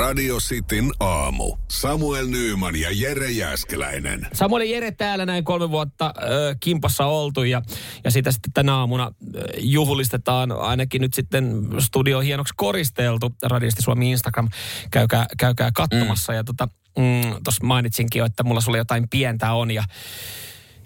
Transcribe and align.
Radio 0.00 0.36
Cityn 0.36 0.90
aamu. 1.00 1.56
Samuel 1.68 2.26
Nyyman 2.26 2.76
ja 2.76 2.88
Jere 2.92 3.30
Jäskeläinen. 3.30 4.26
Samuel 4.32 4.62
ja 4.62 4.70
Jere 4.70 4.90
täällä 4.90 5.26
näin 5.26 5.44
kolme 5.44 5.70
vuotta 5.70 6.06
äh, 6.06 6.56
kimpassa 6.60 7.06
oltu 7.06 7.42
ja, 7.42 7.62
ja 8.04 8.10
sitä 8.10 8.32
sitten 8.32 8.52
tänä 8.52 8.74
aamuna 8.74 9.04
äh, 9.04 9.42
juhlistetaan 9.58 10.52
ainakin 10.52 11.00
nyt 11.00 11.14
sitten 11.14 11.66
studio 11.78 12.20
hienoksi 12.20 12.54
koristeltu. 12.56 13.34
Radiasti 13.42 13.82
Suomi 13.82 14.10
Instagram, 14.10 14.48
käykää, 14.90 15.26
käykää 15.38 15.70
katsomassa. 15.74 16.32
Mm. 16.32 16.36
Ja 16.36 16.44
tota, 16.44 16.68
mm, 16.98 17.42
tuossa 17.44 17.64
mainitsinkin 17.64 18.20
jo, 18.20 18.26
että 18.26 18.42
mulla 18.42 18.60
sulla 18.60 18.78
jotain 18.78 19.08
pientä 19.08 19.52
on 19.52 19.70
ja 19.70 19.84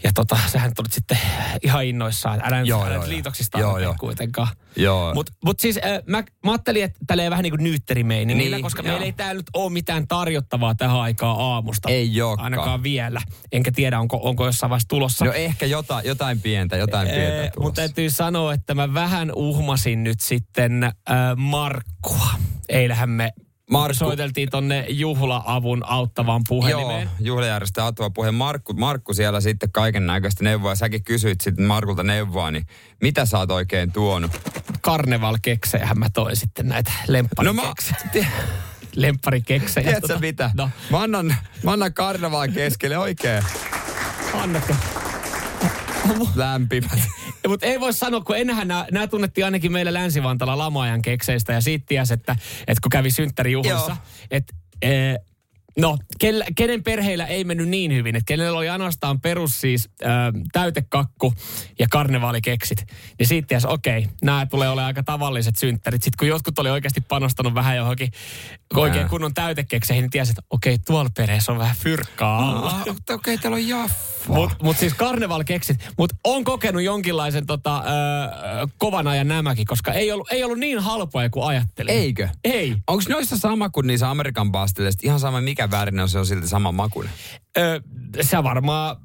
ja 0.05 0.11
tota, 0.15 0.39
sähän 0.53 0.73
tulit 0.77 0.93
sitten 0.93 1.19
ihan 1.63 1.85
innoissaan. 1.85 2.41
Älä 2.45 2.59
nyt, 2.59 2.69
Joo, 2.69 2.85
älä 2.85 2.95
joo, 2.95 3.03
nyt 3.03 3.09
liitoksista 3.13 3.59
Joo, 3.59 3.79
joo, 3.79 3.95
kuitenkaan. 4.01 4.49
Joo. 4.77 5.15
Mutta 5.15 5.33
mut 5.45 5.61
siis 5.61 5.77
äh, 5.77 5.83
mä, 6.07 6.25
mä 6.45 6.51
ajattelin, 6.51 6.85
että 6.85 6.99
tälleen 7.07 7.31
vähän 7.31 7.43
niin 7.43 7.51
kuin 7.53 7.63
nyytterimeiningillä, 7.65 8.57
Niin, 8.57 8.63
koska 8.63 8.83
joo. 8.83 8.89
meillä 8.89 9.05
ei 9.05 9.13
täällä 9.13 9.35
nyt 9.35 9.51
ole 9.55 9.73
mitään 9.73 10.09
tarjottavaa 10.09 10.75
tähän 10.75 10.97
aikaan 11.01 11.37
aamusta. 11.41 11.89
Ei 11.89 12.23
olekaan. 12.23 12.45
Ainakaan 12.45 12.83
vielä. 12.83 13.21
Enkä 13.53 13.73
tiedä, 13.73 14.01
onko, 14.01 14.21
onko 14.23 14.47
jossain 14.47 14.71
vaiheessa 14.71 14.89
tulossa. 14.89 15.25
No 15.25 15.33
ehkä 15.33 15.67
jotain, 15.67 16.07
jotain 16.07 16.41
pientä, 16.41 16.77
jotain 16.77 17.09
pientä 17.09 17.23
Ee, 17.43 17.51
tulossa. 17.51 17.61
Mutta 17.61 17.81
täytyy 17.81 18.11
sanoa, 18.11 18.53
että 18.55 18.75
mä 18.75 18.95
vähän 18.95 19.33
uhmasin 19.35 20.05
nyt 20.05 20.21
sitten 20.21 20.85
äh, 20.85 20.93
Markkua. 21.37 22.29
Eilähän 22.69 23.11
me 23.11 23.33
Markku- 23.71 23.95
soiteltiin 23.99 24.51
tonne 24.51 24.87
juhla-avun 24.89 25.83
auttavaan 25.87 26.41
Joo, 26.41 26.61
puhelimeen. 26.61 27.11
juhlajärjestä 27.21 27.87
Atva 27.87 28.11
puhe. 28.11 28.31
Markku, 28.31 28.73
Markku 28.73 29.15
siellä 29.15 29.41
sitten 29.41 29.73
kaiken 29.73 30.07
näköistä 30.07 30.45
neuvoa. 30.45 30.75
Säkin 30.75 31.05
kysyit 31.05 31.41
sitten 31.41 31.65
Markulta 31.65 32.03
neuvoa, 32.03 32.51
niin 32.51 32.67
mitä 33.03 33.27
sä 33.27 33.39
oot 33.39 33.51
oikein 33.51 33.93
tuonut? 33.93 34.31
Karneval-keksejähän 34.81 35.99
mä 35.99 36.11
toin 36.11 36.37
sitten 36.37 36.69
näitä 36.69 36.93
lemparikeksejä. 37.09 37.97
No 38.15 38.31
Lemparikeksejä. 38.97 39.85
tiedätkö 39.85 40.09
Tota, 40.09 40.21
mitä? 40.21 40.51
No, 40.55 40.71
Mä 40.91 41.01
annan, 41.03 41.37
mä 41.63 41.73
annan 41.73 41.95
karnevaan 41.95 42.53
keskelle 42.53 42.99
oikein 42.99 43.45
annatko? 44.35 44.75
Lämpimät. 46.35 47.01
Mutta 47.49 47.67
ei 47.67 47.81
voi 47.81 47.93
sanoa, 47.93 48.21
kun 48.21 48.37
ennenhän 48.37 48.69
nämä 48.69 49.07
tunnettiin 49.07 49.45
ainakin 49.45 49.73
meillä 49.73 49.95
Länsi-Vantaalla 49.95 50.59
lamaajan 50.59 51.03
kekseistä 51.03 51.53
ja 51.53 51.61
siitä 51.61 51.85
tiesi, 51.89 52.15
että, 52.15 52.37
että 52.67 52.81
kun 52.83 52.91
kävi 52.91 53.11
synttärijuhlassa, 53.11 53.91
Joo. 53.91 54.27
että 54.31 54.55
e, 54.83 54.91
no, 55.79 55.99
kenen 56.57 56.83
perheillä 56.83 57.27
ei 57.27 57.45
mennyt 57.45 57.69
niin 57.69 57.93
hyvin, 57.93 58.17
että 58.17 58.27
kenellä 58.27 58.59
oli 58.59 58.69
ainoastaan 58.69 59.21
perus 59.21 59.61
siis 59.61 59.89
ö, 60.03 60.07
täytekakku 60.53 61.35
ja 61.79 61.87
karnevaalikeksit, 61.91 62.87
niin 63.19 63.27
siitä 63.27 63.47
tiesi, 63.47 63.67
okei, 63.71 64.09
nämä 64.23 64.47
tulee 64.47 64.69
olemaan 64.69 64.87
aika 64.87 65.03
tavalliset 65.03 65.57
synttärit. 65.57 66.03
Sitten 66.03 66.19
kun 66.19 66.29
jotkut 66.29 66.59
oli 66.59 66.71
oikeasti 66.71 67.01
panostanut 67.01 67.55
vähän 67.55 67.77
johonkin 67.77 68.11
oikein 68.75 69.09
kunnon 69.09 69.35
täytekekseihin, 69.35 70.03
niin 70.03 70.11
tiesi, 70.11 70.31
että 70.31 70.43
okei, 70.51 70.79
tuolla 70.79 71.11
perheessä 71.17 71.53
on 71.53 71.59
vähän 71.59 71.77
fyrkkaa 71.77 72.51
alla. 72.51 72.67
Ah, 72.71 72.81
Okei, 72.81 73.15
okay, 73.15 73.39
täällä 73.39 73.57
on 73.57 73.69
jaffa. 73.69 74.15
Mutta 74.29 74.57
mut 74.63 74.77
siis 74.77 74.95
karnevalkeksit. 74.95 75.91
Mutta 75.99 76.17
on 76.25 76.45
kokenut 76.45 76.83
jonkinlaisen 76.83 77.47
tota, 77.47 77.79
ö, 77.79 77.83
kovan 78.79 79.07
ajan 79.07 79.29
nämäkin, 79.29 79.67
koska 79.67 79.93
ei 79.93 80.13
ollut, 80.13 80.33
ei 80.33 80.45
ollut 80.45 80.59
niin 80.59 80.79
halpoja 80.79 81.31
kuin 81.31 81.47
ajattelin. 81.47 81.95
Eikö? 81.95 82.29
Ei. 82.45 82.77
Onko 82.87 83.03
noissa 83.09 83.37
sama 83.37 83.71
kuin 83.71 83.87
niissä 83.87 84.11
Amerikan 84.11 84.53
pasteleissa? 84.53 85.01
Ihan 85.03 85.21
sama 85.21 85.41
mikä 85.41 85.64
värinä 85.71 86.03
on, 86.03 86.09
se 86.09 86.19
on 86.19 86.27
silti 86.27 86.49
sama 86.49 86.73
makuinen. 86.73 87.13
Se 88.23 88.43
varmaan, 88.43 88.97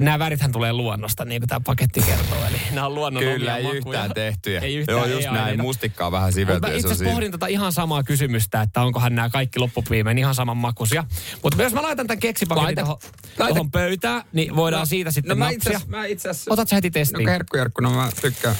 nämä 0.00 0.18
värithän 0.18 0.52
tulee 0.52 0.72
luonnosta, 0.72 1.24
niin 1.24 1.40
kuin 1.40 1.48
tämä 1.48 1.60
paketti 1.60 2.02
kertoo. 2.02 2.38
Eli 2.50 2.56
nämä 2.72 2.86
on 2.86 2.94
luonnon 2.94 3.22
Kyllä, 3.22 3.56
ei 3.56 3.62
makuja. 3.62 3.78
yhtään 3.78 4.10
tehtyjä. 4.14 4.60
Ei 4.60 4.74
yhtään, 4.76 4.98
Joo, 4.98 5.06
ei 5.06 5.12
just 5.12 5.24
näin. 5.24 5.38
aineita. 5.38 5.62
Mustikkaa 5.62 6.12
vähän 6.12 6.26
Mutta 6.28 6.34
sivelty. 6.34 6.60
mä 6.68 6.74
itse 6.74 6.86
asiassa 6.86 7.04
pohdin 7.04 7.30
tota 7.30 7.46
ihan 7.46 7.72
samaa 7.72 8.02
kysymystä, 8.02 8.62
että 8.62 8.82
onkohan 8.82 9.14
nämä 9.14 9.30
kaikki 9.30 9.58
loppuviimein 9.58 10.18
ihan 10.18 10.34
saman 10.34 10.56
makuisia. 10.56 11.04
Mutta 11.42 11.62
jos 11.62 11.72
mä 11.72 11.82
laitan 11.82 12.06
tämän 12.06 12.20
keksipaketin 12.20 12.76
tuohon, 12.76 12.98
tuohon 13.36 13.70
pöytään, 13.70 14.22
niin 14.32 14.56
voidaan 14.56 14.80
No, 14.80 14.86
siitä 14.86 15.10
sitten 15.10 15.38
no 15.38 15.44
napsia. 15.44 15.80
mä 15.86 16.06
itse 16.06 16.28
asiassa... 16.28 16.52
Otat 16.52 16.68
sä 16.68 16.76
heti 16.76 16.88
No 16.88 16.92
testiin? 16.92 17.28
herkku, 17.28 17.56
herkku, 17.56 17.80
no 17.82 17.90
mä 17.90 18.08
tykkään, 18.20 18.56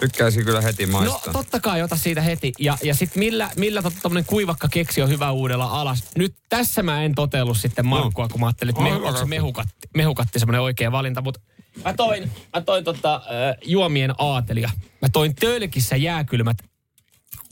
tykkäisin 0.00 0.44
kyllä 0.44 0.60
heti 0.60 0.86
No 0.86 0.92
maistaa. 0.92 1.32
totta 1.32 1.60
kai, 1.60 1.82
ota 1.82 1.96
siitä 1.96 2.20
heti. 2.22 2.52
Ja, 2.58 2.78
ja 2.82 2.94
sitten 2.94 3.18
millä, 3.18 3.50
millä 3.56 3.82
tommonen 4.02 4.24
kuivakka 4.24 4.68
keksi 4.68 5.02
on 5.02 5.08
hyvä 5.08 5.30
uudella 5.30 5.64
alas. 5.64 6.04
Nyt 6.16 6.34
tässä 6.48 6.82
mä 6.82 7.02
en 7.04 7.14
totellut 7.14 7.56
sitten 7.56 7.86
Markkua, 7.86 8.28
kun 8.28 8.40
mä 8.40 8.46
ajattelin, 8.60 8.70
että 8.70 8.82
mehu, 8.82 9.06
onko 9.06 9.18
se 9.18 9.24
mehukatti, 9.24 9.88
mehukatti 9.96 10.38
semmoinen 10.38 10.60
oikea 10.60 10.92
valinta. 10.92 11.22
Mutta 11.22 11.40
mä 11.84 11.94
toin, 11.94 12.30
mä 12.56 12.60
toin 12.60 12.84
tota, 12.84 13.14
äh, 13.14 13.56
juomien 13.64 14.14
aatelia. 14.18 14.70
Mä 15.02 15.08
toin 15.12 15.34
tölkissä 15.34 15.96
jääkylmät 15.96 16.56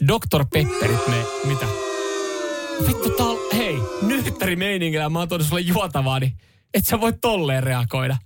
Dr. 0.08 0.44
Pepperit. 0.52 1.08
Me, 1.08 1.24
mitä? 1.44 1.66
Vittu, 2.86 3.10
tää 3.10 3.26
on, 3.26 3.38
hei, 3.56 3.78
nyhtäri 4.02 4.56
meiningillä 4.56 5.08
mä 5.08 5.18
oon 5.18 5.28
tuonut 5.28 5.46
sulle 5.46 5.60
juotavaa, 5.60 6.20
niin 6.20 6.32
et 6.74 6.86
sä 6.86 7.00
voi 7.00 7.12
tolleen 7.12 7.62
reagoida. 7.62 8.16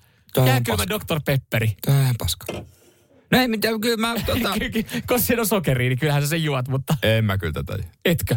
Jääkylmä 0.46 0.84
Dr. 0.88 1.20
Pepperi. 1.24 1.76
Tää 1.82 1.94
on 1.94 2.02
ihan 2.02 2.14
paska. 2.18 2.46
No 3.32 3.38
ei 3.40 3.48
mitään, 3.48 3.80
kyllä 3.80 3.96
mä 3.96 4.14
tota... 4.26 4.54
Koska 5.06 5.26
siinä 5.26 5.42
on 5.42 5.46
sokeria, 5.46 5.88
niin 5.88 5.98
kyllähän 5.98 6.22
sä 6.22 6.28
sen 6.28 6.44
juot, 6.44 6.68
mutta 6.68 6.96
en 7.02 7.24
mä 7.24 7.38
kyllä 7.38 7.52
tätä. 7.52 7.78
etkö? 8.04 8.36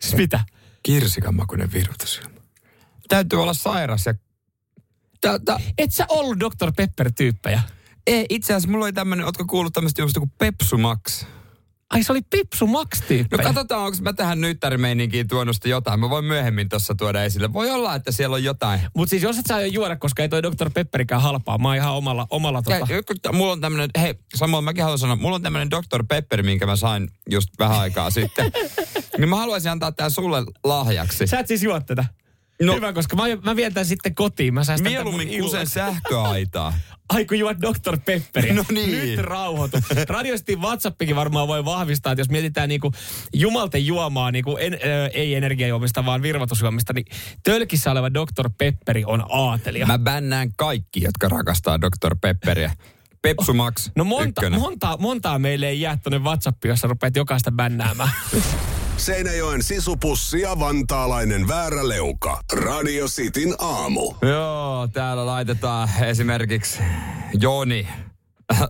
Siis 0.00 0.16
mitä? 0.16 0.40
Kirsikan 0.82 1.34
makuinen 1.34 1.72
virutusjuoma. 1.72 2.31
Täytyy 3.08 3.42
olla 3.42 3.54
sairas 3.54 4.06
ja... 4.06 4.14
Tää, 5.20 5.38
tää, 5.38 5.58
Et 5.78 5.92
sä 5.92 6.06
ollut 6.08 6.40
Dr. 6.40 6.72
Pepper-tyyppejä? 6.76 7.60
ei, 8.06 8.26
itse 8.30 8.52
asiassa 8.52 8.70
mulla 8.70 8.84
oli 8.84 8.92
tämmönen, 8.92 9.26
ootko 9.26 9.44
kuullut 9.44 9.72
tämmöistä 9.72 10.00
juomasta 10.00 10.20
kuin 10.20 10.32
Pepsu 10.38 10.78
Max? 10.78 11.24
Ai 11.92 12.02
se 12.02 12.12
oli 12.12 12.20
Pipsu 12.30 12.66
No 12.66 12.72
Max-tyyppejä. 12.72 13.42
katsotaan, 13.42 13.82
onko 13.82 13.98
mä 14.00 14.12
tähän 14.12 14.40
nyttärimeininkiin 14.40 15.28
tuonut 15.28 15.56
jotain. 15.64 16.00
Mä 16.00 16.10
voin 16.10 16.24
myöhemmin 16.24 16.68
tuossa 16.68 16.94
tuoda 16.94 17.22
esille. 17.24 17.52
Voi 17.52 17.70
olla, 17.70 17.94
että 17.94 18.12
siellä 18.12 18.34
on 18.34 18.44
jotain. 18.44 18.80
Mutta 18.96 19.10
siis 19.10 19.22
jos 19.22 19.38
et 19.38 19.46
saa 19.46 19.60
jo 19.60 19.66
juoda, 19.66 19.96
koska 19.96 20.22
ei 20.22 20.28
toi 20.28 20.42
Dr. 20.42 20.70
Pepperikään 20.70 21.22
halpaa. 21.22 21.58
Mä 21.58 21.68
oon 21.68 21.76
ihan 21.76 21.92
omalla, 21.92 22.26
omalla 22.30 22.62
tota... 22.62 22.86
Ja, 23.24 23.32
mulla 23.32 23.52
on 23.52 23.60
tämmönen, 23.60 23.90
hei 23.98 24.14
Samuel, 24.34 24.62
mäkin 24.62 24.82
haluan 24.84 24.98
sanoa, 24.98 25.16
mulla 25.16 25.36
on 25.36 25.42
tämmönen 25.42 25.70
Dr. 25.70 26.04
Pepper, 26.08 26.42
minkä 26.42 26.66
mä 26.66 26.76
sain 26.76 27.08
just 27.30 27.48
vähän 27.58 27.80
aikaa 27.80 28.10
sitten. 28.10 28.52
niin 29.18 29.28
mä 29.28 29.36
haluaisin 29.36 29.70
antaa 29.70 29.92
tää 29.92 30.10
sulle 30.10 30.44
lahjaksi. 30.64 31.26
Sä 31.26 31.38
et 31.38 31.46
siis 31.46 31.62
juo 31.62 31.80
tätä? 31.80 32.04
No- 32.66 32.74
Hyvä, 32.74 32.92
koska 32.92 33.16
mä, 33.16 33.22
mä 33.44 33.56
vien 33.56 33.74
tän 33.74 33.86
sitten 33.86 34.14
kotiin. 34.14 34.54
Mä 34.54 34.64
säästän 34.64 34.92
Mieluummin 34.92 35.40
kusen 35.40 35.66
sähköaitaa. 35.66 36.74
Ai 37.08 37.24
kun 37.24 37.38
juot 37.38 37.56
Dr. 37.60 37.98
Pepperia. 38.04 38.54
No 38.54 38.64
niin. 38.72 38.90
Nyt 38.90 39.18
rauhoitu. 39.18 39.78
Radiostin 40.08 40.60
WhatsAppikin 40.60 41.16
varmaan 41.16 41.48
voi 41.48 41.64
vahvistaa, 41.64 42.12
että 42.12 42.20
jos 42.20 42.28
mietitään 42.30 42.68
niinku 42.68 42.92
jumalten 43.34 43.86
juomaa, 43.86 44.30
niinku 44.30 44.56
en, 44.56 44.74
ö, 44.74 45.06
ei 45.06 45.34
energiajuomista, 45.34 46.04
vaan 46.04 46.22
virvoitusjuomista, 46.22 46.92
niin 46.92 47.04
tölkissä 47.44 47.90
oleva 47.90 48.10
Dr. 48.14 48.50
Pepperi 48.58 49.04
on 49.06 49.24
aatelia. 49.28 49.86
Mä 49.86 49.98
bännään 49.98 50.50
kaikki, 50.56 51.02
jotka 51.02 51.28
rakastaa 51.28 51.80
Dr. 51.80 52.16
Pepperia. 52.20 52.70
Pepsu 53.22 53.54
Max, 53.54 53.90
No 53.96 54.04
monta, 54.04 54.28
ykkönen. 54.28 54.60
montaa, 54.60 54.96
montaa 54.96 55.38
meille 55.38 55.68
ei 55.68 55.80
jää 55.80 55.96
tuonne 56.02 56.18
WhatsAppiin, 56.18 56.70
jossa 56.70 56.88
rupeat 56.88 57.16
jokaista 57.16 57.50
bännäämään. 57.52 58.10
Seinäjoen 59.02 59.62
sisupussi 59.62 60.40
ja 60.40 60.58
vantaalainen 60.58 61.48
vääräleuka. 61.48 62.40
Radio 62.52 63.06
Cityn 63.06 63.54
aamu. 63.58 64.14
Joo, 64.22 64.88
täällä 64.92 65.26
laitetaan 65.26 65.88
esimerkiksi 66.04 66.78
Joni 67.40 67.88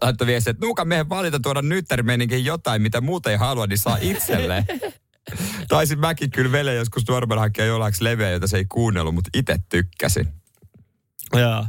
laittoi 0.02 0.26
viesti, 0.26 0.50
että 0.50 0.66
nuukan 0.66 0.88
miehen 0.88 1.08
valita 1.08 1.40
tuoda 1.40 1.62
nyttärimeininkin 1.62 2.44
jotain, 2.44 2.82
mitä 2.82 3.00
muuta 3.00 3.30
ei 3.30 3.36
halua, 3.36 3.66
niin 3.66 3.78
saa 3.78 3.98
itselleen. 4.00 4.64
Taisin 5.68 6.00
mäkin 6.00 6.30
kyllä 6.30 6.52
vele 6.52 6.74
joskus 6.74 7.08
nuoremman 7.08 7.38
hakea 7.38 7.64
jollaiksi 7.64 8.04
leveä, 8.04 8.30
jota 8.30 8.46
se 8.46 8.56
ei 8.56 8.64
kuunnellut, 8.64 9.14
mutta 9.14 9.30
itse 9.34 9.56
tykkäsin. 9.68 10.28
Joo. 11.32 11.66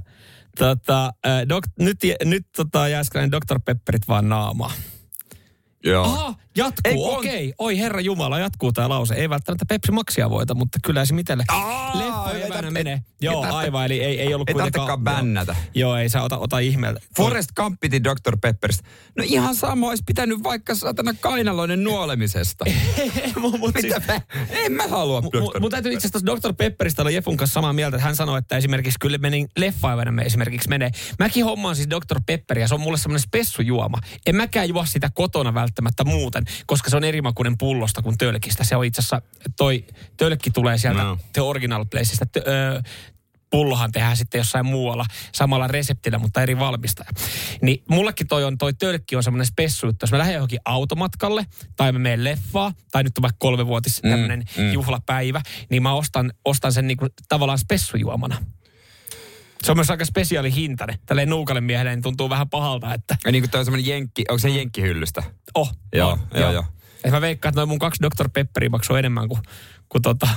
Tota, 0.57 1.05
äh, 1.05 1.49
dok, 1.49 1.63
nyt 1.79 1.97
nyt 2.25 2.47
tota, 2.55 2.87
Jääskeläinen 2.87 3.31
Dr. 3.31 3.59
Pepperit 3.65 4.07
vaan 4.07 4.29
naamaa. 4.29 4.71
Joo. 5.83 6.03
Aha, 6.03 6.35
jatkuu, 6.57 7.09
on- 7.11 7.17
okei. 7.17 7.53
Oi 7.57 7.79
herra 7.79 8.01
Jumala, 8.01 8.39
jatkuu 8.39 8.73
tämä 8.73 8.89
lause. 8.89 9.13
Ei 9.15 9.29
välttämättä 9.29 9.65
Pepsi 9.69 9.91
Maxia 9.91 10.29
voita, 10.29 10.53
mutta 10.55 10.79
kyllä 10.83 11.05
se 11.05 11.13
mitelle. 11.13 11.43
Aa, 11.47 11.97
Leffa 11.99 12.31
ei 12.31 12.71
menee. 12.71 12.93
ei 12.93 12.99
Joo, 13.21 13.41
tarvitse- 13.41 13.57
aivan, 13.57 13.85
eli 13.85 14.03
ei, 14.03 14.21
ei 14.21 14.33
ollut 14.33 14.49
Ei 14.49 14.53
kuitenkaan... 14.53 14.99
bännätä. 15.03 15.55
Joo, 15.75 15.89
joo, 15.89 15.97
ei 15.97 16.09
saa 16.09 16.23
ota, 16.23 16.37
ota 16.37 16.59
ihmeellä. 16.59 16.99
Forrest 17.17 17.49
Gump 17.55 17.79
piti 17.79 18.03
Dr. 18.03 18.37
Pepperistä. 18.41 18.83
No 19.17 19.23
ihan 19.27 19.55
sama 19.55 19.89
olisi 19.89 20.03
pitänyt 20.05 20.43
vaikka 20.43 20.75
satana 20.75 21.13
kainaloinen 21.19 21.83
nuolemisesta. 21.83 22.65
Mut- 23.41 23.59
mut 23.59 23.71
siis- 23.81 23.93
Mitä 23.95 24.13
mä, 24.13 24.21
en 24.49 24.71
mä 24.71 24.87
halua 24.87 25.21
Dr. 25.23 25.39
Mun 25.41 25.51
mun 25.59 25.71
täytyy 25.71 25.93
itse 25.93 26.07
asiassa 26.07 26.25
Dr. 26.49 26.53
Pepperistä 26.57 27.01
olla 27.01 27.11
Jefun 27.11 27.37
kanssa 27.37 27.53
samaa 27.53 27.73
mieltä, 27.73 27.97
että 27.97 28.05
hän 28.05 28.15
sanoi, 28.15 28.39
että 28.39 28.57
esimerkiksi 28.57 28.99
kyllä 28.99 29.17
meni 29.17 29.47
leffaivana 29.57 30.11
me 30.11 30.21
esimerkiksi 30.21 30.69
menee. 30.69 30.91
Mäkin 31.19 31.45
hommaan 31.45 31.75
siis 31.75 31.89
Dr. 31.89 32.19
Pepperia, 32.25 32.67
se 32.67 32.73
on 32.75 32.81
mulle 32.81 32.97
semmoinen 32.97 33.21
spessujuoma. 33.21 33.97
En 34.25 34.35
mäkään 34.35 34.69
juo 34.69 34.85
sitä 34.85 35.09
kotona 35.13 35.53
välttämättä 35.53 36.03
muuten, 36.03 36.42
koska 36.65 36.89
se 36.89 36.97
on 36.97 37.03
erimakuinen 37.03 37.57
pullosta 37.57 38.01
kuin 38.01 38.17
tölkistä. 38.17 38.63
Se 38.63 38.75
on 38.75 38.85
itse 38.85 38.99
asiassa, 38.99 39.21
toi 39.57 39.85
tölkki 40.17 40.51
tulee 40.51 40.77
sieltä 40.77 41.03
No. 41.03 41.17
The 41.33 41.41
Original 41.41 41.85
Placeista. 41.91 42.25
Tö, 42.25 42.43
ö, 42.47 42.81
pullohan 43.49 43.91
tehdään 43.91 44.17
sitten 44.17 44.39
jossain 44.39 44.65
muualla 44.65 45.05
samalla 45.33 45.67
reseptillä, 45.67 46.17
mutta 46.17 46.41
eri 46.41 46.59
valmistaja. 46.59 47.09
Niin 47.61 47.83
mullekin 47.89 48.27
toi 48.27 48.43
on, 48.43 48.57
toi 48.57 48.73
tölkki 48.73 49.15
on 49.15 49.23
semmoinen 49.23 49.45
spessu, 49.45 49.87
että 49.87 50.03
jos 50.03 50.11
mä 50.11 50.17
lähden 50.17 50.33
johonkin 50.33 50.59
automatkalle, 50.65 51.45
tai 51.75 51.91
mä 51.91 51.99
menen 51.99 52.23
leffaa, 52.23 52.73
tai 52.91 53.03
nyt 53.03 53.17
on 53.17 53.21
vaikka 53.21 53.37
kolmevuotis 53.39 54.03
Mm, 54.03 54.09
tämmöinen 54.09 54.43
mm. 54.57 54.71
juhlapäivä, 54.71 55.41
niin 55.69 55.83
mä 55.83 55.93
ostan, 55.93 56.33
ostan 56.45 56.73
sen 56.73 56.87
niinku 56.87 57.07
tavallaan 57.29 57.57
spessujuomana. 57.57 58.37
Se 59.63 59.71
on 59.71 59.77
myös 59.77 59.89
aika 59.89 60.05
spesiaali 60.05 60.55
hintainen. 60.55 60.97
Tälleen 61.05 61.29
nuukalle 61.29 61.61
miehelle 61.61 61.95
niin 61.95 62.03
tuntuu 62.03 62.29
vähän 62.29 62.49
pahalta, 62.49 62.93
että 62.93 63.15
Ja 63.25 63.31
niin 63.31 63.41
kuin 63.43 63.51
toi 63.51 63.59
on 63.59 63.65
semmoinen 63.65 63.87
jenkki, 63.91 64.23
onko 64.29 64.37
se 64.39 64.49
jenkkihyllystä? 64.49 65.23
oh, 65.55 65.73
Joo, 65.95 66.11
on, 66.11 66.19
joo, 66.39 66.51
joo. 66.51 66.65
Et 67.03 67.11
mä 67.11 67.21
veikkaan, 67.21 67.49
että 67.49 67.59
noin 67.59 67.69
mun 67.69 67.79
kaksi 67.79 68.03
Dr. 68.03 68.29
Pepperia 68.33 68.69
maksuu 68.69 68.95
enemmän 68.95 69.27
kuin, 69.29 69.41
kuin 69.89 70.01
tota, 70.01 70.27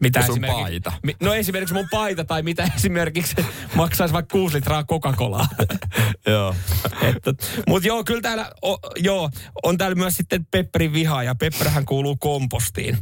mitä 0.00 0.20
sun 0.22 0.30
esimerkiksi- 0.30 0.60
paita. 0.62 0.92
Mi, 1.02 1.16
no 1.20 1.34
esimerkiksi 1.34 1.74
mun 1.74 1.88
paita 1.90 2.24
tai 2.24 2.42
mitä 2.42 2.68
esimerkiksi 2.76 3.34
maksaisi 3.74 4.12
vaikka 4.14 4.32
6 4.32 4.56
litraa 4.56 4.84
Coca-Colaa. 4.84 5.46
Joo. 6.26 6.54
Mutta 7.68 7.88
joo, 7.88 8.04
kyllä 8.04 8.20
täällä, 8.20 8.50
o, 8.64 8.78
joo, 8.96 9.30
on 9.62 9.78
täällä 9.78 9.94
myös 9.94 10.16
sitten 10.16 10.46
Pepperin 10.50 10.92
viha 10.92 11.22
ja 11.22 11.34
Pepperhän 11.34 11.84
kuuluu 11.86 12.16
kompostiin. 12.16 12.98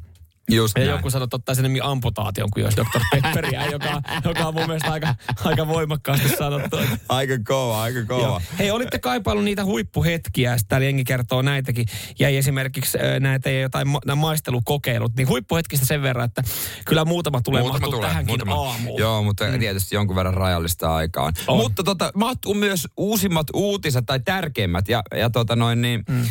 Just 0.50 0.78
Ja 0.78 0.84
näin. 0.84 0.96
joku 0.96 1.10
sanoi, 1.10 1.24
että 1.24 1.36
ottaisi 1.36 1.60
enemmän 1.60 1.82
amputaation 1.82 2.48
kuin 2.54 2.64
jos 2.64 2.76
Dr. 2.76 3.00
Pepperiä, 3.12 3.66
joka, 3.66 4.02
joka 4.24 4.46
on 4.46 4.54
mun 4.54 4.66
mielestä 4.66 4.92
aika, 4.92 5.14
aika 5.44 5.68
voimakkaasti 5.68 6.28
sanottu. 6.28 6.76
Aika 7.08 7.34
kova, 7.46 7.82
aika 7.82 8.04
kova. 8.04 8.22
Joo. 8.22 8.40
Hei, 8.58 8.70
olitte 8.70 8.98
kaipailu 8.98 9.40
niitä 9.40 9.64
huippuhetkiä, 9.64 10.56
täällä 10.68 10.84
jengi 10.84 11.04
kertoo 11.04 11.42
näitäkin. 11.42 11.86
Jäi 12.18 12.36
esimerkiksi 12.36 12.98
näitä 13.20 13.50
jotain 13.50 13.88
ma- 13.88 14.00
maistelukokeilut, 14.16 15.12
niin 15.16 15.28
huippuhetkistä 15.28 15.86
sen 15.86 16.02
verran, 16.02 16.24
että 16.24 16.42
kyllä 16.84 17.04
muutama 17.04 17.40
tulee 17.40 17.62
Muutama 17.62 17.86
tulee, 17.86 18.08
tähänkin 18.08 18.30
muutama. 18.30 18.54
aamuun. 18.70 19.00
Joo, 19.00 19.22
mutta 19.22 19.44
mm. 19.46 19.58
tietysti 19.58 19.94
jonkun 19.94 20.16
verran 20.16 20.34
rajallista 20.34 20.94
aikaa 20.94 21.24
on. 21.24 21.32
On. 21.46 21.56
Mutta 21.56 21.82
tota, 21.82 22.12
mahtuu 22.14 22.54
myös 22.54 22.88
uusimmat 22.96 23.46
uutiset 23.54 24.06
tai 24.06 24.20
tärkeimmät. 24.20 24.88
Ja, 24.88 25.02
ja 25.16 25.30
tota 25.30 25.56
noin 25.56 25.82
niin, 25.82 26.04
mm. 26.08 26.22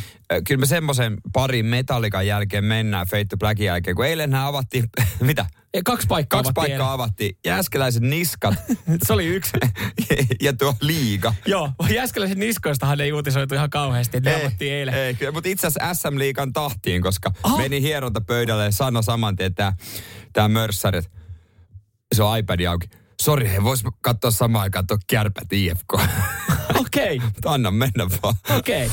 Kyllä 0.47 0.59
me 0.59 0.65
semmoisen 0.65 1.17
parin 1.33 1.65
metallikan 1.65 2.27
jälkeen 2.27 2.65
mennään 2.65 3.07
Fate 3.07 3.25
to 3.25 3.37
Blackin 3.37 3.65
jälkeen, 3.65 3.95
kun 3.95 4.05
eilenhän 4.05 4.41
avattiin, 4.45 4.85
mitä? 5.19 5.45
Ja 5.75 5.81
Kaksi 5.85 6.07
paikkaa 6.07 6.37
Kaksi 6.43 6.49
avattiin 6.49 6.71
paikkaa 6.71 6.93
avattiin. 6.93 7.37
Jääskeläiset 7.45 8.03
niskat. 8.03 8.55
Se 9.07 9.13
oli 9.13 9.25
yksi. 9.25 9.51
ja 10.41 10.53
tuo 10.53 10.75
liiga. 10.81 11.33
Joo, 11.45 11.71
Jääskeläisen 11.89 12.39
niskoistahan 12.39 13.01
ei 13.01 13.11
uutisoitu 13.13 13.55
ihan 13.55 13.69
kauheasti, 13.69 14.19
ne 14.19 14.35
avattiin 14.35 14.73
eilen. 14.73 14.93
Ei, 14.93 15.13
kyllä, 15.13 15.31
mutta 15.31 15.49
itse 15.49 15.67
asiassa 15.67 16.09
SM-liikan 16.09 16.53
tahtiin, 16.53 17.01
koska 17.01 17.31
Aha. 17.43 17.57
meni 17.57 17.81
hierontapöydälle 17.81 18.63
ja 18.65 18.71
sanoi 18.71 19.03
saman 19.03 19.35
tien 19.35 19.55
tämä, 19.55 19.73
tämä 20.33 20.47
mörssari, 20.47 20.97
että 20.99 21.11
se 22.15 22.23
on 22.23 22.37
iPad 22.37 22.65
auki. 22.65 22.89
Sori, 23.21 23.49
he 23.49 23.63
vois 23.63 23.83
katsoa 24.01 24.31
samaan 24.31 24.63
aikaan 24.63 24.87
tuo 24.87 24.97
kärpät 25.07 25.53
IFK. 25.53 25.93
Okei, 26.75 27.19
Mutta 27.19 27.51
Anna 27.53 27.71
mennä 27.71 28.07
vaan. 28.23 28.35
okei. 28.57 28.91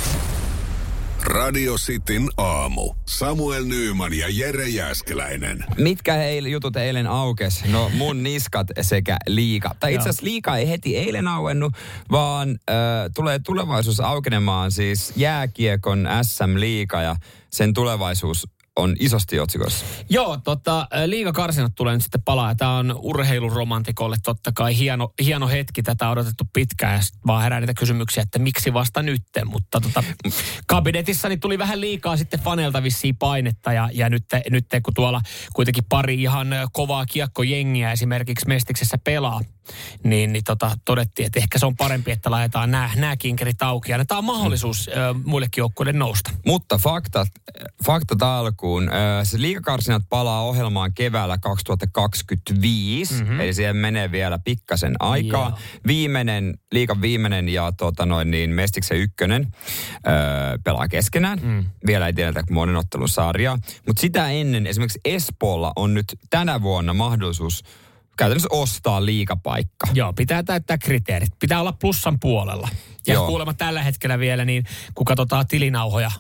Radio 1.27 1.75
Cityn 1.75 2.29
aamu. 2.37 2.95
Samuel 3.07 3.65
Nyyman 3.65 4.13
ja 4.13 4.27
Jere 4.31 4.69
Jäskeläinen. 4.69 5.65
Mitkä 5.79 6.15
heil, 6.15 6.47
jutut 6.47 6.77
eilen 6.77 7.07
aukes? 7.07 7.65
No 7.65 7.91
mun 7.95 8.23
niskat 8.23 8.67
sekä 8.81 9.17
liika. 9.27 9.75
Tai 9.81 9.95
itse 9.95 10.09
asiassa 10.09 10.25
liika 10.25 10.57
ei 10.57 10.69
heti 10.69 10.97
eilen 10.97 11.29
auennut, 11.29 11.73
vaan 12.11 12.51
äh, 12.51 12.77
tulee 13.15 13.39
tulevaisuus 13.39 14.01
aukenemaan 14.01 14.71
siis 14.71 15.13
jääkiekon 15.17 16.09
SM-liiga 16.23 17.03
ja 17.03 17.17
sen 17.51 17.75
tulevaisuus 17.75 18.49
on 18.77 18.97
isosti 19.01 19.41
otsikossa. 19.41 19.85
Joo, 20.09 20.37
tota, 20.37 20.89
liigakarsinat 21.07 21.73
tulee 21.75 21.95
nyt 21.95 22.03
sitten 22.03 22.23
palaa. 22.23 22.55
Tämä 22.55 22.77
on 22.77 22.99
urheiluromantikolle 23.03 24.17
totta 24.23 24.53
kai 24.55 24.79
hieno, 24.79 25.13
hieno 25.25 25.49
hetki. 25.49 25.83
Tätä 25.83 26.07
on 26.07 26.13
odotettu 26.13 26.45
pitkään 26.53 26.95
ja 26.95 27.01
vaan 27.27 27.43
herää 27.43 27.61
niitä 27.61 27.75
kysymyksiä, 27.75 28.23
että 28.23 28.39
miksi 28.39 28.73
vasta 28.73 29.03
nytten. 29.03 29.49
Mutta 29.49 29.81
tota, 29.81 30.03
kabinetissani 30.67 31.37
tuli 31.37 31.59
vähän 31.59 31.81
liikaa 31.81 32.17
sitten 32.17 32.41
faneilta 32.41 32.83
vissiin 32.83 33.17
painetta 33.17 33.73
ja, 33.73 33.89
ja 33.93 34.09
nyt, 34.09 34.25
nyt 34.51 34.67
kun 34.83 34.95
tuolla 34.95 35.21
kuitenkin 35.55 35.85
pari 35.89 36.23
ihan 36.23 36.49
kovaa 36.73 37.07
kiekkojengiä 37.07 37.93
esimerkiksi 37.93 38.49
Mestiksessä 38.49 38.99
pelaa, 38.99 39.41
niin, 40.05 40.33
niin 40.33 40.45
tota, 40.45 40.77
todettiin, 40.85 41.27
että 41.27 41.41
ehkä 41.41 41.59
se 41.59 41.67
on 41.67 41.77
parempi, 41.77 42.11
että 42.11 42.31
laitetaan 42.31 42.71
nämä, 42.71 42.91
nämä 42.97 43.17
kinkerit 43.17 43.63
auki 43.63 43.91
ja 43.91 43.97
annetaan 43.97 44.25
mahdollisuus 44.25 44.89
ö, 44.89 45.15
muillekin 45.25 45.63
joukkueille 45.63 45.93
nousta. 45.93 46.31
Mutta 46.47 46.79
faktat, 46.79 47.29
faktat 47.87 48.23
alkuun. 48.65 48.91
Se 49.23 49.41
liikakarsinat 49.41 50.03
palaa 50.09 50.43
ohjelmaan 50.43 50.95
keväällä 50.95 51.39
2025, 51.39 53.15
mm-hmm. 53.15 53.41
eli 53.41 53.55
siihen 53.55 53.77
menee 53.77 54.13
vielä 54.13 54.39
pikkasen 54.45 54.95
aikaa. 55.01 55.49
Joo. 55.49 55.59
Viimeinen, 55.87 56.59
liikan 56.73 57.01
viimeinen 57.01 57.49
ja 57.49 57.73
tota 57.73 58.07
noin 58.07 58.31
niin, 58.31 58.51
Mestiksen 58.51 58.99
ykkönen 58.99 59.47
öö, 60.07 60.13
pelaa 60.65 60.89
keskenään. 60.89 61.39
Mm. 61.43 61.65
Vielä 61.87 62.07
ei 62.07 62.13
tiedetä 62.13 62.43
monen 62.51 62.77
ottelun 62.77 63.09
sarjaa. 63.09 63.59
Mutta 63.87 64.01
sitä 64.01 64.31
ennen 64.31 64.67
esimerkiksi 64.67 65.01
Espoolla 65.05 65.73
on 65.77 65.95
nyt 65.95 66.07
tänä 66.31 66.63
vuonna 66.63 66.95
mahdollisuus 66.95 67.65
käytännössä 68.17 68.49
ostaa 68.53 69.07
liikapaikka. 69.07 69.87
Joo, 69.95 70.13
pitää 70.13 70.43
täyttää 70.43 70.79
kriteerit. 70.79 71.39
Pitää 71.39 71.61
olla 71.61 71.73
plussan 71.73 72.21
puolella. 72.21 72.69
Ja 73.07 73.15
Joo. 73.15 73.27
kuulemma 73.27 73.55
tällä 73.55 73.83
hetkellä 73.83 74.19
vielä, 74.19 74.45
niin 74.45 74.65
kun 74.95 75.05
katsotaan 75.05 75.47
tilinauhoja, 75.47 76.11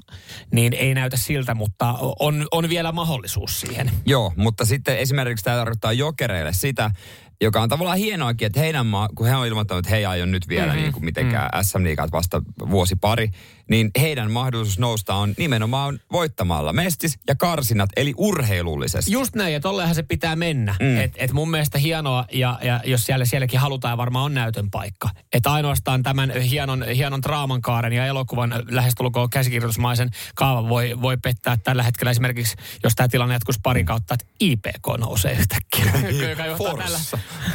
niin 0.52 0.72
ei 0.72 0.94
näytä 0.94 1.16
siltä, 1.16 1.54
mutta 1.54 1.94
on, 2.18 2.46
on 2.50 2.68
vielä 2.68 2.92
mahdollisuus 2.92 3.60
siihen. 3.60 3.90
Joo, 4.06 4.32
mutta 4.36 4.64
sitten 4.64 4.98
esimerkiksi 4.98 5.44
tämä 5.44 5.56
tarkoittaa 5.56 5.92
jokereille 5.92 6.52
sitä, 6.52 6.90
joka 7.40 7.60
on 7.60 7.68
tavallaan 7.68 7.98
hienoakin, 7.98 8.46
että 8.46 8.60
heidän 8.60 8.86
maa, 8.86 9.08
kun 9.14 9.26
he 9.26 9.36
on 9.36 9.46
ilmoittanut, 9.46 9.78
että 9.78 9.90
he 9.90 9.96
ei 9.96 10.06
aio 10.06 10.26
nyt 10.26 10.48
vielä 10.48 10.66
mm-hmm. 10.66 10.80
niin 10.80 10.92
kuin 10.92 11.04
mitenkään 11.04 11.50
mm. 11.54 11.62
SM-liigat 11.62 12.12
vasta 12.12 12.42
vuosi 12.70 12.96
pari, 12.96 13.30
niin 13.70 13.90
heidän 14.00 14.30
mahdollisuus 14.30 14.78
nousta 14.78 15.14
on 15.14 15.34
nimenomaan 15.38 16.00
voittamalla 16.12 16.72
mestis 16.72 17.18
ja 17.28 17.34
karsinat, 17.34 17.90
eli 17.96 18.14
urheilullisesti. 18.16 19.12
Just 19.12 19.34
näin, 19.34 19.52
ja 19.52 19.60
tolleenhan 19.60 19.94
se 19.94 20.02
pitää 20.02 20.36
mennä. 20.36 20.74
Mm. 20.80 21.00
Et, 21.00 21.14
et 21.16 21.32
mun 21.32 21.50
mielestä 21.50 21.78
hienoa, 21.78 22.24
ja, 22.32 22.58
ja 22.62 22.80
jos 22.84 23.06
siellä 23.06 23.24
sielläkin 23.24 23.60
halutaan, 23.60 23.98
varmaan 23.98 24.24
on 24.24 24.34
näytön 24.34 24.70
paikka. 24.70 25.10
Että 25.32 25.52
ainoastaan 25.52 26.02
tämän 26.02 26.30
hienon, 26.40 26.84
hienon 26.96 27.22
draaman 27.22 27.62
kaaren 27.62 27.92
ja 27.92 28.06
elokuvan 28.06 28.54
lähestulkoon 28.70 29.30
käsikirjoitusmaisen 29.30 30.10
kaavan 30.34 30.68
voi, 30.68 31.02
voi 31.02 31.16
pettää 31.16 31.56
tällä 31.56 31.82
hetkellä 31.82 32.10
esimerkiksi, 32.10 32.56
jos 32.82 32.94
tämä 32.94 33.08
tilanne 33.08 33.34
jatkuisi 33.34 33.60
pari 33.62 33.84
kautta, 33.84 34.14
että 34.14 34.26
IPK 34.40 34.98
nousee 34.98 35.32
yhtäkkiä. 35.32 35.84
joka 36.30 36.46
johtaa 36.46 36.74
tällä 36.76 36.98
Forssa. 36.98 37.18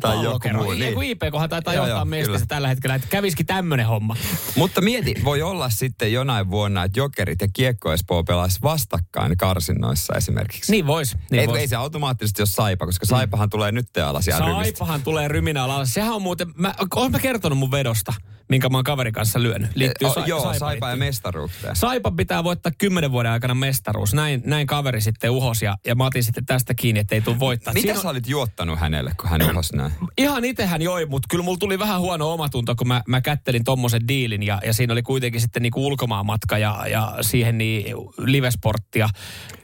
Tai 0.00 0.16
joku 0.16 0.38
pallokero. 0.38 0.62
muu, 0.62 0.72
niin. 0.72 1.02
IPKhan 1.02 1.48
taitaa 1.48 1.74
Joo, 1.74 1.86
johtaa 1.86 2.06
kyllä. 2.24 2.38
tällä 2.48 2.68
hetkellä, 2.68 2.94
että 2.94 3.08
kävisikin 3.10 3.46
tämmöinen 3.46 3.86
homma. 3.86 4.16
Mutta 4.56 4.80
mieti, 4.80 5.14
voi 5.24 5.42
olla 5.42 5.70
sitten 5.70 6.12
jonain 6.12 6.50
vuonna, 6.50 6.84
että 6.84 7.00
jokerit 7.00 7.40
ja 7.40 7.48
kiekko 7.52 7.92
Espoo 7.92 8.24
pelaisi 8.24 8.58
vastakkain 8.62 9.36
karsinnoissa 9.36 10.14
esimerkiksi. 10.16 10.72
Niin 10.72 10.86
vois. 10.86 11.16
Niin 11.30 11.40
ei, 11.40 11.46
vois. 11.46 11.58
ei 11.58 11.68
se 11.68 11.76
automaattisesti 11.76 12.42
ole 12.42 12.48
Saipa, 12.48 12.86
koska 12.86 13.06
Saipahan 13.06 13.50
tulee 13.50 13.72
nyt 13.72 13.96
alas 13.96 14.26
ja 14.26 14.38
rymistä. 14.38 14.62
Saipahan 14.62 15.02
tulee 15.02 15.28
ryminä 15.28 15.64
alas. 15.64 15.94
Sehän 15.94 16.12
on 16.12 16.22
muuten, 16.22 16.48
mä, 16.56 16.74
oon 16.96 17.12
mä 17.12 17.18
kertonut 17.18 17.58
mun 17.58 17.70
vedosta, 17.70 18.12
minkä 18.48 18.68
mä 18.68 18.78
oon 18.78 18.84
kaverin 18.84 19.12
kanssa 19.12 19.42
lyönyt. 19.42 19.70
Liittyy 19.74 20.08
O, 20.08 20.12
sa- 20.14 20.24
joo, 20.26 20.42
Saipa 20.42 20.58
Saipa 20.58 20.90
ja 20.90 20.96
mestaruuteen. 20.96 21.76
Saipa 21.76 22.10
pitää 22.10 22.44
voittaa 22.44 22.72
kymmenen 22.78 23.12
vuoden 23.12 23.32
aikana 23.32 23.54
mestaruus. 23.54 24.14
Näin, 24.14 24.42
näin 24.44 24.66
kaveri 24.66 25.00
sitten 25.00 25.30
uhos 25.30 25.62
ja, 25.62 25.76
ja 25.86 25.94
mä 25.94 26.06
otin 26.06 26.24
sitten 26.24 26.46
tästä 26.46 26.74
kiinni, 26.74 27.00
että 27.00 27.14
ei 27.14 27.20
tule 27.20 27.38
voittaa. 27.38 27.74
Mitä 27.74 27.86
Siinä 27.86 28.02
sä 28.02 28.08
olit 28.08 28.28
juottanut 28.28 28.78
hänelle, 28.82 29.12
kun 29.20 29.30
hän 29.30 29.42
ulos 29.50 29.72
näin? 29.72 29.92
Ihan 30.18 30.44
itehän 30.44 30.82
joi, 30.82 31.06
mutta 31.06 31.26
kyllä 31.30 31.44
mulla 31.44 31.58
tuli 31.58 31.78
vähän 31.78 32.00
huono 32.00 32.32
omatunto, 32.32 32.74
kun 32.74 32.88
mä, 32.88 33.02
mä 33.08 33.20
kättelin 33.20 33.64
tommosen 33.64 34.08
diilin 34.08 34.42
ja, 34.42 34.60
ja 34.66 34.72
siinä 34.72 34.92
oli 34.92 35.02
kuitenkin 35.02 35.40
sitten 35.40 35.62
niinku 35.62 35.86
ulkomaanmatka 35.86 36.58
ja, 36.58 36.84
ja 36.90 37.14
siihen 37.20 37.58
niin 37.58 37.84
livesporttia. 38.18 39.08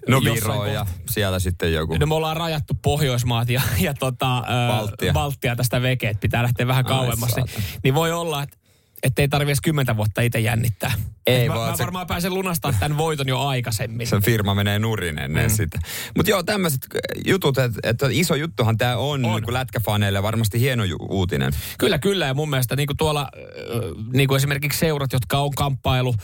No 0.09 0.21
Viro 0.21 0.67
ja 0.67 0.87
siellä 1.11 1.39
sitten 1.39 1.73
joku. 1.73 1.97
No 1.97 2.07
me 2.07 2.15
ollaan 2.15 2.37
rajattu 2.37 2.75
Pohjoismaat 2.83 3.51
ja, 3.51 3.63
ja 3.81 3.95
tota, 3.95 4.45
Baltia. 4.69 5.11
Ö, 5.11 5.13
Baltia 5.13 5.57
tästä 5.57 5.83
veke, 5.83 6.09
että 6.09 6.21
pitää 6.21 6.43
lähteä 6.43 6.67
vähän 6.67 6.87
Ai 6.87 6.89
kauemmas. 6.89 7.37
Niin, 7.37 7.49
saatana. 7.49 7.67
niin 7.85 7.95
voi 7.95 8.13
olla, 8.13 8.43
että 8.43 8.59
että 9.03 9.23
ei 9.23 9.29
tarvitse 9.29 9.61
kymmentä 9.63 9.97
vuotta 9.97 10.21
itse 10.21 10.41
jännittää. 10.41 10.93
Ei 11.27 11.43
Et 11.43 11.49
mä, 11.49 11.55
vaan 11.55 11.71
mä 11.71 11.77
se- 11.77 11.83
varmaan 11.83 12.07
pääsen 12.07 12.35
lunastamaan 12.35 12.81
tämän 12.81 12.99
voiton 12.99 13.29
jo 13.29 13.41
aikaisemmin. 13.41 14.07
Sen 14.07 14.23
firma 14.23 14.55
menee 14.55 14.79
nurin 14.79 15.19
ennen 15.19 15.47
mm. 15.51 15.57
sitä. 15.57 15.79
Mutta 16.17 16.31
joo, 16.31 16.43
tämmöiset 16.43 16.81
jutut, 17.27 17.59
että 17.59 17.81
et 17.83 17.99
iso 18.11 18.35
juttuhan 18.35 18.79
tämä 18.79 18.97
on, 18.97 19.25
on. 19.25 19.43
Niin 19.43 19.53
lätkäfaneille 19.55 20.23
varmasti 20.23 20.61
hieno 20.61 20.85
ju- 20.85 21.07
uutinen. 21.11 21.53
Kyllä, 21.79 21.99
kyllä. 21.99 22.27
Ja 22.27 22.35
mun 22.35 22.51
mielestä 22.51 22.77
niin 22.77 22.87
kuin 22.87 22.97
tuolla, 22.97 23.29
ö, 23.37 23.95
niin 24.13 24.29
kuin 24.29 24.37
esimerkiksi 24.37 24.79
seurat, 24.79 25.13
jotka 25.13 25.39
on 25.39 25.51
kamppailu 25.51 26.15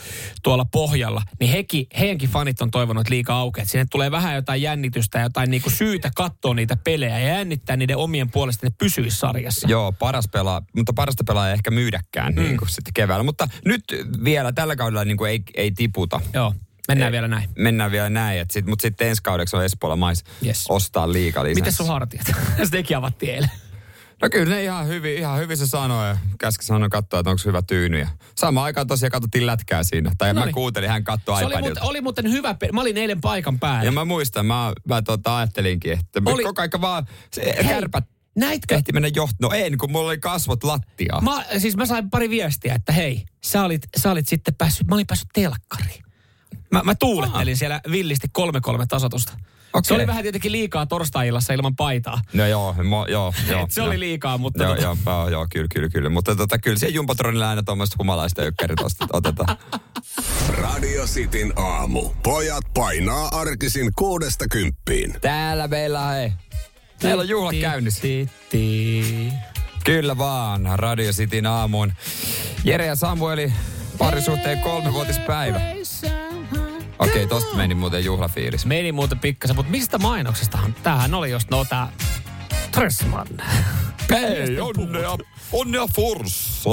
tuolla 0.43 0.65
pohjalla, 0.65 1.21
niin 1.39 1.51
hekin, 1.51 1.85
heidänkin 1.99 2.29
fanit 2.29 2.61
on 2.61 2.71
toivonut, 2.71 3.01
että 3.01 3.13
liikaa 3.13 3.39
aukeaa. 3.39 3.63
Että 3.63 3.71
Sinne 3.71 3.85
tulee 3.91 4.11
vähän 4.11 4.35
jotain 4.35 4.61
jännitystä, 4.61 5.19
jotain 5.19 5.51
niin 5.51 5.61
kuin 5.61 5.73
syytä 5.73 6.11
katsoa 6.15 6.53
niitä 6.53 6.77
pelejä 6.83 7.19
ja 7.19 7.27
jännittää 7.27 7.77
niiden 7.77 7.97
omien 7.97 8.31
puolesta, 8.31 8.67
että 8.67 8.75
ne 8.75 8.85
pysyisi 8.85 9.17
sarjassa. 9.17 9.67
Joo, 9.67 9.91
paras 9.91 10.27
pelaa, 10.27 10.61
mutta 10.75 10.93
parasta 10.93 11.23
pelaa 11.23 11.47
ei 11.47 11.53
ehkä 11.53 11.71
myydäkään 11.71 12.33
mm. 12.33 12.41
niin 12.41 12.57
kuin 12.65 12.73
sitten 12.73 12.93
keväällä. 12.93 13.23
Mutta 13.23 13.47
nyt 13.65 13.83
vielä 14.23 14.51
tällä 14.51 14.75
kaudella 14.75 15.05
niin 15.05 15.17
kuin 15.17 15.31
ei, 15.31 15.43
ei 15.55 15.71
tiputa. 15.71 16.21
Joo, 16.33 16.53
mennään 16.87 17.09
Ei. 17.09 17.11
vielä 17.11 17.27
näin. 17.27 17.49
Mennään 17.55 17.91
vielä 17.91 18.09
näin, 18.09 18.39
että 18.39 18.53
sit, 18.53 18.65
mutta 18.65 18.81
sitten 18.81 19.07
ensi 19.09 19.23
kaudeksi 19.23 19.55
on 19.55 19.65
Espoolla 19.65 19.95
mais 19.95 20.23
Yes. 20.45 20.65
ostaa 20.69 21.11
liiga 21.13 21.43
lisäksi. 21.43 21.61
Miten 21.61 21.73
sun 21.73 21.87
hartiat? 21.87 22.25
Sitäkin 22.63 22.97
avattiin 22.97 23.33
eilen. 23.35 23.51
No 24.21 24.29
kyllä 24.29 24.55
ne 24.55 24.63
ihan 24.63 24.87
hyvin, 24.87 25.17
ihan 25.17 25.39
hyvin 25.39 25.57
se 25.57 25.67
sanoi 25.67 26.07
ja 26.07 26.17
käski 26.39 26.65
sanoa 26.65 26.89
katsoa, 26.89 27.19
että 27.19 27.29
onko 27.29 27.41
hyvä 27.45 27.61
tyyny. 27.61 27.99
Ja 27.99 28.07
samaan 28.35 28.65
aikaan 28.65 28.87
tosiaan 28.87 29.11
katsottiin 29.11 29.45
lätkää 29.45 29.83
siinä. 29.83 30.11
Tai 30.17 30.33
No 30.33 30.45
mä 30.45 30.51
kuuntelin, 30.51 30.89
hän 30.89 31.03
katsoi 31.03 31.39
Se 31.39 31.45
oli 31.45 31.53
iPadilta. 31.53 31.79
muuten, 31.79 31.89
oli 31.89 32.01
muuten 32.01 32.31
hyvä, 32.31 32.53
pe- 32.53 32.69
mä 32.73 32.81
olin 32.81 32.97
eilen 32.97 33.21
paikan 33.21 33.59
päällä. 33.59 33.83
Ja 33.83 33.91
mä 33.91 34.05
muistan, 34.05 34.45
mä, 34.45 34.73
mä 34.89 35.01
tota, 35.01 35.37
ajattelinkin, 35.37 35.91
että 35.91 36.21
oli... 36.25 36.43
koko 36.43 36.61
aika 36.61 36.81
vaan 36.81 37.07
se 37.31 37.55
kärpät 37.67 38.03
Näitkö? 38.35 38.75
ehti 38.75 38.91
mennä 38.91 39.09
johto. 39.15 39.35
No 39.41 39.49
en, 39.51 39.77
kun 39.77 39.91
mulla 39.91 40.07
oli 40.07 40.17
kasvot 40.17 40.63
lattiaa. 40.63 41.21
Mä, 41.21 41.45
siis 41.57 41.77
mä 41.77 41.85
sain 41.85 42.09
pari 42.09 42.29
viestiä, 42.29 42.75
että 42.75 42.91
hei, 42.91 43.25
sä 43.43 43.63
olit, 43.63 43.81
sä 43.97 44.11
olit 44.11 44.27
sitten 44.27 44.55
päässyt, 44.55 44.87
mä 44.87 44.95
olin 44.95 45.07
päässyt 45.07 45.29
telkkariin. 45.33 46.03
Mä, 46.71 46.81
mä 46.83 46.95
tuulettelin 46.95 47.57
siellä 47.57 47.81
villisti 47.91 48.27
3-3 48.39 48.41
tasotusta. 48.87 49.31
Se 49.31 49.77
Okei. 49.77 49.95
oli 49.95 50.07
vähän 50.07 50.23
tietenkin 50.23 50.51
liikaa 50.51 50.85
torstai-illassa 50.85 51.53
ilman 51.53 51.75
paitaa. 51.75 52.21
No 52.33 52.47
joo, 52.47 52.75
mo, 52.83 53.05
joo, 53.09 53.33
joo. 53.51 53.67
Se 53.69 53.81
joo. 53.81 53.87
oli 53.87 53.99
liikaa, 53.99 54.37
mutta 54.37 54.63
Joo, 54.63 54.75
tota, 54.75 54.81
joo, 54.83 54.97
joo, 55.05 55.29
joo, 55.29 55.47
kyllä, 55.51 55.67
kyllä, 55.73 55.89
kyllä. 55.89 56.09
Mutta 56.09 56.35
tota, 56.35 56.57
kyllä 56.57 56.77
siellä 56.77 56.95
Jumbotronilla 56.95 57.49
aina 57.49 57.63
tuommoista 57.63 57.95
humalaista 57.99 58.43
ykkärit 58.43 58.79
otetaan. 59.13 59.57
Radio 60.61 61.05
Cityn 61.05 61.53
aamu. 61.55 62.09
Pojat 62.23 62.63
painaa 62.73 63.27
arkisin 63.27 63.91
kuudesta 63.95 64.45
kymppiin. 64.47 65.15
Täällä 65.21 65.67
meillä 65.67 66.01
on, 66.01 66.13
hei. 66.13 66.31
Meillä 67.03 67.21
on 67.21 67.29
juhla 67.29 67.51
käynnissä. 67.61 68.01
Ti, 68.01 68.29
ti. 68.49 69.33
Kyllä 69.83 70.17
vaan, 70.17 70.67
Radio 70.73 71.11
Cityn 71.11 71.45
aamuun. 71.45 71.93
Jere 72.63 72.85
ja 72.85 72.95
Samueli, 72.95 73.53
parisuhteen 73.97 74.59
kolmevuotispäivä. 74.59 75.61
Okei, 76.99 77.27
tosta 77.27 77.55
meni 77.55 77.75
muuten 77.75 78.05
juhlafiilis. 78.05 78.65
Meni 78.65 78.91
muuten 78.91 79.19
pikkasen, 79.19 79.55
mutta 79.55 79.71
mistä 79.71 79.97
mainoksestahan? 79.97 80.75
Tämähän 80.83 81.13
oli 81.13 81.31
just 81.31 81.49
no 81.51 81.65
tää 81.65 81.91
Tressman. 82.71 83.27
Hei, 84.09 84.59
onnea, 84.59 85.17
onnea 85.51 85.87
Forssa. 85.95 86.69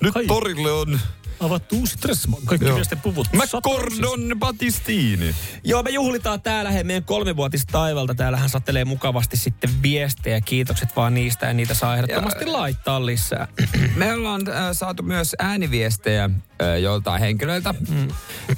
Nyt 0.00 0.16
Ai. 0.16 0.26
torille 0.26 0.72
on 0.72 1.00
Avattu 1.42 1.76
uusi 1.76 1.98
Tressman. 1.98 2.40
Kaikki 2.44 2.66
Joo. 2.66 2.74
miesten 2.74 3.00
puvut. 3.00 3.28
McCordon 3.32 4.38
Battistini. 4.38 5.34
Joo, 5.64 5.82
me 5.82 5.90
juhlitaan 5.90 6.40
täällä 6.40 6.70
he 6.70 6.84
meidän 6.84 7.04
kolmivuotis 7.04 7.66
taivalta. 7.66 8.14
Täällähän 8.14 8.48
satelee 8.48 8.84
mukavasti 8.84 9.36
sitten 9.36 9.70
viestejä. 9.82 10.40
Kiitokset 10.40 10.96
vaan 10.96 11.14
niistä 11.14 11.46
ja 11.46 11.52
niitä 11.52 11.74
saa 11.74 11.96
ehdottomasti 11.96 12.46
laittaa 12.46 13.06
lisää. 13.06 13.48
Me 13.96 14.12
ollaan 14.12 14.42
äh, 14.48 14.54
saatu 14.72 15.02
myös 15.02 15.34
ääniviestejä 15.38 16.24
äh, 16.24 16.80
joltain 16.80 17.20
henkilöiltä. 17.20 17.72
Mm. 17.72 18.08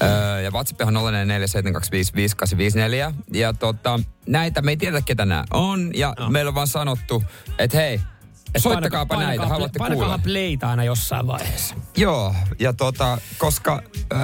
Äh, 0.02 0.42
ja 0.42 0.50
WhatsApp 0.50 0.80
on 0.80 0.94
0472558854. 0.94 0.98
Ja 3.32 3.52
tota, 3.52 4.00
näitä 4.26 4.62
me 4.62 4.72
ei 4.72 4.76
tiedä, 4.76 5.00
ketä 5.00 5.24
nämä 5.24 5.44
on. 5.50 5.90
Ja 5.94 6.14
Joo. 6.18 6.30
meillä 6.30 6.48
on 6.48 6.54
vaan 6.54 6.68
sanottu, 6.68 7.24
että 7.58 7.76
hei, 7.76 8.00
soittakaapa 8.60 9.14
painakaa- 9.14 9.28
näitä, 9.28 9.40
painakaa- 9.40 9.54
haluatte 9.54 9.78
painakaa 9.78 10.04
kuulla. 10.04 10.18
playtä 10.18 10.68
aina 10.70 10.84
jossain 10.84 11.26
vaiheessa. 11.26 11.74
Joo, 11.96 12.34
ja 12.58 12.72
tota, 12.72 13.18
koska, 13.38 13.82
äh, 14.14 14.20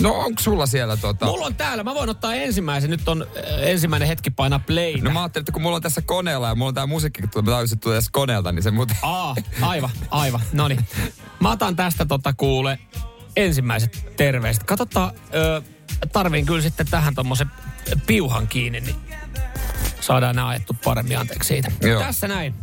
no 0.00 0.12
onko 0.14 0.40
sulla 0.42 0.66
siellä 0.66 0.96
tota... 0.96 1.26
Mulla 1.26 1.46
on 1.46 1.54
täällä, 1.54 1.84
mä 1.84 1.94
voin 1.94 2.10
ottaa 2.10 2.34
ensimmäisen. 2.34 2.90
Nyt 2.90 3.08
on 3.08 3.22
äh, 3.22 3.68
ensimmäinen 3.68 4.08
hetki 4.08 4.30
painaa 4.30 4.58
playtä. 4.58 5.04
No 5.04 5.10
mä 5.10 5.20
ajattelin, 5.22 5.42
että 5.42 5.52
kun 5.52 5.62
mulla 5.62 5.76
on 5.76 5.82
tässä 5.82 6.02
koneella 6.02 6.48
ja 6.48 6.54
mulla 6.54 6.68
on 6.68 6.74
tää 6.74 6.86
musiikki, 6.86 7.22
kun 7.22 7.44
mä 7.44 7.60
että 7.62 7.76
tulee 7.76 7.96
tässä 7.96 8.10
koneelta, 8.12 8.52
niin 8.52 8.62
se 8.62 8.70
muuten... 8.70 8.96
Aa, 9.02 9.36
aivan, 9.62 9.90
aivan. 10.10 10.40
No 10.52 10.68
niin. 10.68 10.86
Mä 11.40 11.50
otan 11.50 11.76
tästä 11.76 12.06
tota 12.06 12.32
kuule 12.36 12.78
ensimmäiset 13.36 14.06
terveiset. 14.16 14.62
Katsotaan, 14.62 15.10
ö, 15.34 15.62
tarviin 16.12 16.46
kyllä 16.46 16.62
sitten 16.62 16.86
tähän 16.90 17.14
tommosen 17.14 17.50
piuhan 18.06 18.48
kiinni, 18.48 18.80
niin 18.80 18.96
saadaan 20.00 20.36
nämä 20.36 20.48
ajettu 20.48 20.76
paremmin 20.84 21.18
anteeksi 21.18 21.48
siitä. 21.48 21.72
Joo. 21.82 22.00
Tässä 22.02 22.28
näin. 22.28 22.54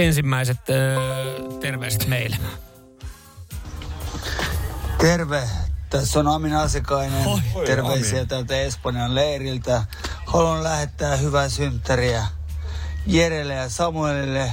Ensimmäiset 0.00 0.70
ö, 0.70 0.96
terveiset 1.60 2.06
meille. 2.06 2.36
Terve, 4.98 5.42
tässä 5.90 6.20
on 6.20 6.28
Amin 6.28 6.54
Asikainen. 6.54 7.26
Oi, 7.26 7.66
Terveisiä 7.66 8.18
Amin. 8.18 8.28
täältä 8.28 8.56
Espanjan 8.56 9.14
leiriltä. 9.14 9.82
Haluan 10.26 10.62
lähettää 10.62 11.16
hyvää 11.16 11.48
synttäriä 11.48 12.26
Jerelle 13.06 13.54
ja 13.54 13.68
Samuelille. 13.68 14.52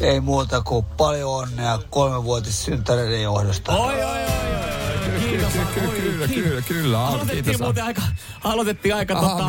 Ei 0.00 0.20
muuta 0.20 0.60
kuin 0.60 0.84
paljon 0.84 1.30
onnea 1.30 1.78
kolmevuotis 1.90 2.64
synttäreiden 2.64 3.22
johdosta. 3.22 3.72
Oi, 3.72 3.94
oi, 3.94 4.04
oi, 4.04 4.20
oi. 4.20 5.20
Kiitos. 5.20 5.52
Kyllä, 5.74 6.28
kyllä, 6.28 6.62
kyllä. 6.62 7.06
Aloitettiin 7.06 7.62
muuten 7.62 7.84
aika, 7.84 8.02
aloitettiin 8.44 8.94
aika 8.94 9.14
tota. 9.14 9.44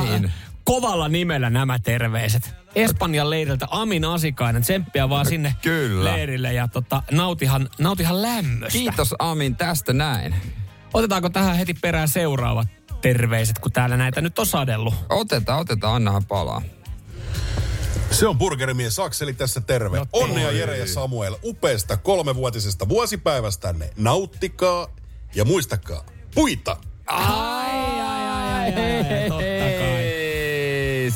Kovalla 0.63 1.10
nimellä 1.10 1.50
nämä 1.50 1.79
terveiset. 1.79 2.55
Espanjan 2.75 3.29
leiriltä 3.29 3.67
Amin 3.72 4.05
Asikainen. 4.05 4.62
Tsemppiä 4.62 5.10
vaan 5.10 5.25
sinne 5.25 5.55
Kyllä. 5.62 6.12
leirille 6.12 6.53
ja 6.53 6.67
tota, 6.67 7.03
nautihan, 7.12 7.70
nautihan 7.79 8.22
lämmöstä. 8.22 8.79
Kiitos 8.79 9.15
Amin 9.20 9.55
tästä 9.55 9.93
näin. 9.93 10.36
Otetaanko 10.93 11.29
tähän 11.29 11.55
heti 11.55 11.74
perään 11.74 12.08
seuraavat 12.08 12.67
terveiset, 13.01 13.60
kun 13.60 13.72
täällä 13.72 13.98
näitä 13.98 14.22
nyt 14.22 14.39
on 14.39 14.46
sadellut? 14.46 14.93
Otetaan, 15.10 15.60
otetaan, 15.60 15.96
annahan 15.96 16.25
palaa. 16.25 16.62
Se 18.12 18.27
on 18.27 18.38
burgerimies 18.38 19.00
Akseli 19.00 19.34
tässä 19.34 19.62
terve. 19.62 19.98
No 19.98 20.05
Onnea 20.13 20.51
Jere 20.51 20.77
ja 20.77 20.88
Samuel 20.88 21.36
upeasta 21.43 21.98
kolmevuotisesta 21.98 22.89
vuosipäivästänne. 22.89 23.89
Nauttikaa 23.98 24.88
ja 25.36 25.46
muistakaa, 25.46 26.05
puita! 26.36 26.77
Ai, 27.05 27.70
ai, 27.70 28.01
ai, 28.01 28.70
ai, 28.70 29.12
ai, 29.12 29.29
totta 29.29 29.36
kai. 29.38 29.46
Ei, 29.46 29.62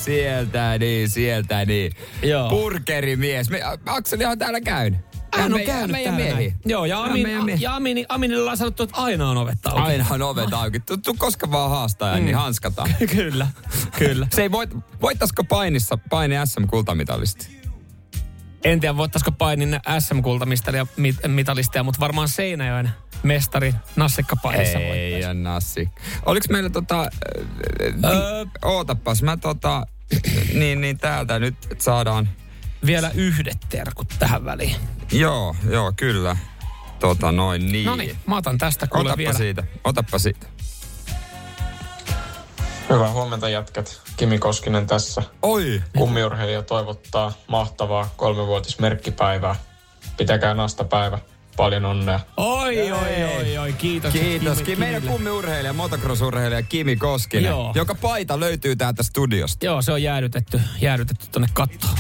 sieltä 0.08 0.78
niin, 0.80 1.10
sieltä 1.10 1.66
niin. 1.66 1.92
Joo. 2.24 2.50
Burgerimies. 2.50 3.50
Me, 3.50 3.62
Akseli 3.86 4.26
on 4.26 4.38
täällä 4.38 4.62
käynyt. 4.62 5.00
Hän 5.34 5.54
on 5.54 5.60
me- 5.60 5.66
käynyt 5.66 5.92
meidän 5.92 6.16
täällä 6.16 6.36
miehi. 6.36 6.50
näin. 6.50 6.62
Joo, 6.66 6.86
ja, 6.86 7.04
Amin, 7.04 7.44
miehi. 7.44 7.62
ja 7.64 7.76
Amin, 7.76 8.06
Aminille 8.10 8.52
on 8.52 8.58
sanottu, 8.58 8.84
että 8.84 8.96
aina 9.02 9.30
on 9.30 9.38
ovet 9.38 9.66
auki. 9.66 9.82
Aina 9.82 10.06
on 10.10 10.22
ovet 10.22 10.54
auki. 10.54 10.80
Tu, 10.80 10.98
tu, 10.98 11.14
koska 11.18 11.52
vaan 11.52 11.70
haastaa, 11.70 12.18
mm. 12.18 12.26
niin 12.26 12.36
hanskataan. 12.36 12.90
kyllä, 13.16 13.48
kyllä. 13.98 14.28
Se 14.32 14.42
ei 14.42 14.52
voit, 14.52 14.70
voittaisiko 15.02 15.44
painissa 15.44 15.98
paini 16.10 16.36
SM-kultamitalisti? 16.46 17.58
En 18.64 18.80
tiedä, 18.80 18.98
voittaisiko 18.98 19.32
painin 19.32 19.80
SM-kultamitalisteja, 20.00 21.84
mutta 21.84 22.00
varmaan 22.00 22.28
Seinäjoen 22.30 22.90
mestari 23.24 23.74
Nassikka 23.96 24.36
painissa 24.36 24.80
Ei, 24.80 25.22
ja 25.22 25.34
Nassi. 25.34 25.90
Oliko 26.26 26.46
meillä 26.50 26.70
tota... 26.70 27.10
Öö, 27.82 27.94
Öö. 28.06 28.46
ootapas, 28.66 29.24
mä 29.24 29.38
tota... 29.38 29.88
niin, 30.60 30.82
niin 30.82 30.98
täältä 30.98 31.40
nyt 31.40 31.56
saadaan... 31.80 32.30
Vielä 32.86 33.12
yhdet 33.16 33.58
terkut 33.70 34.08
tähän 34.20 34.46
väliin. 34.46 34.76
Joo, 35.12 35.56
joo, 35.70 35.94
kyllä. 35.96 36.38
Tota 37.00 37.32
noin 37.32 37.72
niin. 37.72 37.86
No 37.86 37.96
niin, 37.96 38.18
mä 38.28 38.38
otan 38.38 38.58
tästä 38.58 38.88
kuule 38.88 39.02
Otappa 39.02 39.18
vielä. 39.18 39.34
siitä, 39.34 39.64
otappa 39.84 40.20
siitä. 40.20 40.48
Hyvää 42.90 43.12
huomenta 43.12 43.50
jätkät. 43.50 44.02
Kimi 44.18 44.40
Koskinen 44.40 44.88
tässä. 44.88 45.24
Oi! 45.42 45.82
Kummiurheilija 45.98 46.64
toivottaa 46.64 47.34
mahtavaa 47.48 48.10
kolmevuotismerkkipäivää. 48.18 49.56
Pitäkää 50.18 50.54
nastapäivä. 50.54 51.20
Paljon 51.58 51.86
onnea. 51.86 52.20
Oi, 52.38 52.92
oi, 52.92 53.24
oi, 53.38 53.58
oi, 53.58 53.74
kiitos. 53.74 54.14
Kiitos. 54.14 54.58
Kimi- 54.58 54.66
Kimi, 54.66 54.80
meidän 54.80 55.02
Kimille. 55.02 55.18
kummiurheilija, 55.18 55.74
motocross-urheilija 55.74 56.64
Kimi 56.70 56.96
Koskinen, 56.96 57.46
Joo. 57.50 57.72
joka 57.76 57.96
paita 57.96 58.40
löytyy 58.40 58.76
täältä 58.76 59.04
studiosta. 59.04 59.66
Joo, 59.66 59.82
se 59.82 59.92
on 59.92 60.04
jäädytetty, 60.04 60.62
jäädytetty 60.82 61.26
tonne 61.32 61.48
kattoon. 61.54 61.94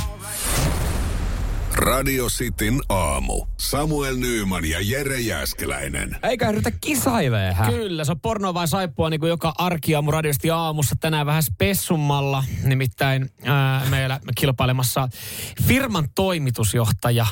Radio 1.75 2.27
Cityn 2.27 2.81
aamu. 2.89 3.45
Samuel 3.57 4.15
Nyyman 4.15 4.65
ja 4.65 4.77
Jere 4.81 5.19
Jäskeläinen. 5.19 6.17
Eikä 6.23 6.51
ryhdytä 6.51 6.71
kisailee, 6.81 7.53
hä? 7.53 7.65
Kyllä, 7.71 8.03
se 8.05 8.11
on 8.11 8.19
porno 8.19 8.53
vai 8.53 8.67
saippua 8.67 9.09
niin 9.09 9.19
kuin 9.19 9.29
joka 9.29 9.53
arkiaamu 9.57 10.11
radiosti 10.11 10.51
aamussa. 10.51 10.95
Tänään 10.99 11.25
vähän 11.25 11.43
spessummalla, 11.43 12.43
nimittäin 12.63 13.29
ää, 13.45 13.85
meillä 13.89 14.19
kilpailemassa 14.37 15.09
firman 15.67 16.07
toimitusjohtaja, 16.15 17.25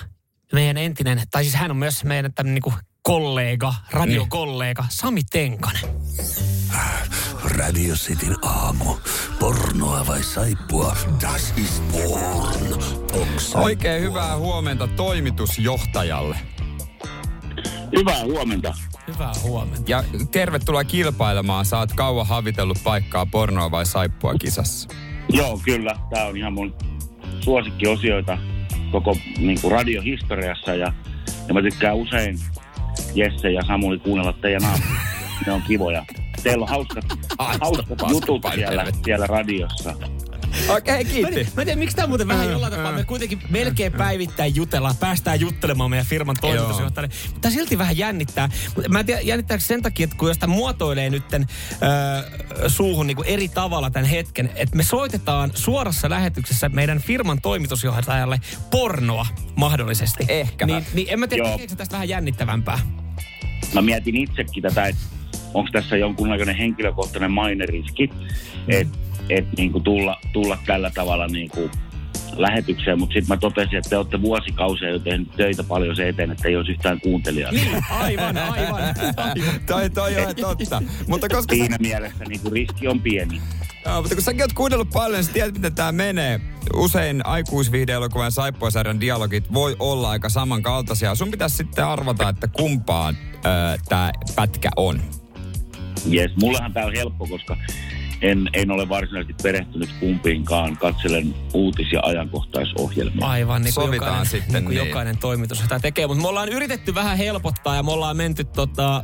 meidän 0.53 0.77
entinen, 0.77 1.21
tai 1.31 1.43
siis 1.43 1.55
hän 1.55 1.71
on 1.71 1.77
myös 1.77 2.03
meidän 2.03 2.33
tämmöinen 2.33 2.53
niin 2.53 2.61
kuin 2.61 2.75
kollega, 3.01 3.73
radiokollega, 3.91 4.85
Sami 4.89 5.21
Tenkanen. 5.31 5.83
Radio 7.43 7.95
Cityn 7.95 8.35
aamu. 8.41 8.95
Pornoa 9.39 10.07
vai 10.07 10.23
saippua? 10.23 10.95
Das 11.21 11.53
is 11.57 11.83
porn. 11.91 12.83
Oikein 13.53 14.01
hyvää 14.01 14.37
huomenta 14.37 14.87
toimitusjohtajalle. 14.87 16.37
Hyvää 17.97 18.23
huomenta. 18.23 18.73
Hyvää 19.07 19.31
huomenta. 19.43 19.91
Ja 19.91 20.03
tervetuloa 20.31 20.83
kilpailemaan. 20.83 21.65
Saat 21.65 21.93
kauan 21.93 22.27
havitellut 22.27 22.77
paikkaa 22.83 23.25
pornoa 23.25 23.71
vai 23.71 23.85
saippua 23.85 24.33
kisassa. 24.33 24.89
Joo, 25.29 25.61
kyllä. 25.65 25.95
Tämä 26.09 26.25
on 26.25 26.37
ihan 26.37 26.53
mun 26.53 26.75
suosikkiosioita 27.39 28.37
koko 28.91 29.17
niin 29.38 29.62
kuin 29.62 29.72
radiohistoriassa 29.72 30.75
ja, 30.75 30.94
ja 31.48 31.53
mä 31.53 31.62
tykkään 31.62 31.96
usein 31.96 32.39
Jesse 33.15 33.51
ja 33.51 33.62
Samuli 33.67 34.00
kuunnella 34.00 34.34
teidän 34.34 34.65
aamuja. 34.65 35.05
Ne 35.46 35.51
on 35.51 35.62
kivoja. 35.62 36.05
Teillä 36.44 36.63
on 36.63 36.70
hauskat, 36.70 37.05
hauskat 37.39 38.00
jutut 38.10 38.41
siellä, 38.55 38.86
siellä 39.05 39.27
radiossa. 39.27 39.94
Okei, 40.69 41.03
Mä, 41.03 41.09
kiitti. 41.09 41.47
mä 41.55 41.62
en 41.62 41.65
tiedä, 41.65 41.75
miksi 41.75 41.95
tämä 41.95 42.07
muuten 42.07 42.27
vähän 42.27 42.50
jollain 42.51 42.74
tapaa. 42.74 42.91
Me 42.91 43.03
kuitenkin 43.03 43.39
melkein 43.50 43.91
päivittäin 43.91 44.55
jutellaan, 44.55 44.95
päästään 44.97 45.39
juttelemaan 45.39 45.89
meidän 45.89 46.05
firman 46.05 46.35
toimitusjohtajalle. 46.41 47.15
Mutta 47.33 47.50
silti 47.50 47.77
vähän 47.77 47.97
jännittää. 47.97 48.50
Mut 48.75 48.88
Mä 48.88 49.00
en 49.00 49.05
tiedä, 49.05 49.21
jännittääkö 49.21 49.63
sen 49.63 49.81
takia, 49.81 50.03
että 50.03 50.15
kun 50.15 50.27
josta 50.27 50.47
muotoilee 50.47 51.09
nytten 51.09 51.47
öö, 51.83 52.69
suuhun 52.69 53.07
niin 53.07 53.15
kuin 53.17 53.27
eri 53.27 53.47
tavalla 53.50 53.89
tämän 53.89 54.09
hetken, 54.09 54.50
että 54.55 54.75
me 54.75 54.83
soitetaan 54.83 55.51
suorassa 55.55 56.09
lähetyksessä 56.09 56.69
meidän 56.69 57.00
firman 57.00 57.41
toimitusjohtajalle 57.41 58.39
pornoa 58.71 59.25
mahdollisesti. 59.55 60.25
Ehkä. 60.27 60.65
Niin, 60.65 60.85
niin 60.93 61.07
en 61.12 61.19
mä 61.19 61.27
tiedä, 61.27 61.50
tekeekö 61.50 61.69
se 61.69 61.75
tästä 61.75 61.93
vähän 61.93 62.09
jännittävämpää. 62.09 62.79
Mä 63.74 63.81
mietin 63.81 64.15
itsekin 64.15 64.63
tätä, 64.63 64.85
että 64.85 65.01
onko 65.53 65.69
tässä 65.71 65.97
jonkunnäköinen 65.97 66.55
henkilökohtainen 66.55 67.31
maineriski, 67.31 68.09
että 68.67 68.97
et 69.29 69.46
niinku 69.58 69.79
tulla, 69.79 70.17
tulla 70.34 70.58
tällä 70.65 70.91
tavalla 70.96 71.27
niinku 71.27 71.70
lähetykseen, 72.38 73.00
mutta 73.00 73.13
sitten 73.13 73.36
mä 73.36 73.38
totesin, 73.38 73.77
että 73.77 73.89
te 73.89 73.98
olette 73.98 74.22
vuosikausia 74.22 74.89
jo 74.89 75.00
tehnyt 75.00 75.32
töitä 75.38 75.63
paljon 75.63 75.96
se 75.96 76.10
eteen, 76.10 76.32
että 76.32 76.48
ei 76.48 76.55
olisi 76.55 76.72
yhtään 76.72 77.00
kuuntelijaa. 77.01 77.51
Niin, 77.51 77.86
aivan, 77.89 78.38
aivan. 78.38 78.84
aivan. 78.84 79.62
toi, 79.67 79.89
toi 79.89 80.15
on 80.15 80.20
ihan 80.22 80.36
totta. 80.36 80.84
Mutta 81.08 81.29
koska 81.29 81.55
sä, 81.55 81.60
Siinä 81.60 81.77
mielessä 81.79 82.24
niinku 82.27 82.50
riski 82.50 82.88
on 82.88 83.01
pieni. 83.01 83.41
joo, 83.86 84.01
mutta 84.01 84.15
kun 84.15 84.24
säkin 84.24 84.41
oot 84.41 84.53
kuunnellut 84.53 84.89
paljon, 84.94 85.13
niin 85.13 85.24
sä 85.24 85.34
tiedät, 85.34 85.53
miten 85.53 85.75
tää 85.75 85.91
menee. 85.91 86.39
Usein 86.75 87.25
aikuisviihdeelokuvan 87.25 88.25
ja 88.25 88.32
saippuasarjan 88.32 89.00
dialogit 89.00 89.53
voi 89.53 89.75
olla 89.79 90.10
aika 90.10 90.29
samankaltaisia. 90.29 91.15
Sun 91.15 91.32
pitäisi 91.32 91.58
sitten 91.58 91.86
arvata, 91.86 92.29
että 92.29 92.48
kumpaan 92.48 93.17
öö, 93.46 93.77
tää 93.89 94.12
pätkä 94.36 94.70
on. 94.75 95.01
Jes, 96.05 96.32
mullehan 96.36 96.74
tämä 96.74 96.86
on 96.86 96.94
helppo, 96.96 97.27
koska 97.27 97.58
en, 98.22 98.50
en 98.53 98.72
ole 98.72 98.89
varsinaisesti 98.89 99.43
perehtynyt 99.43 99.89
kumpiinkaan. 100.00 100.77
Katselen 100.77 101.36
uutis- 101.53 101.91
ja 101.91 102.00
ajankohtaisohjelmia. 102.03 103.27
Aivan, 103.27 103.62
niin 103.62 103.74
kuin 103.74 103.86
Sovitaan 103.86 104.07
jokainen, 104.07 104.25
sitten 104.25 104.53
niin 104.53 104.63
kuin 104.63 104.75
niin. 104.75 104.88
jokainen 104.88 105.17
toimitus 105.17 105.60
sitä 105.60 105.79
tekee. 105.79 106.07
Mutta 106.07 106.22
me 106.22 106.27
ollaan 106.27 106.50
yritetty 106.50 106.95
vähän 106.95 107.17
helpottaa 107.17 107.75
ja 107.75 107.84
me 107.84 107.91
ollaan 107.91 108.17
menty 108.17 108.43
tota, 108.43 109.03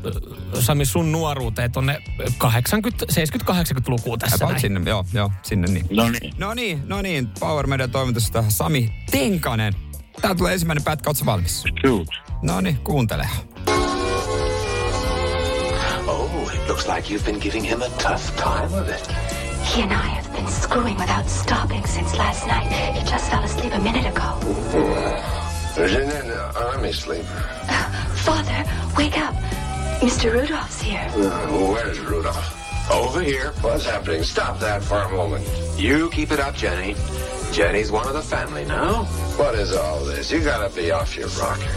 Sami 0.59 0.85
sun 0.85 1.11
nuoruuteen 1.11 1.71
tonne 1.71 2.01
80, 2.37 3.05
70-80-lukuun 3.11 4.19
tässä 4.19 4.35
About 4.35 4.49
näin. 4.49 4.61
sinne, 4.61 4.81
joo, 4.85 5.05
joo, 5.13 5.31
sinne 5.43 5.67
niin. 5.67 5.85
No 5.91 6.09
niin. 6.09 6.33
No 6.37 6.53
niin, 6.53 6.83
no 6.85 7.01
niin. 7.01 7.29
Power 7.39 7.67
Media 7.67 7.87
toimitusta 7.87 8.43
Sami 8.49 8.89
Tenkanen. 9.11 9.75
Tää 10.21 10.35
tulee 10.35 10.53
ensimmäinen 10.53 10.83
pätkä, 10.83 11.09
ootko 11.09 11.25
valmis? 11.25 11.63
Shoot. 11.85 12.07
No 12.41 12.61
niin, 12.61 12.77
kuuntele. 12.77 13.27
It 16.53 16.67
looks 16.67 16.87
like 16.87 17.09
you've 17.09 17.25
been 17.25 17.39
giving 17.39 17.63
him 17.63 17.81
a 17.81 17.89
tough 17.97 18.35
time 18.37 18.73
of 18.73 18.89
it. 18.89 19.07
He 19.65 19.81
and 19.83 19.93
I 19.93 20.07
have 20.17 20.31
been 20.33 20.47
screwing 20.47 20.95
without 20.97 21.27
stopping 21.29 21.85
since 21.85 22.15
last 22.17 22.45
night. 22.47 22.71
He 22.95 23.03
just 23.09 23.29
fell 23.29 23.43
asleep 23.43 23.73
a 23.73 23.79
minute 23.79 24.05
ago. 24.05 24.37
Isn't 25.77 26.11
an 26.11 26.31
army 26.55 26.91
sleeper? 26.91 27.25
Father, 28.25 28.65
wake 28.97 29.17
up. 29.17 29.33
Mr. 30.01 30.31
Rudolph's 30.33 30.81
here. 30.81 31.07
Uh, 31.15 31.47
where's 31.71 31.99
Rudolph? 31.99 32.91
Over 32.91 33.21
here. 33.21 33.53
What's 33.61 33.85
happening? 33.85 34.23
Stop 34.23 34.59
that 34.59 34.83
for 34.83 34.99
a 35.01 35.09
moment. 35.15 35.47
You 35.77 36.09
keep 36.09 36.31
it 36.31 36.39
up, 36.39 36.55
Jenny. 36.55 36.95
Jenny's 37.53 37.91
one 37.91 38.07
of 38.07 38.13
the 38.13 38.21
family 38.21 38.65
now. 38.65 39.03
What 39.37 39.55
is 39.55 39.73
all 39.75 40.03
this? 40.05 40.31
You 40.31 40.39
gotta 40.43 40.69
be 40.75 40.91
off 40.91 41.15
your 41.17 41.29
rocker. 41.29 41.71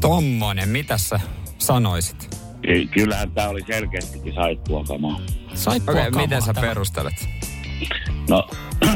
Tommonen, 0.00 0.68
mitä 0.68 0.98
sä 0.98 1.20
sanoisit? 1.58 2.37
Ky- 2.68 2.86
Kyllähän 2.86 3.30
tämä 3.30 3.48
oli 3.48 3.60
selkeästikin 3.66 4.34
saippua 4.34 4.84
kamaa. 4.84 5.20
Saippua 5.54 5.92
Okei, 5.92 6.00
okay, 6.02 6.10
kamaa 6.10 6.26
miten 6.26 6.42
sä 6.42 6.52
tämä. 6.54 6.66
perustelet? 6.66 7.28
No, 8.28 8.48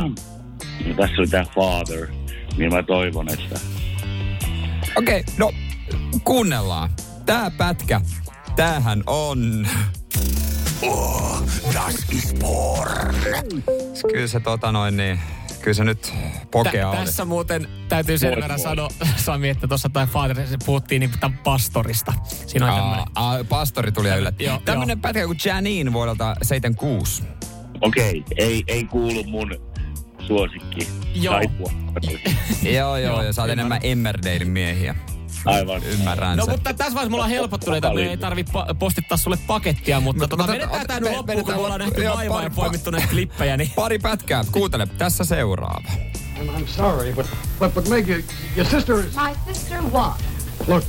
no 0.87 0.95
tässä 0.97 1.17
oli 1.19 1.27
tämä 1.27 1.45
father, 1.55 2.09
niin 2.57 2.75
mä 2.75 2.83
toivon, 2.83 3.33
että 3.33 3.61
Okei, 4.97 5.21
okay, 5.21 5.35
no 5.39 5.53
kuunnellaan. 6.25 6.91
Tää 7.27 7.51
pätkä, 7.51 8.01
tämähän 8.57 9.03
on... 9.07 9.69
Oh, 10.83 11.43
das 11.75 11.95
ist 12.13 12.39
porn. 12.39 13.15
Kyllä 14.13 14.27
se 14.27 14.41
tota 14.41 14.73
noin 14.73 14.97
niin, 14.97 15.21
kyllä 15.63 15.75
se 15.75 15.85
nyt 15.85 16.13
pokea 16.51 16.73
Tä, 16.73 16.89
oli. 16.89 16.97
tässä 17.07 17.25
muuten 17.25 17.69
täytyy 17.89 18.19
sen 18.19 18.37
verran 18.37 18.59
sanoa, 18.59 18.89
Sami, 19.17 19.49
että 19.49 19.69
tuossa 19.69 19.89
tai 19.89 20.07
Father, 20.07 20.47
puhuttiin 20.67 21.01
niin 21.01 21.11
tämän 21.21 21.39
pastorista. 21.45 22.13
Siinä 22.47 22.67
on 22.67 22.81
tämmöinen. 22.81 23.05
Aa, 23.15 23.31
aa, 23.31 23.45
pastori 23.45 23.93
tuli 23.93 24.09
yllättä. 24.09 24.43
Joo, 24.45 24.63
Tämmönen 24.65 25.01
pätkä 25.01 25.27
kuin 25.27 25.39
Janine 25.45 25.93
vuodelta 25.93 26.37
76. 26.43 27.23
okei, 27.81 28.25
ei, 28.37 28.65
ei 28.67 28.85
kuulu 28.85 29.25
mun 29.25 29.55
suosikki 30.27 30.89
Joo. 31.15 31.41
joo, 31.41 31.51
joo, 32.63 32.97
Joo, 32.97 33.23
ja 33.23 33.33
sä 33.33 33.43
oot 33.43 33.51
enemmän 33.51 33.81
Emmerdalein 33.83 34.49
miehiä. 34.49 34.95
Aivan. 35.45 35.83
Ymmärrän 35.85 36.37
No 36.39 36.45
sen. 36.45 36.55
mutta 36.55 36.75
tässä 36.75 36.95
vaiheessa 36.95 37.11
me 37.11 37.15
ollaan 37.17 37.31
helpottuneita, 37.31 37.95
me 37.95 38.01
ei 38.03 38.17
tarvi 38.17 38.43
pa- 38.43 38.75
postittaa 38.79 39.17
sulle 39.19 39.39
pakettia, 39.47 40.01
mutta 40.01 40.23
Mutta- 40.23 40.37
tota, 40.37 40.43
mutta- 40.43 40.53
vedetään 40.53 40.87
tää 40.87 41.01
nyt 41.01 41.17
loppuun, 41.17 41.45
kun 41.45 41.55
me 41.55 41.61
ollaan 41.61 41.81
nähty 41.81 42.05
vaivaa 42.15 42.43
ja 42.43 42.51
poimittu 42.51 42.91
näitä 42.91 43.07
klippejä, 43.07 43.57
niin 43.57 43.71
Pari 43.77 43.99
pätkää, 43.99 44.45
kuuntele, 44.53 44.87
tässä 44.99 45.25
seuraava. 45.25 45.89
And 46.41 46.49
I'm 46.51 46.67
sorry, 46.67 47.13
but 47.13 47.27
but 47.59 47.75
but 47.75 47.89
Meg, 47.89 48.09
your 48.09 48.69
sister 48.71 48.99
is. 48.99 49.15
My 49.17 49.53
sister 49.55 49.83
what? 49.83 50.15
Look, 50.67 50.85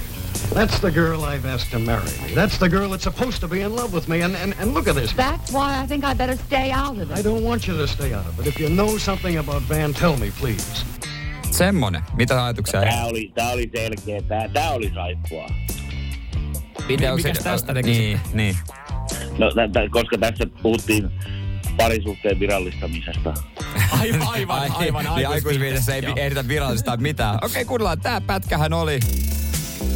that's 0.55 0.79
the 0.79 0.91
girl 0.91 1.19
I've 1.21 1.45
asked 1.55 1.71
to 1.71 1.79
marry 1.79 2.09
me. 2.21 2.27
That's 2.35 2.57
the 2.59 2.69
girl 2.69 2.89
that's 2.89 3.03
supposed 3.03 3.39
to 3.41 3.47
be 3.47 3.59
in 3.61 3.75
love 3.75 3.93
with 3.95 4.07
me. 4.07 4.23
And 4.23 4.35
and, 4.35 4.53
and 4.59 4.73
look 4.73 4.87
at 4.87 4.95
this. 4.95 5.13
That's 5.15 5.51
why 5.51 5.83
I 5.83 5.87
think 5.87 6.03
I 6.03 6.15
better 6.15 6.37
stay 6.47 6.71
out 6.71 6.97
of 7.01 7.11
I 7.11 7.19
it. 7.19 7.23
don't 7.25 7.43
want 7.43 7.67
you 7.67 7.77
to 7.77 7.87
stay 7.87 8.13
out 8.15 8.25
of 8.27 8.39
it. 8.39 8.47
If 8.47 8.59
you 8.59 8.69
know 8.69 8.97
something 8.97 9.37
about 9.37 9.61
Van, 9.69 9.93
tell 9.93 10.17
me, 10.17 10.31
please. 10.39 10.85
Semmonen. 11.53 12.01
Mitä 12.15 12.45
ajatuksia? 12.45 12.81
Tää 12.81 13.05
oli, 13.05 13.31
tää 13.35 13.49
oli 13.49 13.69
selkeä, 13.75 14.21
tää, 14.21 14.49
tää 14.49 14.71
oli 14.71 14.91
saippua. 14.93 15.47
Video 16.87 17.15
Mikäs 17.15 17.39
tästä 17.39 17.73
teki 17.73 17.89
Niin, 17.89 18.19
niin. 18.33 18.57
No, 19.37 19.51
tä, 19.51 19.67
tä, 19.73 19.79
koska 19.91 20.17
tässä 20.17 20.45
puhuttiin 20.61 21.09
parisuhteen 21.77 22.39
virallistamisesta. 22.39 23.33
aivan, 24.01 24.27
aivan, 24.27 24.71
aivan. 24.71 25.05
Niin 25.15 25.27
aikuisviidessä 25.27 25.95
ei 25.95 26.03
ehditä 26.15 26.47
virallistaa 26.47 26.97
mitään. 26.97 27.35
Okei, 27.35 27.47
okay, 27.47 27.65
kuunnellaan. 27.65 28.01
Tää 28.01 28.21
pätkähän 28.21 28.73
oli... 28.73 28.99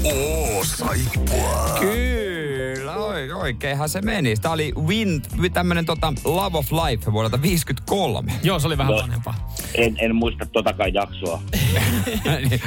Oh, 0.04 0.65
saippua. 0.65 1.78
Kyllä, 1.80 2.96
oi, 2.96 3.32
oikeinhan 3.32 3.89
se 3.89 4.02
meni. 4.02 4.36
Tää 4.36 4.52
oli 4.52 4.74
Win, 4.88 5.22
tämmönen 5.54 5.86
tota 5.86 6.13
Love 6.24 6.58
of 6.58 6.72
Life 6.72 7.12
vuodelta 7.12 7.41
53. 7.41 8.32
Joo, 8.43 8.60
se 8.60 8.67
oli 8.67 8.78
vähän 8.78 8.93
No. 8.93 9.02
vanhempaa. 9.02 9.47
En, 9.76 9.96
en 10.00 10.16
muista 10.16 10.46
totakaan 10.46 10.94
jaksoa. 10.94 11.42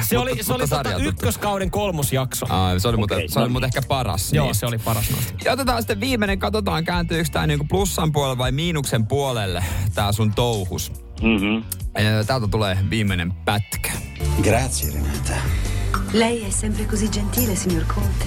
Se 0.01 0.17
oli, 0.17 0.43
se 0.43 0.53
oli 0.53 0.67
tota 0.67 0.97
ykköskauden 0.97 1.71
kolmosjakso. 1.71 2.45
Aa, 2.49 2.79
se 2.79 2.87
oli, 2.87 2.97
muuten, 2.97 3.17
Okei, 3.17 3.29
se 3.29 3.39
oli 3.39 3.47
no 3.47 3.51
muuten 3.51 3.67
ehkä 3.67 3.81
paras. 3.87 4.33
Joo, 4.33 4.45
niistä. 4.45 4.59
se 4.59 4.65
oli 4.65 4.77
paras 4.77 5.09
noista. 5.11 5.33
Ja 5.45 5.51
otetaan 5.51 5.81
sitten 5.81 5.99
viimeinen, 5.99 6.39
katsotaan 6.39 6.83
kääntyykö 6.85 7.29
tää 7.31 7.47
niinku 7.47 7.65
plussan 7.69 8.11
puolelle 8.11 8.37
vai 8.37 8.51
miinuksen 8.51 9.07
puolelle 9.07 9.63
tää 9.95 10.11
sun 10.11 10.33
touhus. 10.33 10.91
Mm-hmm. 11.21 11.63
Ja 12.03 12.23
Täältä 12.23 12.47
tulee 12.47 12.77
viimeinen 12.89 13.33
pätkä. 13.45 13.91
Grazie 14.43 14.91
Renata. 14.93 15.41
Lei 16.13 16.43
è 16.45 16.49
sempre 16.51 16.85
così 16.85 17.07
gentile, 17.09 17.55
signor 17.55 17.85
Conte, 17.85 18.25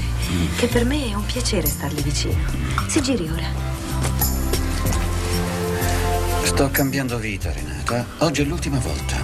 che 0.61 0.67
per 0.69 0.85
me 0.85 1.11
è 1.11 1.15
un 1.15 1.25
piacere 1.33 1.67
starle 1.67 2.03
vicino. 2.05 2.41
Si 2.89 3.01
giri 3.03 3.29
ora. 3.31 3.47
Sto 6.45 6.69
cambiando 6.69 7.19
vita 7.19 7.51
Renata. 7.53 8.05
Oggi 8.21 8.43
è 8.43 8.47
l'ultima 8.47 8.79
volta. 8.85 9.17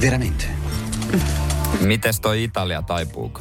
Veramente. 0.00 0.44
Mites 1.80 2.20
toi 2.20 2.42
Italia 2.42 2.82
taipuuko? 2.82 3.40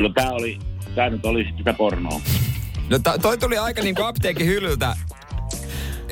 No 0.00 0.08
tää 0.08 0.30
oli, 0.32 0.58
tää 0.94 1.10
nyt 1.10 1.24
oli 1.26 1.44
sit 1.44 1.56
sitä 1.56 1.72
pornoa. 1.72 2.20
No 2.90 2.98
ta- 2.98 3.18
toi 3.18 3.38
tuli 3.38 3.58
aika 3.58 3.82
niinku 3.82 4.02
apteekin 4.02 4.46
hyllyltä. 4.46 4.96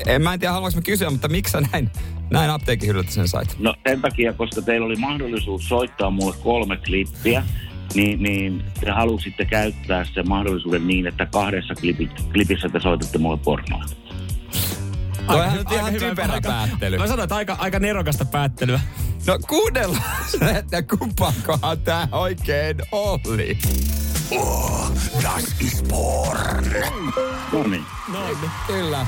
En 0.07 0.21
mä 0.21 0.33
en 0.33 0.39
tiedä 0.39 0.53
haluanko 0.53 0.77
mä 0.77 0.81
kysyä, 0.81 1.09
mutta 1.09 1.27
miksi 1.27 1.51
sä 1.51 1.61
näin, 1.71 1.89
näin 2.31 2.49
apteekin 2.49 2.89
hyllyltä 2.89 3.11
sen 3.11 3.27
sait? 3.27 3.55
No 3.59 3.75
sen 3.87 4.01
takia, 4.01 4.33
koska 4.33 4.61
teillä 4.61 4.85
oli 4.85 4.95
mahdollisuus 4.95 5.67
soittaa 5.69 6.09
mulle 6.09 6.35
kolme 6.43 6.77
klippiä, 6.77 7.43
niin, 7.93 8.23
niin 8.23 8.63
te 8.79 8.91
halusitte 8.91 9.45
käyttää 9.45 10.05
sen 10.05 10.29
mahdollisuuden 10.29 10.87
niin, 10.87 11.07
että 11.07 11.25
kahdessa 11.25 11.75
klipit, 11.75 12.11
klipissä 12.33 12.69
te 12.69 12.79
soitatte 12.79 13.17
mulle 13.17 13.37
pornoa. 13.37 13.83
Toihan 15.27 15.57
nyt 15.57 15.71
ihan 15.71 15.91
hyvä, 15.91 16.09
typerä 16.09 16.33
aika- 16.33 16.49
päättely. 16.49 16.97
Mä 16.97 17.07
sanoin, 17.07 17.23
että 17.23 17.35
aika, 17.35 17.55
aika 17.59 17.79
nerokasta 17.79 18.25
päättelyä. 18.25 18.79
No 19.27 19.39
kuunnellaan, 19.47 20.03
että 20.57 20.81
kumpaankohan 20.81 21.79
tää 21.79 22.07
oikein 22.11 22.77
oli. 22.91 23.57
Oh, 24.31 24.91
das 25.23 25.55
ist 25.61 25.87
porn. 25.87 26.65
No 27.53 27.63
niin, 27.63 27.85
No 28.13 28.25
niin. 28.25 28.37
Kyllä. 28.67 29.07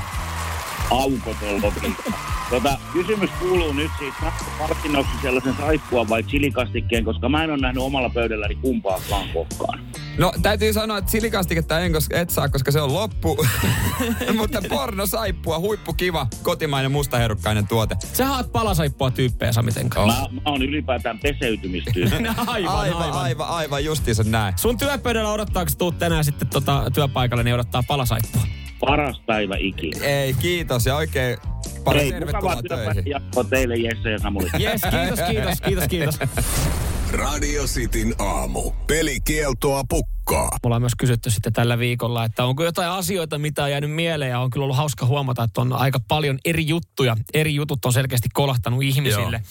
aukoton 0.90 1.62
lopulta. 1.62 2.02
Tota, 2.50 2.78
kysymys 2.92 3.30
kuuluu 3.38 3.72
nyt 3.72 3.90
siis, 3.98 4.14
saatko 4.20 4.44
palkinnoksi 4.58 5.12
sellaisen 5.22 5.54
saippua 5.56 6.08
vai 6.08 6.22
chilikastikkeen, 6.22 7.04
koska 7.04 7.28
mä 7.28 7.44
en 7.44 7.50
ole 7.50 7.58
nähnyt 7.58 7.82
omalla 7.82 8.10
pöydälläni 8.10 8.54
kumpaakaan 8.54 9.28
koskaan. 9.34 9.78
No 10.18 10.32
täytyy 10.42 10.72
sanoa, 10.72 10.98
että 10.98 11.10
silikastiketta 11.10 11.80
en 11.80 11.92
kos- 11.92 12.16
et 12.16 12.30
saa, 12.30 12.48
koska 12.48 12.70
se 12.70 12.80
on 12.80 12.94
loppu. 12.94 13.46
Mutta 14.38 14.62
porno 14.68 15.06
saippua, 15.06 15.58
huippukiva, 15.58 16.26
kotimainen 16.42 16.92
mustaherukkainen 16.92 17.66
tuote. 17.68 17.96
Sä 18.12 18.26
haat 18.26 18.52
palasaippua 18.52 19.10
tyyppejä 19.10 19.52
Sami 19.52 19.72
Tenka. 19.72 20.06
Mä, 20.06 20.12
mä 20.12 20.40
oon 20.44 20.62
ylipäätään 20.62 21.18
peseytymistyyppi. 21.18 22.16
aivan, 22.46 22.74
aivan, 22.74 23.02
aivan. 23.02 23.12
aivan, 23.12 23.48
aivan 23.48 23.84
justiinsa 23.84 24.24
näin. 24.24 24.54
Sun 24.58 24.78
työpöydällä 24.78 25.32
odottaako 25.32 25.70
tuut 25.78 25.98
tänään 25.98 26.24
sitten 26.24 26.48
tota, 26.48 26.90
työpaikalle, 26.94 27.44
niin 27.44 27.54
odottaa 27.54 27.82
palasaippua. 27.88 28.42
Paras 28.80 29.22
päivä 29.26 29.54
ikinä. 29.58 30.06
Ei, 30.06 30.34
kiitos 30.34 30.86
ja 30.86 30.96
oikein 30.96 31.38
paljon 31.84 32.08
tervetuloa 32.08 32.62
töihin. 32.68 33.06
jatkoa 33.06 33.44
teille 33.44 33.76
Jesse 33.76 34.10
ja 34.10 34.18
Samuli. 34.18 34.48
Jes, 34.58 34.80
kiitos, 34.90 35.20
kiitos, 35.30 35.60
kiitos, 35.60 35.88
kiitos. 35.88 36.18
Radio 37.16 37.64
Cityn 37.64 38.14
aamu. 38.18 38.70
Pelikieltoa 38.86 39.82
pukkaa. 39.88 40.48
Mulla 40.62 40.76
on 40.76 40.82
myös 40.82 40.94
kysytty 40.98 41.30
sitten 41.30 41.52
tällä 41.52 41.78
viikolla, 41.78 42.24
että 42.24 42.44
onko 42.44 42.64
jotain 42.64 42.90
asioita, 42.90 43.38
mitä 43.38 43.64
on 43.64 43.70
jäänyt 43.70 43.90
mieleen. 43.90 44.30
Ja 44.30 44.40
on 44.40 44.50
kyllä 44.50 44.64
ollut 44.64 44.76
hauska 44.76 45.06
huomata, 45.06 45.42
että 45.42 45.60
on 45.60 45.72
aika 45.72 46.00
paljon 46.08 46.38
eri 46.44 46.66
juttuja. 46.66 47.16
Eri 47.34 47.54
jutut 47.54 47.84
on 47.84 47.92
selkeästi 47.92 48.28
kolahtanut 48.32 48.82
ihmisille. 48.82 49.36
Joo. 49.36 49.50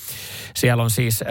Siellä 0.56 0.84
on 0.84 0.92
siis... 0.92 1.22
Ö, 1.22 1.26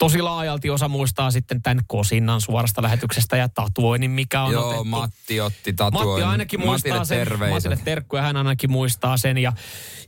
Tosi 0.00 0.22
laajalti 0.22 0.70
osa 0.70 0.88
muistaa 0.88 1.30
sitten 1.30 1.62
tämän 1.62 1.84
kosinnan 1.86 2.40
suorasta 2.40 2.82
lähetyksestä 2.82 3.36
ja 3.36 3.48
tatuoinnin, 3.48 4.10
mikä 4.10 4.42
on 4.42 4.52
Joo, 4.52 4.66
otettu. 4.68 4.84
Matti 4.84 5.40
otti 5.40 5.72
tatuoin. 5.72 6.08
Matti 6.08 6.22
ainakin 6.22 6.60
muistaa 6.60 6.98
Matille 6.98 7.04
sen. 7.04 7.18
terveiset. 7.18 7.54
Matille 7.54 7.84
terkkuja, 7.84 8.22
hän 8.22 8.36
ainakin 8.36 8.70
muistaa 8.70 9.16
sen. 9.16 9.38
Ja, 9.38 9.52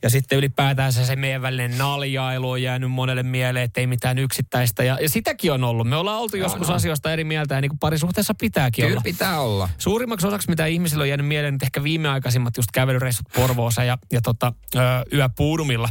ja 0.03 0.11
sitten 0.11 0.39
ylipäätään 0.39 0.93
se, 0.93 1.05
se 1.07 1.17
meidän 1.17 1.43
välinen 1.43 1.79
naljailu 1.79 2.51
on 2.51 2.63
jäänyt 2.63 2.91
monelle 2.91 3.23
mieleen, 3.23 3.65
että 3.65 3.81
ei 3.81 3.87
mitään 3.87 4.19
yksittäistä. 4.19 4.85
Ja, 4.85 4.99
ja 5.03 5.09
sitäkin 5.09 5.53
on 5.53 5.65
ollut. 5.65 5.89
Me 5.89 5.97
ollaan 5.97 6.19
oltu 6.21 6.37
Joo, 6.37 6.45
joskus 6.45 6.69
no. 6.69 6.75
asioista 6.75 7.13
eri 7.13 7.25
mieltä 7.25 7.55
ja 7.55 7.61
niin 7.61 7.71
kuin 7.71 7.79
parisuhteessa 7.79 8.35
pitääkin 8.35 8.83
Kyllä 8.83 8.95
olla. 8.95 9.03
pitää 9.05 9.41
olla. 9.41 9.69
Suurimmaksi 9.79 10.27
osaksi, 10.27 10.49
mitä 10.49 10.67
ihmisillä 10.67 11.03
on 11.03 11.09
jäänyt 11.09 11.27
mieleen, 11.27 11.55
nyt 11.55 11.63
ehkä 11.63 11.83
viimeaikaisimmat 11.83 12.57
just 12.57 12.69
kävelyreissut 12.73 13.27
Porvoossa 13.37 13.85
ja, 13.85 13.99
ja 14.13 14.21
tota, 14.21 14.53
ö, 14.75 14.79
yöpuudumilla. 15.13 15.89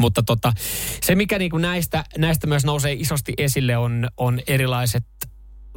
Mutta 0.00 0.22
tota, 0.22 0.52
se, 1.02 1.14
mikä 1.14 1.38
niinku 1.38 1.58
näistä, 1.58 2.04
näistä 2.18 2.46
myös 2.46 2.64
nousee 2.64 2.92
isosti 2.92 3.32
esille, 3.38 3.76
on, 3.76 4.08
on 4.16 4.40
erilaiset 4.46 5.04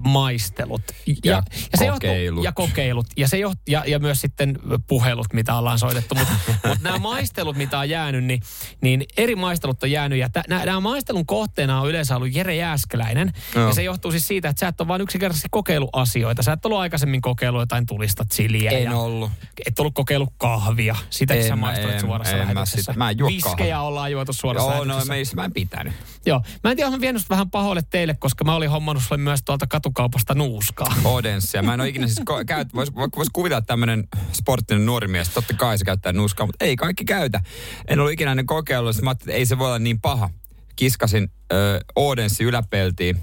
maistelut. 0.08 0.82
Ja 1.26 1.44
se 1.76 1.88
kokeilut. 1.88 2.28
Johtuu, 2.28 2.44
ja 2.44 2.52
kokeilut. 2.52 3.06
Ja, 3.18 3.28
se 3.28 3.38
joht, 3.38 3.60
ja, 3.70 3.84
ja 3.88 4.00
myös 4.00 4.22
sitten 4.22 4.60
puhelut, 4.88 5.34
mitä 5.34 5.56
ollaan 5.56 5.80
soitettu. 5.80 6.16
Mutta 6.16 6.34
mut 6.68 6.78
nämä 6.82 6.98
maistelut, 7.00 7.56
mitä 7.56 7.80
on 7.80 7.90
jäänyt, 7.90 8.24
niin, 8.24 8.42
niin 8.82 9.04
eri 9.18 9.36
maistelut 9.36 9.84
on 9.84 9.92
jäänyt. 9.92 10.20
Ja 10.20 10.30
nämä 10.48 10.80
maistelun 10.80 11.26
kohteena 11.26 11.82
on 11.82 11.90
yleensä 11.90 12.16
ollut 12.16 12.36
Jere 12.36 12.56
Jääskeläinen. 12.56 13.32
Joo. 13.56 13.68
Ja 13.68 13.74
se 13.74 13.84
johtuu 13.84 14.12
siis 14.12 14.28
siitä, 14.28 14.50
että 14.50 14.60
sä 14.60 14.68
et 14.68 14.82
ole 14.82 14.88
vain 14.88 15.02
yksinkertaisesti 15.02 15.48
kokeillut 15.52 15.90
asioita. 15.94 16.44
Sä 16.44 16.54
et 16.54 16.66
ollut 16.66 16.80
aikaisemmin 16.80 17.22
kokeillut 17.22 17.62
jotain 17.62 17.86
tulista 17.86 18.26
chiliä. 18.34 18.72
En 18.72 18.84
ja 18.84 18.98
ollut. 18.98 19.32
Et 19.66 19.80
ollut 19.80 19.94
kokeillut 19.94 20.34
kahvia. 20.38 20.96
En 21.30 21.44
sä 21.44 21.50
mä- 21.50 21.56
maistelet 21.56 21.94
en- 21.96 22.02
suorassa 22.02 22.34
en 22.34 22.40
mä 22.48 22.54
lähetyksessä. 22.54 22.78
sitä- 22.82 22.94
mä 22.94 23.10
en 23.10 23.18
juo 23.18 23.30
Viskejä 23.30 23.56
kahvia. 23.56 23.82
ollaan 23.82 24.12
juotu 24.12 24.34
suorassa 24.34 24.74
Joo, 24.74 24.84
no 24.84 24.96
mä, 24.96 25.14
mä 25.36 25.46
en 25.46 25.54
pitänyt. 25.54 25.94
Joo. 26.26 26.42
Mä 26.64 26.72
en 26.72 26.78
tiedä, 26.78 26.92
mä 26.92 27.02
vienyt 27.02 27.30
vähän 27.30 27.50
pahoille 27.50 27.82
teille, 27.90 28.14
koska 28.14 28.44
mä 28.44 28.56
olin 28.56 28.70
hommannut 28.70 29.04
sulle 29.04 29.22
myös 29.22 29.44
tuolta 29.46 29.68
katukaupasta 29.94 30.36
nuuskaa. 30.36 30.96
Odenssia. 31.04 31.62
Mä 31.62 31.74
en 31.74 31.82
ole 31.82 31.90
ikinä 31.90 32.08
siis 32.08 32.20
ko- 32.20 32.46
käyt, 32.46 32.74
vois, 32.74 32.96
vois 32.96 33.30
kuvitella 33.34 33.62
tämmönen 33.62 34.08
sporttinen 34.32 34.86
nuori 34.86 35.08
mies. 35.08 35.30
Totta 35.30 35.54
kai 35.54 35.78
se 35.78 35.86
käyttää 35.86 36.14
nuuskaa, 36.14 36.46
mutta 36.46 36.66
ei 36.66 36.76
kaikki 36.76 37.06
käytä. 37.06 37.42
En 37.88 38.00
ollut 38.00 38.14
ikinä 38.14 38.32
ennen 38.32 38.46
kokeillut, 38.46 39.02
mä 39.02 39.12
että 39.12 39.32
ei 39.32 39.46
se 39.46 39.58
voi 39.58 39.68
olla 39.68 39.80
niin 39.80 40.02
paha. 40.02 40.30
Kiskasin 40.76 41.32
ö, 41.54 41.80
Odenssi 41.96 42.44
yläpeltiin 42.44 43.20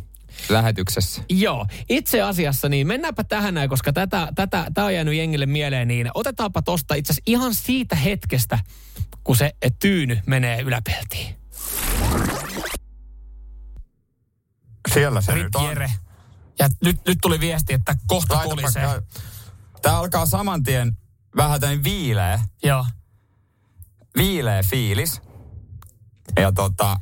lähetyksessä. 0.48 1.22
Joo, 1.29 1.66
itse 1.88 2.22
asiassa 2.22 2.68
niin 2.68 2.87
mennäänpä 2.87 3.24
tähän 3.24 3.55
näin, 3.55 3.70
koska 3.70 3.92
tätä, 3.92 4.29
tätä, 4.35 4.66
tämä 4.74 4.87
on 4.87 4.94
jäänyt 4.94 5.14
jengille 5.14 5.46
mieleen, 5.46 5.88
niin 5.88 6.11
otetaanpa 6.14 6.62
tosta 6.62 6.94
itse 6.94 7.12
asiassa 7.12 7.22
ihan 7.26 7.55
siitä 7.55 7.96
hetkestä, 7.96 8.59
kun 9.24 9.37
se 9.37 9.52
tyyny 9.81 10.18
menee 10.26 10.61
yläpeltiin. 10.61 11.35
Siellä 14.94 15.20
se 15.20 15.35
Rit 15.35 15.48
Jere. 15.68 15.90
Ja 16.59 16.69
nyt, 16.85 17.01
nyt 17.07 17.19
tuli 17.23 17.40
viesti, 17.40 17.75
että 17.75 17.95
kohta 18.07 18.42
kolisee. 18.45 19.03
Tää 19.83 19.99
alkaa 19.99 20.27
saman 20.27 20.62
tien 20.62 20.97
vähän 21.37 21.61
tämmöinen 21.61 21.85
viileä, 21.85 22.40
Joo. 22.64 22.87
viileä 24.16 24.62
fiilis. 24.62 25.21
Ja 26.37 26.53
tota, 26.53 26.97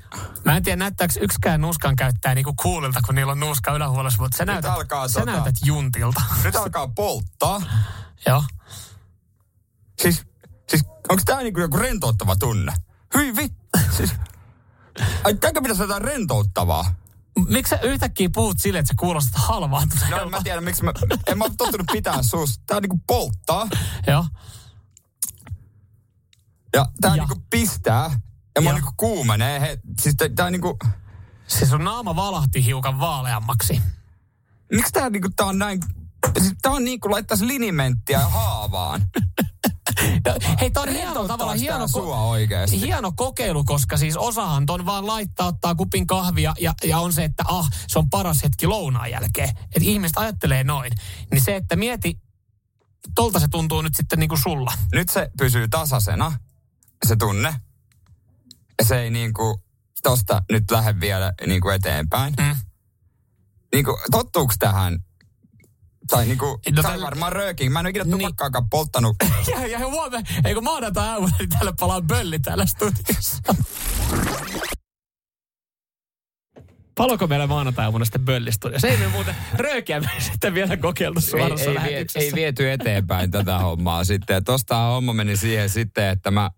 Mä 0.44 0.56
en 0.56 0.62
tiedä, 0.62 0.76
näyttääkö 0.76 1.14
yksikään 1.20 1.60
nuuskan 1.60 1.96
käyttää 1.96 2.34
niinku 2.34 2.54
coolilta, 2.62 3.00
kun 3.06 3.14
niillä 3.14 3.32
on 3.32 3.40
nuuska 3.40 3.72
ylähuolessa, 3.72 4.22
mutta 4.22 4.36
sä, 4.36 4.44
näytät, 4.44 4.70
alkaa 4.70 5.08
sä 5.08 5.20
tota- 5.20 5.24
näytät 5.24 5.54
juntilta. 5.64 6.22
nyt 6.44 6.56
alkaa 6.56 6.88
polttaa. 6.88 7.62
Joo. 8.26 8.44
Siis, 10.02 10.22
siis 10.68 10.84
onko 11.08 11.22
tää 11.24 11.40
niinku 11.40 11.60
joku 11.60 11.76
rentouttava 11.76 12.36
tunne? 12.36 12.72
Hyi 13.14 13.36
vi... 13.36 13.48
Siis, 13.96 14.12
ai 15.24 15.34
pitäisi 15.34 15.82
jotain 15.82 16.02
rentouttavaa? 16.02 16.94
Miksi 17.48 17.70
sä 17.70 17.78
yhtäkkiä 17.82 18.28
puhut 18.34 18.58
silleen, 18.58 18.80
että 18.80 18.88
sä 18.88 18.94
kuulostat 18.98 19.42
halvaantuneelta? 19.42 20.16
No 20.16 20.22
en 20.22 20.30
mä 20.30 20.40
tiedä, 20.44 20.60
miksi 20.60 20.84
mä... 20.84 20.92
En 21.26 21.38
mä 21.38 21.44
tottunut 21.58 21.86
pitää 21.92 22.22
suusta. 22.22 22.62
Tää 22.66 22.80
niinku 22.80 23.00
polttaa. 23.06 23.68
Joo. 24.06 24.26
Ja 26.72 26.86
tää 27.00 27.16
Ja. 27.16 27.22
niinku 27.26 27.42
pistää. 27.50 28.20
Ja 28.54 28.60
mä 28.62 28.70
Ja. 28.70 28.74
niinku 28.74 28.92
kuumenee. 28.96 29.60
He, 29.60 29.78
siis 30.00 30.14
tää, 30.16 30.28
tää 30.36 30.50
niinku... 30.50 30.78
Se 31.46 31.66
sun 31.66 31.84
naama 31.84 32.16
valahti 32.16 32.64
hiukan 32.64 33.00
vaaleammaksi. 33.00 33.82
Miksi 34.72 34.92
tää 34.92 35.10
niinku 35.10 35.28
tää 35.36 35.46
on 35.46 35.58
näin... 35.58 35.80
Tää 36.62 36.72
on 36.72 36.84
niinku 36.84 37.10
laittaisi 37.10 37.46
linimenttiä 37.46 38.18
haavaan. 38.20 39.02
No, 40.26 40.34
Hei, 40.60 40.70
tää 40.70 40.82
on 40.82 40.88
hieno 40.88 41.28
tavallaan 41.28 41.58
hieno, 41.58 41.88
sua 41.88 42.20
oikeesti. 42.20 42.80
hieno 42.80 43.12
kokeilu, 43.16 43.64
koska 43.64 43.96
siis 43.96 44.16
osahan 44.16 44.66
ton 44.66 44.86
vaan 44.86 45.06
laittaa, 45.06 45.46
ottaa 45.46 45.74
kupin 45.74 46.06
kahvia 46.06 46.54
ja, 46.60 46.74
ja 46.84 46.98
on 46.98 47.12
se, 47.12 47.24
että 47.24 47.44
ah, 47.46 47.70
se 47.88 47.98
on 47.98 48.10
paras 48.10 48.42
hetki 48.42 48.66
lounaan 48.66 49.10
jälkeen. 49.10 49.48
Että 49.48 49.80
ihmiset 49.82 50.18
ajattelee 50.18 50.64
noin. 50.64 50.92
Niin 51.30 51.40
se, 51.40 51.56
että 51.56 51.76
mieti, 51.76 52.18
tolta 53.14 53.40
se 53.40 53.48
tuntuu 53.48 53.82
nyt 53.82 53.94
sitten 53.94 54.18
niinku 54.18 54.36
sulla. 54.36 54.72
Nyt 54.92 55.08
se 55.08 55.30
pysyy 55.38 55.68
tasaisena, 55.68 56.32
se 57.06 57.16
tunne. 57.16 57.54
Ja 58.78 58.84
se 58.84 59.00
ei 59.00 59.10
niinku 59.10 59.62
tosta 60.02 60.42
nyt 60.52 60.70
lähde 60.70 61.00
vielä 61.00 61.32
niinku 61.46 61.68
eteenpäin. 61.68 62.34
Mm. 62.38 62.56
Niinku, 63.74 63.98
tottuuks 64.10 64.56
tähän? 64.58 64.98
Tai 66.10 66.26
niinku, 66.26 66.60
No 66.76 66.82
tällä- 66.82 67.04
varmaan 67.04 67.32
röökin. 67.32 67.72
Mä 67.72 67.80
en 67.80 67.86
ole 67.86 67.90
ikinä 67.90 68.04
Niin. 68.04 68.18
tupakkaakaan 68.18 68.68
polttanut. 68.70 69.16
Ja, 69.50 69.66
ja 69.66 69.78
huomenna, 69.78 70.28
eikö 70.44 70.60
maanantai 70.60 71.08
aamuna, 71.08 71.36
niin 71.38 71.48
täällä 71.48 71.72
palaa 71.80 72.00
bölli 72.00 72.38
täällä 72.38 72.66
studiossa. 72.66 73.36
Paloko 76.94 77.26
meillä 77.26 77.46
maanantai 77.46 77.84
aamuna 77.84 78.04
sitten 78.04 78.24
böllistudio? 78.24 78.80
Se 78.80 78.88
ei 78.88 78.96
me 78.96 79.08
muuten 79.08 79.34
röökiä 79.52 80.00
me 80.00 80.10
sitten 80.32 80.54
vielä 80.54 80.76
kokeiltu 80.76 81.20
ei, 81.20 81.30
suorassa 81.30 81.64
ei, 81.64 81.70
vie, 81.70 81.74
lähetyksessä. 81.74 82.20
ei 82.20 82.32
viety 82.34 82.70
eteenpäin 82.70 83.30
tätä 83.30 83.58
hommaa 83.58 84.04
sitten. 84.04 84.34
Ja 84.34 84.40
tosta 84.40 84.76
homma 84.76 85.12
meni 85.12 85.36
siihen 85.36 85.68
sitten, 85.68 86.08
että 86.08 86.30
mä 86.30 86.50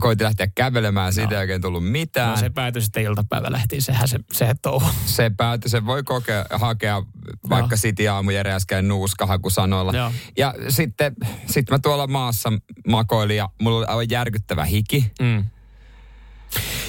koitin 0.00 0.24
lähteä 0.24 0.46
kävelemään, 0.54 1.12
siitä 1.12 1.34
ei 1.34 1.40
oikein 1.40 1.60
tullut 1.60 1.90
mitään. 1.90 2.30
No 2.30 2.36
se 2.36 2.50
päätyi 2.50 2.82
sitten 2.82 3.02
iltapäivä 3.02 3.52
lähtiin, 3.52 3.82
sehän 3.82 4.08
se, 4.08 4.18
se 4.32 4.54
touhu. 4.62 4.86
se 5.06 5.30
päätyi, 5.36 5.70
se 5.70 5.86
voi 5.86 6.02
kokea, 6.02 6.44
hakea 6.50 7.02
vaikka 7.48 7.76
City 7.76 8.08
aamu 8.08 8.30
Jere 8.30 8.52
äsken 8.52 8.88
nuuskahakusanoilla. 8.88 9.92
Joo. 9.92 10.12
Ja 10.36 10.54
sitten 10.68 11.16
sit 11.46 11.70
mä 11.70 11.78
tuolla 11.78 12.06
maassa 12.06 12.52
makoilin 12.88 13.36
ja 13.36 13.48
mulla 13.62 13.78
oli 13.78 13.86
aivan 13.86 14.10
järkyttävä 14.10 14.64
hiki. 14.64 15.12
Mm. 15.20 15.44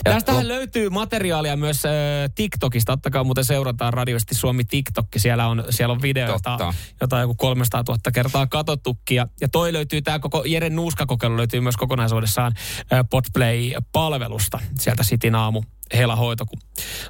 Ja 0.05 0.11
Tästähän 0.11 0.43
lop- 0.43 0.47
löytyy 0.47 0.89
materiaalia 0.89 1.55
myös 1.55 1.85
äh, 1.85 1.91
TikTokista. 2.35 2.91
Ottakaa 2.91 3.23
muuten 3.23 3.45
seurataan 3.45 3.93
radioisesti 3.93 4.35
Suomi 4.35 4.63
TikTok. 4.63 5.07
Siellä 5.17 5.47
on, 5.47 5.63
siellä 5.69 5.91
on 5.91 6.01
videoita, 6.01 6.57
Totta. 6.57 6.73
jota 7.01 7.15
on 7.15 7.21
joku 7.21 7.35
300 7.35 7.83
000 7.87 7.99
kertaa 8.13 8.47
katsottukin. 8.47 9.15
Ja, 9.15 9.27
ja 9.41 9.49
toi 9.49 9.73
löytyy, 9.73 10.01
tämä 10.01 10.19
koko 10.19 10.43
Jeren 10.45 10.75
nuuskakokeilu 10.75 11.37
löytyy 11.37 11.59
myös 11.59 11.77
kokonaisuudessaan 11.77 12.53
äh, 12.93 12.99
Podplay-palvelusta. 13.09 14.59
Sieltä 14.79 15.03
Sitin 15.03 15.35
aamu 15.35 15.63
helahoito, 15.93 16.45
kun 16.45 16.59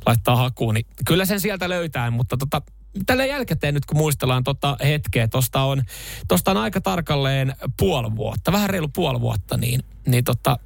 laittaa 0.05 0.35
hakuun. 0.35 0.73
Niin 0.73 0.85
kyllä 1.05 1.25
sen 1.25 1.39
sieltä 1.39 1.69
löytää, 1.69 2.11
mutta 2.11 2.37
tota, 2.37 2.61
tällä 3.05 3.25
jälkikäteen 3.25 3.73
nyt 3.73 3.85
kun 3.85 3.97
muistellaan 3.97 4.43
tota 4.43 4.77
hetkeä, 4.83 5.27
tosta 5.27 5.61
on, 5.63 5.83
tosta 6.27 6.51
on 6.51 6.57
aika 6.57 6.81
tarkalleen 6.81 7.55
puoli 7.79 8.15
vuotta, 8.15 8.51
vähän 8.51 8.69
reilu 8.69 8.87
puoli 8.87 9.21
vuotta, 9.21 9.57
niin, 9.57 9.83
niin 10.07 10.23
tota, 10.23 10.59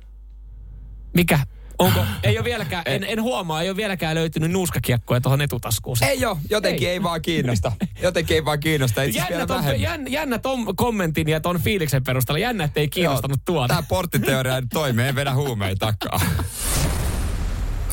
mikä, 1.13 1.39
onko, 1.79 1.99
ei 2.23 2.37
ole 2.37 2.43
vieläkään, 2.43 2.83
en, 2.85 3.03
en 3.03 3.21
huomaa, 3.21 3.61
ei 3.61 3.69
ole 3.69 3.77
vieläkään 3.77 4.15
löytynyt 4.15 4.51
nuuskakiekkoja 4.51 5.21
tuohon 5.21 5.41
etutaskuun. 5.41 5.97
Ei 6.01 6.25
ole, 6.25 6.37
jotenkin 6.49 6.87
ei. 6.87 6.93
ei 6.93 7.03
vaan 7.03 7.21
kiinnosta. 7.21 7.71
Jotenkin 8.01 8.35
ei 8.35 8.45
vaan 8.45 8.59
kiinnosta, 8.59 9.03
itse 9.03 9.19
asiassa 9.19 9.33
Jännä, 9.33 9.53
vielä 9.53 9.63
ton, 9.63 9.81
jännä, 9.81 10.09
jännä 10.09 10.39
ton 10.39 10.75
kommentin 10.75 11.29
ja 11.29 11.39
ton 11.39 11.59
fiiliksen 11.59 12.03
perusteella. 12.03 12.39
Jännä, 12.39 12.63
ettei 12.63 12.87
kiinnostanut 12.87 13.39
tuoda. 13.45 13.67
Tämä 13.67 13.83
porttiteoria 13.83 14.55
ei 14.55 14.61
toimi, 14.73 15.03
en 15.03 15.15
vedä 15.15 15.33
huumeita 15.33 15.85
takaa. 15.85 16.19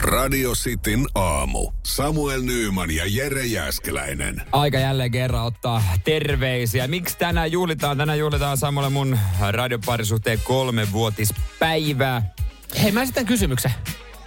Radio 0.01 0.53
Cityn 0.53 1.07
aamu. 1.15 1.73
Samuel 1.87 2.43
Nyyman 2.43 2.91
ja 2.91 3.05
Jere 3.07 3.47
Jäskeläinen. 3.47 4.43
Aika 4.53 4.79
jälleen 4.79 5.11
kerran 5.11 5.45
ottaa 5.45 5.83
terveisiä. 6.05 6.87
Miksi 6.87 7.19
tänään 7.19 7.53
juhlitaan? 7.53 7.99
Tänään 7.99 8.19
juhlitaan 8.19 8.57
Samuelle 8.57 8.91
mun 8.91 9.19
radioparisuhteen 9.51 10.41
kolmevuotispäivää. 10.45 12.23
Hei, 12.83 12.93
mä 12.93 13.03
esitän 13.03 13.27
kysymyksen. 13.27 13.73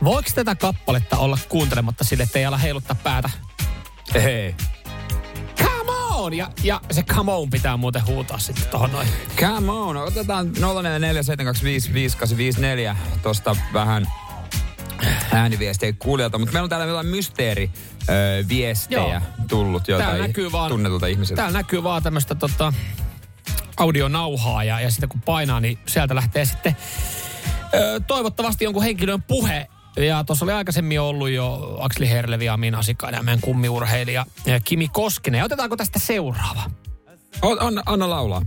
Voiko 0.04 0.30
tätä 0.36 0.56
kappaletta 0.56 1.18
olla 1.18 1.38
kuuntelematta 1.50 2.04
sille, 2.04 2.24
että 2.24 2.40
ei 2.40 2.46
ala 2.46 2.58
heiluttaa 2.58 2.96
päätä? 3.04 3.30
Hei. 4.14 4.56
Come 5.58 5.92
on! 6.12 6.34
Ja, 6.34 6.52
ja 6.64 6.82
se 6.92 7.04
come 7.04 7.32
on 7.32 7.50
pitää 7.50 7.78
muuten 7.78 8.06
huutaa 8.06 8.40
sitten 8.40 8.66
tohon 8.70 8.92
noin. 8.92 9.08
Come 9.40 9.72
on, 9.72 9.98
otetaan 9.98 10.52
0447255854 12.94 12.98
tosta 13.24 13.56
vähän 13.74 14.08
ääniviestejä 15.32 15.94
kuulijalta, 16.00 16.38
mutta 16.38 16.54
meillä 16.54 16.64
on 16.64 16.70
täällä 16.70 16.86
jotain 16.88 17.08
mysteeriviestejä 17.08 19.02
Joo. 19.14 19.22
tullut 19.48 19.84
Täällä 19.84 20.04
jotain 20.06 20.22
näkyy 20.22 20.52
vaan- 20.52 20.72
tunnetulta 20.72 21.08
ihmisiltä. 21.08 21.42
Täällä 21.42 21.58
näkyy 21.60 21.84
vaan 21.84 22.04
tämmöistä 22.04 22.36
tota, 22.36 22.74
audionauhaa 23.78 24.64
ja, 24.64 24.80
ja 24.80 24.90
sitten 24.92 25.10
kun 25.10 25.22
painaa, 25.22 25.60
niin 25.60 25.78
sieltä 25.88 26.16
lähtee 26.16 26.46
sitten 26.46 26.78
toivottavasti 28.08 28.64
jonkun 28.64 28.84
henkilön 28.84 29.24
puhe. 29.24 29.68
Ja 29.98 30.24
tuossa 30.24 30.46
oli 30.46 30.52
aikaisemmin 30.52 31.02
ollut 31.02 31.30
jo 31.30 31.78
Akseli 31.80 32.10
Herlevi, 32.10 32.50
Amin 32.50 32.76
Asikainen 32.76 33.20
ja 33.20 33.24
meidän 33.24 33.42
kummiurheilija 33.42 34.26
ja 34.46 34.60
Kimi 34.60 34.88
Koskinen. 34.88 35.40
Ja 35.40 35.46
otetaanko 35.46 35.78
tästä 35.78 36.00
seuraava? 36.00 36.64
On, 37.42 37.62
anna, 37.62 37.84
anna 37.86 38.10
laulaa. 38.10 38.46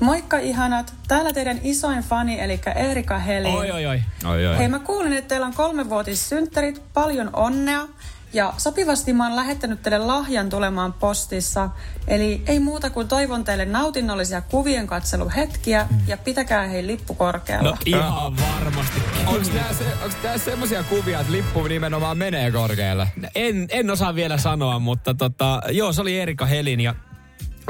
Moikka 0.00 0.38
ihanat, 0.38 0.94
täällä 1.08 1.32
teidän 1.32 1.60
isoin 1.62 2.02
fani 2.02 2.40
eli 2.40 2.60
Erika 2.74 3.18
Helin. 3.18 3.54
Oi, 3.54 3.70
oi, 3.70 3.86
oi. 3.86 4.02
Oi, 4.24 4.46
oi. 4.46 4.58
Hei 4.58 4.68
mä 4.68 4.78
kuulin, 4.78 5.12
että 5.12 5.28
teillä 5.28 5.46
on 5.46 5.54
kolmevuotissynttärit, 5.54 6.82
paljon 6.94 7.30
onnea. 7.32 7.88
Ja 8.34 8.54
sopivasti 8.58 9.12
mä 9.12 9.26
oon 9.26 9.36
lähettänyt 9.36 9.82
teille 9.82 9.98
lahjan 9.98 10.50
tulemaan 10.50 10.92
postissa. 10.92 11.70
Eli 12.08 12.42
ei 12.46 12.60
muuta 12.60 12.90
kuin 12.90 13.08
toivon 13.08 13.44
teille 13.44 13.64
nautinnollisia 13.64 14.40
kuvien 14.40 14.86
katseluhetkiä 14.86 15.88
ja 16.06 16.16
pitäkää 16.16 16.66
hei 16.66 16.86
lippu 16.86 17.14
korkealla. 17.14 17.70
No 17.70 17.76
ihan 17.86 18.36
varmasti. 18.36 19.02
Onko 19.26 19.48
tää, 19.54 19.72
se, 19.72 19.84
onks 20.02 20.14
tää 20.14 20.38
semmosia 20.38 20.82
kuvia, 20.82 21.20
että 21.20 21.32
lippu 21.32 21.62
nimenomaan 21.62 22.18
menee 22.18 22.50
korkealle? 22.50 23.08
En, 23.34 23.66
en 23.70 23.90
osaa 23.90 24.14
vielä 24.14 24.38
sanoa, 24.38 24.78
mutta 24.78 25.14
tota, 25.14 25.62
joo, 25.70 25.92
se 25.92 26.00
oli 26.00 26.20
Erika 26.20 26.46
Helin 26.46 26.80
ja... 26.80 26.94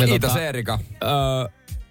ja 0.00 0.06
Kiitos 0.06 0.30
tota, 0.30 0.42
Erika. 0.42 0.78
Öö, 1.02 1.10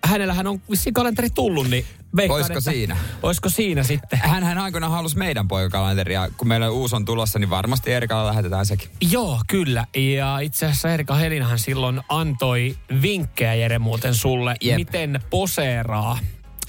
hänellähän 0.04 0.48
on 0.48 0.62
vissiin 0.70 0.94
kalenteri 0.94 1.30
tullut, 1.30 1.70
niin 1.70 1.86
veikkaan, 2.16 2.38
Oisko 2.42 2.58
että, 2.58 2.72
siinä? 2.72 2.98
Oisko 3.24 3.50
siinä 3.50 3.84
sitten? 3.84 4.20
Hänhän 4.24 4.58
aikoinaan 4.58 4.92
halusi 4.92 5.18
meidän 5.18 5.48
poikakalenteria. 5.48 6.30
Kun 6.38 6.48
meillä 6.48 6.70
uusi 6.70 6.96
on 6.96 7.06
tulossa, 7.06 7.40
niin 7.40 7.50
varmasti 7.50 7.92
Erikalle 7.92 8.30
lähetetään 8.30 8.66
sekin. 8.66 8.90
Joo, 9.12 9.40
kyllä. 9.48 9.86
Ja 9.96 10.40
itse 10.40 10.66
asiassa 10.66 10.90
Erika 10.90 11.16
Helinhan 11.16 11.60
silloin 11.60 12.02
antoi 12.10 12.76
vinkkejä 13.02 13.54
Jere 13.56 13.80
muuten 13.80 14.16
sulle, 14.16 14.56
Jep. 14.62 14.76
miten 14.76 15.20
poseeraa 15.30 16.20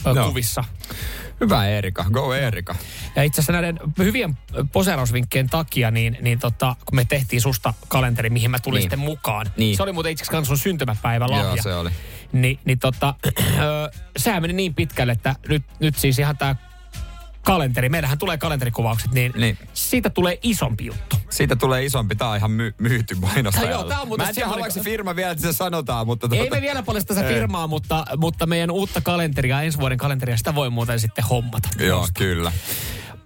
no. 0.05 0.27
Kuvissa. 0.29 0.65
Hyvä 1.41 1.67
Erika. 1.67 2.05
Go 2.13 2.35
Erika. 2.35 2.75
Ja 3.17 3.23
itse 3.23 3.41
asiassa 3.41 3.53
näiden 3.53 3.79
hyvien 3.99 4.39
poseerausvinkkien 4.73 5.51
takia, 5.51 5.91
niin, 5.91 6.19
niin 6.21 6.39
tota, 6.39 6.77
kun 6.87 6.97
me 6.97 7.05
tehtiin 7.05 7.41
susta 7.43 7.75
kalenteri, 7.89 8.31
mihin 8.31 8.51
mä 8.51 8.59
tulin 8.59 8.75
Niin. 8.77 8.83
sitten 8.83 8.99
mukaan. 8.99 9.47
Niin. 9.57 9.77
Se 9.77 9.83
oli 9.83 9.93
muuten 9.93 10.13
itse 10.13 10.25
asiassa 10.25 10.45
sun 10.45 10.59
syntymäpäivä 10.59 11.31
lahja. 11.31 11.45
Joo, 11.45 11.57
se 11.63 11.75
oli. 11.75 11.91
Ni, 12.35 12.59
niin 12.65 12.79
tota, 12.79 13.15
ö, 13.27 13.91
sehän 14.17 14.43
meni 14.43 14.53
niin 14.55 14.75
pitkälle, 14.75 15.13
että 15.13 15.35
nyt, 15.49 15.63
nyt 15.81 15.97
siis 15.99 16.19
ihan 16.19 16.37
tää 16.37 16.57
kalenteri, 17.43 17.89
meillähän 17.89 18.19
tulee 18.19 18.39
kalenterikuvaukset, 18.39 19.13
niin, 19.13 19.33
Niin. 19.37 19.59
siitä 19.75 20.11
tulee 20.11 20.39
isompi 20.43 20.87
juttu. 20.87 21.17
Siitä 21.31 21.57
tulee 21.57 21.85
isompi. 21.85 22.15
Tää 22.17 22.29
on 22.29 22.37
ihan 22.37 22.51
my- 22.51 22.75
myyty 22.79 23.15
mainostajalle. 23.15 23.71
Joo, 23.73 23.85
tää 23.85 24.01
on 24.01 24.09
Mä 24.19 24.29
en 24.29 24.35
tiedä, 24.35 24.49
haluaako 24.49 24.73
se 24.75 24.81
firma 24.81 25.17
vielä, 25.17 25.31
että 25.31 25.43
se 25.43 25.53
sanotaan, 25.53 26.07
mutta... 26.07 26.29
Ei 26.33 26.39
tuota- 26.39 26.55
me 26.57 26.61
vielä 26.63 26.83
paljasta 26.83 27.15
sitä 27.15 27.27
Ei. 27.29 27.35
firmaa, 27.35 27.67
mutta, 27.67 28.05
mutta 28.17 28.47
meidän 28.47 28.71
uutta 28.71 29.01
kalenteria, 29.01 29.63
ensi 29.63 29.79
vuoden 29.79 29.99
kalenteria, 29.99 30.37
sitä 30.37 30.55
voi 30.55 30.71
muuten 30.71 31.01
sitten 31.01 31.25
hommata. 31.25 31.69
Joo, 31.79 32.09
kyllä. 32.15 32.53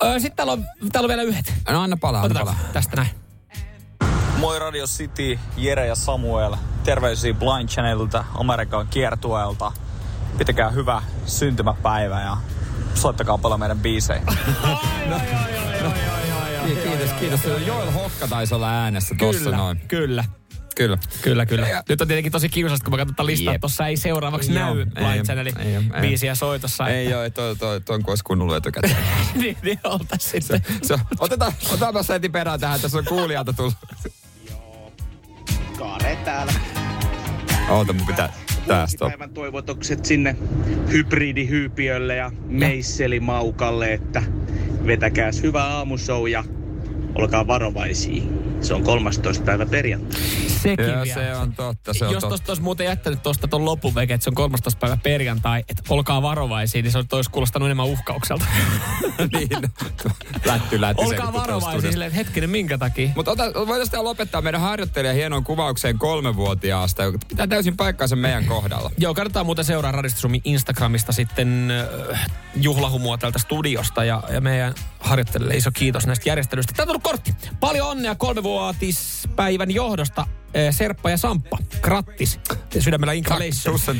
Ö, 0.02 0.20
Sitten 0.20 0.36
täällä 0.36 0.52
on, 0.52 0.64
täällä 0.92 1.06
on 1.06 1.08
vielä 1.08 1.22
yhdet. 1.22 1.54
No 1.70 1.82
anna 1.82 1.96
palaa, 1.96 2.22
anna 2.22 2.40
palaa. 2.40 2.56
tästä 2.72 2.96
näin. 2.96 3.08
Moi 4.38 4.58
Radio 4.58 4.86
City, 4.86 5.38
Jere 5.56 5.86
ja 5.86 5.94
Samuel. 5.94 6.56
Terveisiä 6.84 7.34
Blind 7.34 7.68
Channelilta, 7.68 8.24
Amerikan 8.34 8.86
kiertueelta. 8.86 9.72
Pitäkää 10.38 10.70
hyvä 10.70 11.02
syntymäpäivä 11.26 12.20
ja 12.20 12.36
soittakaa 12.94 13.38
paljon 13.38 13.60
meidän 13.60 13.78
biisejä. 13.78 14.22
Kiitos, 16.82 17.12
kiitos. 17.12 17.40
Joel 17.66 17.90
Hokka 17.90 18.28
taisi 18.28 18.54
olla 18.54 18.70
äänessä 18.70 19.14
Kyllä, 19.14 19.56
noin. 19.56 19.80
kyllä. 19.88 20.24
Kyllä. 20.76 20.98
Kyllä, 21.22 21.46
kyllä. 21.46 21.82
Nyt 21.88 22.00
on 22.00 22.08
tietenkin 22.08 22.32
tosi 22.32 22.48
kiusallista, 22.48 22.84
kun 22.84 22.92
mä 22.92 22.96
katsotaan 22.96 23.26
listaa, 23.26 23.54
että 23.54 23.60
tuossa 23.60 23.86
ei 23.86 23.96
seuraavaksi 23.96 24.54
Joo, 24.54 24.74
näy 24.74 24.86
Blind 24.86 25.24
Channelin 25.24 25.54
biisiä 26.00 26.34
soitossa. 26.34 26.88
Ei 26.88 27.10
joo, 27.10 27.30
toi, 27.30 27.30
toi, 27.30 27.56
toi, 27.56 27.80
toi 27.80 28.00
olisi 28.06 28.24
kuunnellut 28.24 28.56
etukäteen. 28.56 28.96
niin, 29.34 29.56
niin 29.62 29.80
oltais 29.84 30.30
sitten. 30.30 30.62
Se, 30.82 30.98
otetaan, 31.18 31.52
otetaanpa 31.68 32.02
se 32.02 32.12
heti 32.12 32.28
perään 32.28 32.60
tähän, 32.60 32.80
tässä 32.80 32.98
on 32.98 33.04
kuulijalta 33.04 33.52
tullut. 33.52 33.74
Kaare 35.78 36.18
täällä. 36.24 36.52
Oota, 37.70 37.92
mun 37.92 38.06
pitää 38.06 38.32
tästä. 38.66 39.04
Päivän 39.04 39.30
toivotukset 39.30 40.04
sinne 40.04 40.36
hybridihyypiölle 40.92 42.16
ja 42.16 42.30
meisselimaukalle, 42.46 43.92
että 43.92 44.22
vetäkääs 44.86 45.42
hyvä 45.42 45.64
aamushow 45.64 46.28
ja 46.28 46.44
olkaa 47.14 47.46
varovaisia. 47.46 48.22
Se 48.60 48.74
on 48.74 48.82
13. 48.82 49.44
päivä 49.44 49.66
perjantai. 49.66 50.20
Sekin 50.46 50.88
Joo, 50.88 51.04
vielä. 51.04 51.14
se 51.14 51.36
on 51.36 51.52
totta, 51.52 51.94
se 51.94 52.04
on 52.04 52.12
Jos 52.12 52.20
totta. 52.20 52.34
tosta 52.34 52.50
olisi 52.50 52.62
muuten 52.62 52.86
jättänyt 52.86 53.22
tuosta 53.22 53.48
ton 53.48 53.64
lopun 53.64 53.94
veke, 53.94 54.14
että 54.14 54.24
se 54.24 54.30
on 54.30 54.34
13. 54.34 54.80
päivä 54.80 54.98
perjantai, 55.02 55.64
että 55.68 55.82
olkaa 55.88 56.22
varovaisia, 56.22 56.82
niin 56.82 56.92
se 56.92 56.98
olisi 57.12 57.30
kuulostanut 57.30 57.66
enemmän 57.66 57.86
uhkaukselta. 57.86 58.44
niin, 59.32 59.48
lätty, 60.44 60.80
lätty. 60.80 61.04
olkaa 61.04 61.32
varovaisia 61.32 61.90
silleen, 61.90 62.08
että 62.08 62.16
hetkinen, 62.16 62.50
minkä 62.50 62.78
takia? 62.78 63.10
Mutta 63.16 63.30
voitaisiin 63.66 64.04
lopettaa 64.04 64.42
meidän 64.42 64.60
harjoittelija 64.60 65.14
hienoon 65.14 65.44
kuvaukseen 65.44 65.98
kolmevuotiaasta, 65.98 67.02
joka 67.02 67.18
pitää 67.28 67.46
täysin 67.46 67.76
paikkaansa 67.76 68.16
meidän 68.16 68.44
kohdalla. 68.44 68.90
Joo, 68.98 69.14
kannattaa 69.14 69.44
muuten 69.44 69.64
seuraa 69.64 69.92
Radista 69.92 70.20
Suomi 70.20 70.40
Instagramista 70.44 71.12
sitten 71.12 71.68
äh, 72.12 72.26
juhlahumua 72.56 73.18
täältä 73.18 73.38
studiosta 73.38 74.04
ja, 74.04 74.22
ja 74.30 74.40
meidän 74.40 74.74
harjoittelijalle 75.00 75.56
iso 75.56 75.70
kiitos 75.70 76.06
näistä 76.06 76.28
järjestelyistä. 76.28 76.72
Tämä 76.72 76.82
on 76.82 76.86
tullut 76.86 77.02
kortti. 77.02 77.34
Paljon 77.60 77.88
onnea 77.88 78.14
kolmevuotispäivän 78.14 79.70
johdosta 79.70 80.20
äh, 80.20 80.74
Serppa 80.74 81.10
ja 81.10 81.16
Samppa. 81.16 81.58
Grattis. 81.80 82.40
Sydämellä 82.78 83.12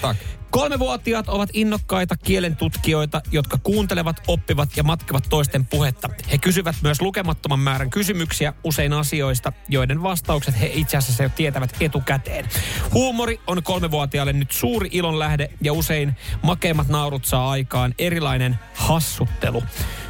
tak. 0.01 0.17
Kolmevuotiaat 0.51 1.29
ovat 1.29 1.51
innokkaita 1.53 2.17
kielentutkijoita, 2.17 3.21
jotka 3.33 3.59
kuuntelevat, 3.63 4.23
oppivat 4.27 4.69
ja 4.77 4.83
matkevat 4.83 5.25
toisten 5.31 5.67
puhetta. 5.67 6.11
He 6.33 6.39
kysyvät 6.39 6.77
myös 6.83 7.03
lukemattoman 7.03 7.61
määrän 7.61 7.91
kysymyksiä 7.91 8.53
usein 8.65 8.93
asioista, 8.93 9.53
joiden 9.69 10.03
vastaukset 10.03 10.61
he 10.61 10.71
itse 10.75 10.97
asiassa 10.97 11.23
jo 11.23 11.29
tietävät 11.37 11.77
etukäteen. 11.81 12.49
Huumori 12.93 13.41
on 13.47 13.63
kolmevuotiaalle 13.63 14.33
nyt 14.33 14.53
suuri 14.53 14.89
ilonlähde 14.93 15.51
ja 15.61 15.73
usein 15.73 16.17
makeimmat 16.43 16.89
naurut 16.89 17.25
saa 17.25 17.51
aikaan 17.51 17.95
erilainen 17.99 18.59
hassuttelu. 18.75 19.63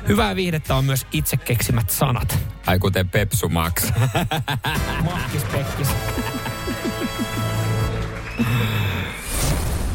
Hyvää 0.09 0.37
viihdettä 0.37 0.75
on 0.75 0.85
myös 0.85 1.07
itse 1.12 1.37
keksimät 1.37 1.90
sanat. 1.90 2.38
Ai 2.66 2.79
kuten 2.79 3.09
Pepsu 3.09 3.49
Max. 3.49 3.92
Mahkis 5.05 5.44
pekkis. 5.44 5.88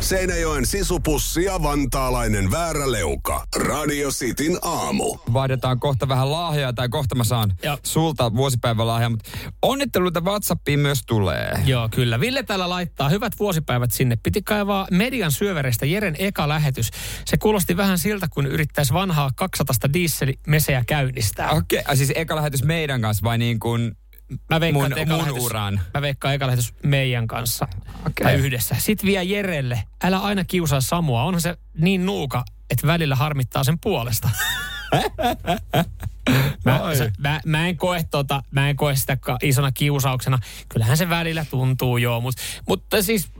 Seinäjoen 0.03 0.65
sisupussi 0.65 1.43
ja 1.43 1.63
vantaalainen 1.63 2.51
vääräleuka. 2.51 3.45
Radio 3.55 4.09
Cityn 4.09 4.57
aamu. 4.61 5.17
Vaihdetaan 5.33 5.79
kohta 5.79 6.07
vähän 6.07 6.31
lahjaa, 6.31 6.73
tai 6.73 6.89
kohta 6.89 7.15
mä 7.15 7.23
saan 7.23 7.53
Joo. 7.63 7.77
sulta 7.83 8.35
vuosipäivälahjaa, 8.35 9.09
mutta 9.09 9.29
onnitteluita 9.61 10.21
WhatsAppiin 10.21 10.79
myös 10.79 11.01
tulee. 11.07 11.53
Joo, 11.65 11.89
kyllä. 11.89 12.19
Ville 12.19 12.43
täällä 12.43 12.69
laittaa 12.69 13.09
hyvät 13.09 13.33
vuosipäivät 13.39 13.91
sinne. 13.91 14.15
Piti 14.23 14.41
kaivaa 14.41 14.87
median 14.91 15.31
syövereistä 15.31 15.85
Jeren 15.85 16.15
eka 16.19 16.47
lähetys. 16.47 16.89
Se 17.25 17.37
kuulosti 17.37 17.77
vähän 17.77 17.97
siltä, 17.97 18.27
kun 18.33 18.45
yrittäisi 18.45 18.93
vanhaa 18.93 19.31
200 19.35 19.93
dieselimeseä 19.93 20.83
käynnistää. 20.87 21.51
Okei, 21.51 21.79
okay. 21.79 21.95
siis 21.95 22.11
eka 22.15 22.35
lähetys 22.35 22.63
meidän 22.63 23.01
kanssa 23.01 23.23
vai 23.23 23.37
niin 23.37 23.59
kuin 23.59 23.95
Mä 24.49 24.59
veikkaan, 24.59 24.91
mun, 24.91 25.07
mun 25.07 25.17
lähetys, 25.17 25.43
uran? 25.43 25.81
Mä 25.93 26.01
veikkaan 26.01 26.33
eka 26.33 26.45
lähetys 26.45 26.73
meidän 26.83 27.27
kanssa. 27.27 27.67
Okei. 28.07 28.23
Tai 28.23 28.35
yhdessä. 28.35 28.75
Sitten 28.79 29.07
vie 29.07 29.23
Jerelle. 29.23 29.83
Älä 30.03 30.19
aina 30.19 30.43
kiusaa 30.43 30.81
Samua. 30.81 31.23
Onhan 31.23 31.41
se 31.41 31.57
niin 31.77 32.05
nuuka, 32.05 32.43
että 32.69 32.87
välillä 32.87 33.15
harmittaa 33.15 33.63
sen 33.63 33.79
puolesta. 33.79 34.29
Mä, 36.65 36.95
se, 36.97 37.11
mä, 37.17 37.39
mä, 37.45 37.67
en 37.67 37.77
koe 37.77 38.05
tota, 38.11 38.43
mä 38.51 38.69
en 38.69 38.75
koe 38.75 38.95
sitä 38.95 39.17
isona 39.41 39.71
kiusauksena. 39.71 40.39
Kyllähän 40.69 40.97
se 40.97 41.09
välillä 41.09 41.45
tuntuu 41.45 41.97
joo, 41.97 42.21
mut, 42.21 42.35
mutta 42.67 43.01
siis 43.01 43.31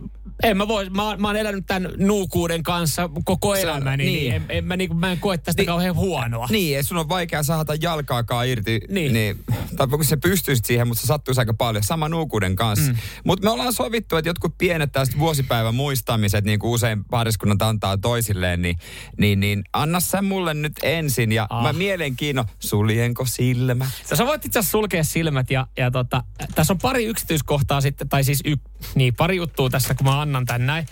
en 0.44 0.58
mä 0.58 0.68
voi, 0.68 0.90
mä, 0.90 1.18
mä 1.18 1.28
oon 1.28 1.36
elänyt 1.36 1.66
tämän 1.68 1.92
nuukuuden 1.98 2.64
kanssa 2.64 3.10
koko 3.26 3.56
elämäni, 3.56 4.06
niin, 4.06 4.14
niin. 4.14 4.30
niin 4.30 4.36
en, 4.36 4.58
en, 4.58 4.66
mä, 4.66 4.78
niin, 4.78 4.98
mä 4.98 5.12
en 5.12 5.20
koe 5.20 5.38
tästä 5.38 5.62
niin, 5.62 5.68
kauhean 5.68 5.96
huonoa. 5.96 6.48
Niin, 6.50 6.78
ei 6.78 6.84
sun 6.84 6.98
on 6.98 7.10
vaikea 7.10 7.44
sahata 7.44 7.76
jalkaakaan 7.82 8.48
irti. 8.48 8.82
Niin. 8.90 9.14
niin 9.14 9.44
tai 9.78 9.88
kun 9.88 10.06
se 10.06 10.18
pystyisit 10.18 10.66
siihen, 10.66 10.88
mutta 10.88 11.02
se 11.02 11.08
sattuisi 11.08 11.42
aika 11.42 11.54
paljon. 11.54 11.84
Sama 11.84 12.10
nuukuuden 12.10 12.56
kanssa. 12.56 12.92
Mm. 12.92 12.98
Mutta 13.24 13.48
me 13.48 13.52
ollaan 13.52 13.74
sovittu, 13.74 14.16
että 14.16 14.30
jotkut 14.30 14.58
pienet 14.58 14.92
tästä 14.92 15.20
vuosipäivän 15.20 15.76
muistamiset, 15.76 16.46
niin 16.46 16.60
kuin 16.60 16.72
usein 16.72 17.06
pariskunnat 17.06 17.62
antaa 17.62 17.98
toisilleen, 17.98 18.62
niin, 18.62 18.78
niin, 19.18 19.40
niin 19.40 19.64
anna 19.74 20.00
sä 20.00 20.22
mulle 20.22 20.54
nyt 20.54 20.74
ensin. 20.84 21.32
Ja 21.32 21.48
ah. 21.50 21.64
mä 21.64 21.74
mielenkiinno, 21.74 22.46
suljenko 22.60 23.26
silmä? 23.26 23.88
Sä 24.14 24.26
voit 24.26 24.46
itse 24.46 24.60
asiassa 24.60 24.72
sulkea 24.72 25.04
silmät 25.04 25.52
ja, 25.52 25.68
ja 25.78 25.92
tota, 25.92 26.24
tässä 26.56 26.74
on 26.74 26.80
pari 26.82 27.06
yksityiskohtaa 27.06 27.82
sitten, 27.82 28.10
tai 28.10 28.24
siis 28.24 28.42
y, 28.46 28.56
niin, 28.96 29.16
pari 29.16 29.36
juttua 29.36 29.70
tässä, 29.70 29.96
kun 29.96 30.08
mä 30.08 30.22
annan 30.22 30.33
tän 30.46 30.66
näin, 30.66 30.88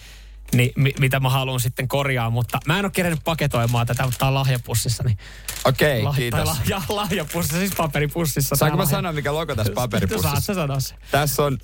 niin 0.53 0.71
mi, 0.75 0.93
mitä 0.99 1.19
mä 1.19 1.29
haluan 1.29 1.59
sitten 1.59 1.87
korjaa, 1.87 2.29
mutta 2.29 2.59
mä 2.67 2.79
en 2.79 2.85
ole 2.85 2.91
kerennyt 2.91 3.23
paketoimaan 3.23 3.87
tätä, 3.87 4.03
mutta 4.03 4.17
tää 4.19 4.27
on 4.27 4.33
lahjapussissa. 4.33 5.03
Niin 5.03 5.17
Okei, 5.65 6.03
Lah- 6.03 6.15
kiitos. 6.15 6.45
Lahja, 6.47 6.81
lahjapussissa, 6.89 7.57
siis 7.57 7.75
paperipussissa. 7.77 8.55
Saanko 8.55 8.77
mä 8.77 8.83
lahja- 8.83 8.91
sanoa, 8.95 9.11
mikä 9.11 9.33
logo 9.33 9.55
tässä 9.55 9.73
Saat 9.75 9.75
paperipussissa? 9.89 10.39
sä 10.41 10.53
sanoa 10.53 10.79
se. 10.79 10.95
Tässä 11.11 11.43
on 11.43 11.57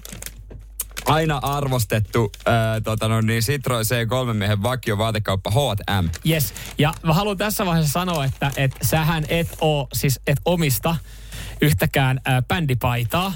aina 1.06 1.38
arvostettu 1.38 2.32
äh, 2.48 2.54
tota, 2.84 3.08
no, 3.08 3.22
niin 3.22 3.44
Citroen 3.44 3.86
C3 3.86 4.34
miehen 4.34 4.63
vakio 4.63 4.98
vaatekauppa 4.98 5.52
H&M. 5.52 6.10
Yes. 6.30 6.54
Ja 6.78 6.94
mä 7.04 7.13
haluan 7.13 7.38
tässä 7.38 7.66
vaiheessa 7.66 7.92
sanoa, 7.92 8.26
että, 8.26 8.52
että 8.58 8.78
sähän 8.88 9.26
et 9.30 9.48
oo, 9.62 9.88
siis 9.94 10.20
et 10.28 10.38
omista 10.46 10.96
yhtäkään 11.62 12.22
ää, 12.26 12.42
bändipaitaa. 12.42 13.34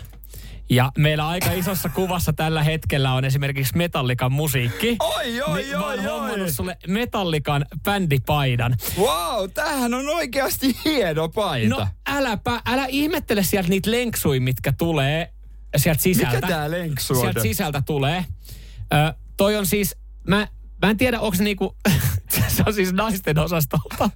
Ja 0.72 0.92
meillä 0.98 1.28
aika 1.28 1.52
isossa 1.52 1.90
kuvassa 1.90 2.34
tällä 2.34 2.64
hetkellä 2.64 3.14
on 3.14 3.26
esimerkiksi 3.26 3.78
Metallikan 3.78 4.32
musiikki. 4.32 4.98
Oi, 5.00 5.42
oi, 5.42 5.62
niin 5.62 5.78
mä 5.78 5.86
oon 5.86 6.08
oi, 6.08 6.42
oi. 6.42 6.52
sulle 6.52 6.78
Metallikan 6.88 7.66
bändipaidan. 7.84 8.76
Wow, 9.00 9.50
tämähän 9.54 9.94
on 9.94 10.10
oikeasti 10.10 10.76
hieno 10.86 11.30
paita. 11.30 11.70
No 11.70 11.88
äläpä, 12.08 12.62
älä 12.66 12.86
ihmettele 12.86 13.44
sieltä 13.44 13.70
niitä 13.70 13.92
lenksuja, 13.92 14.42
mitkä 14.42 14.74
tulee 14.78 15.34
sieltä 15.78 16.02
sisältä. 16.02 16.36
Mikä 16.36 16.48
tää 16.48 16.72
lenksu 16.72 17.14
on? 17.14 17.20
Sieltä 17.20 17.42
sisältä 17.42 17.82
tulee. 17.86 18.26
Ö, 18.94 19.14
toi 19.38 19.56
on 19.56 19.66
siis, 19.66 19.96
mä, 20.28 20.48
mä 20.82 20.90
en 20.90 20.98
tiedä, 20.98 21.20
onko 21.20 21.36
se 21.36 21.44
niinku, 21.44 21.78
se 22.56 22.64
on 22.68 22.74
siis 22.74 22.94
naisten 22.94 23.40
osastolta. 23.40 24.10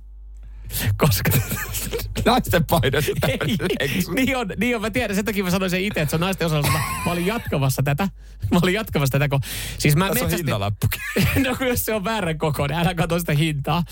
Koska... 0.97 1.31
Naisten 2.25 2.65
paidassa 2.65 3.11
Ei, 3.27 4.03
niin 4.15 4.37
on, 4.37 4.47
niin 4.57 4.75
on, 4.75 4.81
mä 4.81 4.89
tiedän, 4.89 5.15
sen 5.15 5.25
takia 5.25 5.43
mä 5.43 5.51
sanoin 5.51 5.69
sen 5.69 5.81
itse, 5.81 6.01
että 6.01 6.09
se 6.09 6.15
on 6.15 6.19
naisten 6.19 6.47
osalta. 6.47 6.71
Mä 7.05 7.11
olin 7.11 7.25
jatkamassa 7.25 7.83
tätä. 7.83 8.07
Mä 8.51 8.59
olin 8.63 8.73
jatkamassa 8.73 9.11
tätä, 9.11 9.29
kun... 9.29 9.39
Siis 9.77 9.95
mä 9.95 10.09
Tässä 10.09 10.25
on 10.25 10.31
hintalappukin. 10.31 11.01
no 11.47 11.55
kun 11.55 11.67
jos 11.67 11.85
se 11.85 11.93
on 11.93 12.03
väärän 12.03 12.37
kokoinen, 12.37 12.77
älä 12.77 12.93
katso 12.95 13.19
sitä 13.19 13.33
hintaa. 13.33 13.83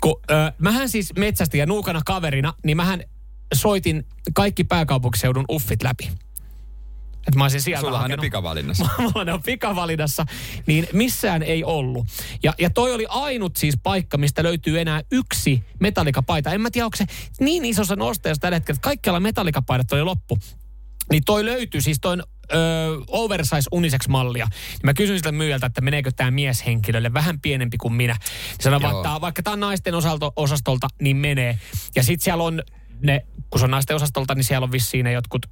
Kun, 0.00 0.20
ö, 0.30 0.52
mähän 0.58 0.88
siis 0.88 1.12
metsästin 1.18 1.58
ja 1.58 1.66
nuukana 1.66 2.00
kaverina, 2.06 2.54
niin 2.64 2.76
mähän 2.76 3.02
soitin 3.54 4.06
kaikki 4.34 4.64
pääkaupunkiseudun 4.64 5.44
uffit 5.50 5.82
läpi. 5.82 6.10
Että 7.26 7.38
mä 7.38 7.44
olisin 7.44 7.60
sieltä 7.60 7.80
Sullahan 7.80 8.10
ne 8.10 8.14
hakenut- 8.14 8.20
pikavalinnassa. 8.20 8.88
Mulla 8.98 9.24
ne 9.24 9.32
on 9.32 9.42
pikavalinnassa, 9.42 10.26
niin 10.66 10.88
missään 10.92 11.42
ei 11.42 11.64
ollut. 11.64 12.06
Ja, 12.42 12.54
ja 12.58 12.70
toi 12.70 12.94
oli 12.94 13.06
ainut 13.08 13.56
siis 13.56 13.74
paikka, 13.82 14.18
mistä 14.18 14.42
löytyy 14.42 14.80
enää 14.80 15.02
yksi 15.12 15.64
metallikapaita. 15.80 16.50
En 16.52 16.60
mä 16.60 16.70
tiedä, 16.70 16.84
onko 16.84 16.96
se 16.96 17.04
niin 17.40 17.64
isossa 17.64 17.96
nosteessa 17.96 18.40
tällä 18.40 18.56
hetkellä, 18.56 18.76
että 18.76 18.84
kaikkialla 18.84 19.20
metallikapaidat 19.20 19.92
oli 19.92 20.02
loppu. 20.02 20.38
Niin 21.10 21.22
toi 21.26 21.44
löytyy, 21.44 21.80
siis 21.80 21.98
toi 22.00 22.12
on 22.12 22.22
ö, 22.52 22.56
oversize 23.08 23.68
unisex 23.72 24.08
mallia. 24.08 24.46
Niin 24.46 24.80
mä 24.82 24.94
kysyin 24.94 25.18
siltä 25.18 25.32
myyjältä, 25.32 25.66
että 25.66 25.80
meneekö 25.80 26.10
tämä 26.16 26.30
mieshenkilölle 26.30 27.12
vähän 27.12 27.40
pienempi 27.40 27.76
kuin 27.76 27.94
minä. 27.94 28.12
Niin 28.12 28.56
Sanoin 28.60 28.82
vaan, 28.82 28.96
että 28.96 29.20
vaikka 29.20 29.42
tämä 29.42 29.52
on 29.52 29.60
naisten 29.60 29.94
osalto, 29.94 30.32
osastolta, 30.36 30.88
niin 31.02 31.16
menee. 31.16 31.58
Ja 31.96 32.02
sit 32.02 32.22
siellä 32.22 32.44
on 32.44 32.62
ne, 33.02 33.26
kun 33.50 33.58
se 33.60 33.64
on 33.64 33.70
naisten 33.70 33.96
osastolta, 33.96 34.34
niin 34.34 34.44
siellä 34.44 34.64
on 34.64 34.72
vissiin 34.72 35.04
ne 35.04 35.12
jotkut 35.12 35.46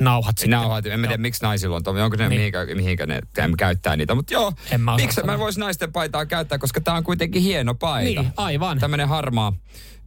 nauhat 0.00 0.38
sitten. 0.38 0.50
Nauhat, 0.60 0.86
en 0.86 1.00
mä 1.00 1.06
tiedä 1.06 1.22
miksi 1.22 1.42
naisilla 1.44 1.76
on 1.76 1.82
tuommoinen, 1.84 2.04
onko 2.04 2.16
ne 2.16 2.28
Niin. 2.28 2.38
mihinkä, 2.40 2.66
mihinkä 2.74 3.06
ne 3.06 3.20
em, 3.38 3.52
käyttää 3.58 3.96
niitä. 3.96 4.14
Mutta 4.14 4.32
joo, 4.34 4.52
En 4.70 4.80
mä 4.80 4.96
miksi 4.96 5.20
mä 5.20 5.26
sanoa. 5.26 5.38
vois 5.38 5.58
naisten 5.58 5.92
paitaa 5.92 6.26
käyttää, 6.26 6.58
koska 6.58 6.80
tää 6.80 6.94
on 6.94 7.04
kuitenkin 7.04 7.42
hieno 7.42 7.74
paita. 7.74 8.20
Niin, 8.22 8.32
aivan. 8.36 8.78
Tämmönen 8.78 9.08
harmaa, 9.08 9.52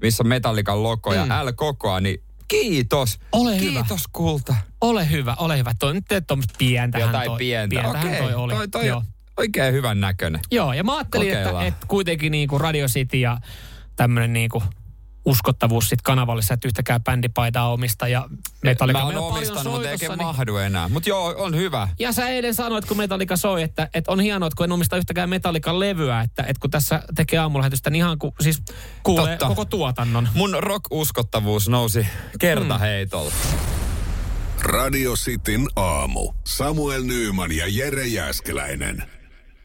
missä 0.01 0.23
on 0.23 0.27
metallikan 0.27 0.84
logo 0.84 1.13
ja 1.13 1.25
Mm. 1.25 1.32
L-kokoa, 1.32 1.99
niin 1.99 2.23
kiitos. 2.47 3.19
Ole 3.32 3.60
hyvä. 3.60 3.71
Kiitos 3.80 4.04
kulta. 4.13 4.56
Ole 4.82 5.10
hyvä, 5.10 5.36
ole 5.39 5.58
hyvä. 5.58 5.71
Toi 5.80 5.93
nyt 5.93 6.12
ei 6.12 6.21
tuommoista 6.21 6.54
pientähän 6.58 7.08
Jotain 7.08 7.25
toi, 7.25 7.38
pientä. 7.38 7.69
pientähän 7.73 8.08
Okei, 8.08 8.19
toi 8.21 8.34
oli. 8.34 8.54
toi, 8.54 8.67
toi 8.67 8.88
Joo. 8.88 9.04
oikein 9.38 9.73
hyvän 9.73 10.01
näköinen. 10.01 10.41
Joo, 10.51 10.73
ja 10.73 10.84
mä 10.84 10.95
ajattelin, 10.97 11.27
että, 11.27 11.39
Kokeillaan. 11.39 11.65
että 11.67 11.86
kuitenkin 11.88 12.32
niinku 12.32 12.58
Radio 12.58 12.88
City 12.88 13.17
ja 13.17 13.38
tämmöinen 13.95 14.34
niinku 14.34 14.63
uskottavuus 15.25 15.89
sit 15.89 16.01
kanavallissa, 16.01 16.53
että 16.53 16.67
yhtäkään 16.67 17.03
bändipaitaa 17.03 17.71
omista 17.71 18.07
ja 18.07 18.29
Metallica. 18.63 18.99
Mä 18.99 19.05
oon 19.05 19.13
meillä 19.13 19.25
on 19.27 19.34
paljon 19.34 19.51
omistanut, 19.51 19.73
mutta 19.73 19.89
eikä 19.89 20.07
niin- 20.07 20.21
mahdu 20.21 20.57
enää. 20.57 20.89
Mutta 20.89 21.10
joo, 21.10 21.36
on 21.38 21.55
hyvä. 21.55 21.88
Ja 21.99 22.12
sä 22.12 22.29
eilen 22.29 22.55
sanoit, 22.55 22.86
kun 22.86 22.97
Metallica 22.97 23.36
soi, 23.38 23.63
että, 23.63 23.89
että 23.93 24.12
on 24.12 24.19
hienoa, 24.19 24.47
että 24.47 24.57
kun 24.57 24.63
en 24.63 24.71
omista 24.71 24.97
yhtäkään 24.97 25.29
Metallican 25.29 25.79
levyä, 25.79 26.21
että, 26.21 26.41
että 26.43 26.60
kun 26.60 26.69
tässä 26.69 27.03
tekee 27.15 27.39
aamulähetystä, 27.39 27.89
niin 27.89 27.97
ihan 27.97 28.19
ku, 28.19 28.36
siis 28.39 28.62
kuulee 29.03 29.38
Totta. 29.38 29.47
koko 29.47 29.65
tuotannon. 29.65 30.29
Mun 30.34 30.57
rock-uskottavuus 30.60 31.67
nousi 31.69 32.07
kertaheitolla. 32.39 33.31
Radio 34.62 35.13
Cityn 35.13 35.67
aamu. 35.75 36.34
Samuel 36.47 37.03
Nyyman 37.03 37.51
ja 37.51 37.65
Jere 37.67 38.07
Jäskeläinen. 38.07 39.03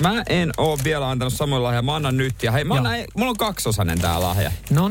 Mä 0.03 0.23
en 0.29 0.53
oo 0.57 0.79
vielä 0.85 1.11
antanut 1.11 1.35
Samuel 1.35 1.63
lahjaa, 1.63 1.83
mä 1.83 1.95
annan 1.95 2.17
nyt. 2.17 2.43
Ja 2.43 2.53
hei, 2.53 2.65
mä 2.65 2.75
annan, 2.75 2.93
mulla 3.17 3.31
on 3.31 3.37
kaksosainen 3.37 4.01
tää 4.01 4.21
lahja. 4.21 4.53
No 4.71 4.89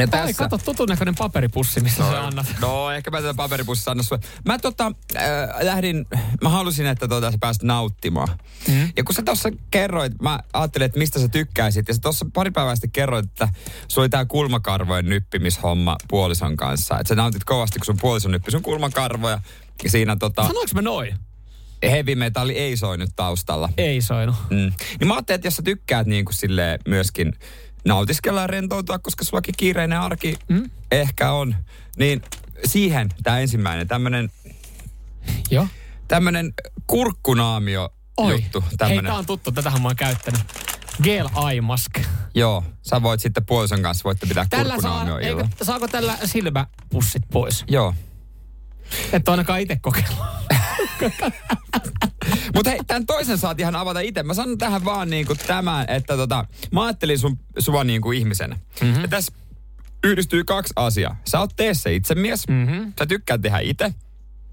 Ja 0.00 0.22
Ai, 0.22 0.34
kato, 0.34 0.58
tutun 0.58 0.88
näköinen 0.88 1.14
paperipussi, 1.14 1.80
missä 1.80 2.02
no, 2.02 2.10
sä 2.10 2.26
annat. 2.26 2.46
No, 2.60 2.90
ehkä 2.90 3.10
mä 3.10 3.20
tätä 3.20 3.34
paperipussissa 3.34 3.90
annan 3.90 4.04
sulle. 4.04 4.22
Mä 4.46 4.58
tota, 4.58 4.92
äh, 5.16 5.22
lähdin, 5.60 6.06
mä 6.42 6.48
halusin, 6.48 6.86
että 6.86 7.08
tota, 7.08 7.30
sä 7.30 7.38
pääsit 7.40 7.62
nauttimaan. 7.62 8.28
Mm. 8.68 8.92
Ja 8.96 9.04
kun 9.04 9.14
sä 9.14 9.22
tuossa 9.22 9.50
kerroit, 9.70 10.12
mä 10.22 10.40
ajattelin, 10.52 10.86
että 10.86 10.98
mistä 10.98 11.20
sä 11.20 11.28
tykkäisit. 11.28 11.88
Ja 11.88 11.94
sä 11.94 12.00
tuossa 12.00 12.26
pari 12.34 12.50
päivää 12.50 12.76
sitten 12.76 12.90
kerroit, 12.90 13.26
että 13.26 13.48
sulla 13.88 14.02
oli 14.02 14.08
tää 14.08 14.24
kulmakarvojen 14.24 15.08
nyppimishomma 15.08 15.96
puolison 16.08 16.56
kanssa. 16.56 16.98
Että 16.98 17.08
sä 17.08 17.14
nautit 17.14 17.44
kovasti, 17.44 17.78
kun 17.78 17.86
sun 17.86 17.98
puolison 18.00 18.32
nyppi 18.32 18.50
sun 18.50 18.62
kulmakarvoja. 18.62 19.40
Ja 19.84 19.90
siinä 19.90 20.16
tota, 20.16 20.42
Sanoinko 20.42 20.70
mä 20.74 20.82
noin? 20.82 21.18
heavy 21.82 22.14
metalli 22.14 22.52
ei 22.52 22.76
soinut 22.76 23.10
taustalla. 23.16 23.68
Ei 23.76 24.00
soinut. 24.00 24.36
Mm. 24.50 24.72
Niin 25.00 25.08
mä 25.08 25.14
ajattelin, 25.14 25.36
että 25.36 25.46
jos 25.46 25.56
sä 25.56 25.62
tykkäät 25.62 26.06
niin 26.06 26.24
kuin 26.24 26.34
silleen 26.34 26.80
myöskin 26.88 27.32
nautiskella 27.88 28.40
ja 28.40 28.46
rentoutua, 28.46 28.98
koska 28.98 29.24
sullakin 29.24 29.54
kiireinen 29.56 30.00
arki 30.00 30.38
Mm. 30.48 30.70
ehkä 30.92 31.32
on, 31.32 31.54
niin 31.96 32.22
siihen 32.64 33.08
tämä 33.22 33.38
ensimmäinen 33.38 33.88
tämmönen, 33.88 34.30
Joo. 35.50 35.66
tämmönen 36.08 36.52
kurkkunaamio 36.86 37.88
Oi. 38.16 38.32
juttu. 38.32 38.60
Hei, 38.60 38.76
Tämmönen. 38.76 39.04
tää 39.04 39.14
on 39.14 39.26
tuttu. 39.26 39.52
Tätähän 39.52 39.82
mä 39.82 39.88
oon 39.88 39.96
käyttänyt. 39.96 40.40
Gel 41.02 41.28
Eye 41.50 41.60
Mask. 41.60 41.92
Joo, 42.34 42.64
sä 42.82 43.02
voit 43.02 43.20
sitten 43.20 43.46
puolison 43.46 43.82
kanssa 43.82 44.04
voitte 44.04 44.26
pitää 44.26 44.46
Tällä 44.50 44.74
saa, 44.82 45.18
eikö, 45.20 45.46
saako 45.62 45.88
tällä 45.88 46.18
silmäpussit 46.24 47.22
pois? 47.32 47.64
Joo. 47.68 47.94
Et 49.12 49.28
ole 49.28 49.32
ainakaan 49.34 49.60
itse 49.60 49.76
kokeillut. 49.80 50.18
Mutta 52.54 52.70
hei, 52.70 52.80
tämän 52.86 53.06
toisen 53.06 53.38
saat 53.38 53.60
ihan 53.60 53.76
avata 53.76 54.00
itse. 54.00 54.22
Mä 54.22 54.34
sanon 54.34 54.58
tähän 54.58 54.84
vaan 54.84 55.10
niinku 55.10 55.34
tämän, 55.46 55.84
että 55.88 56.16
tota, 56.16 56.44
mä 56.72 56.84
ajattelin 56.84 57.18
sun, 57.18 57.38
sua 57.58 57.84
niinku 57.84 58.12
ihmisenä. 58.12 58.58
Mm-hmm. 58.80 59.02
Ja 59.02 59.08
tässä 59.08 59.32
yhdistyy 60.04 60.44
kaksi 60.44 60.72
asiaa. 60.76 61.16
Sä 61.24 61.40
oot 61.40 61.50
tee 61.56 61.74
se 61.74 61.94
itsemies. 61.94 62.48
Mm-hmm. 62.48 62.92
Sä 62.98 63.06
tykkää 63.06 63.38
tehdä 63.38 63.58
itse 63.58 63.94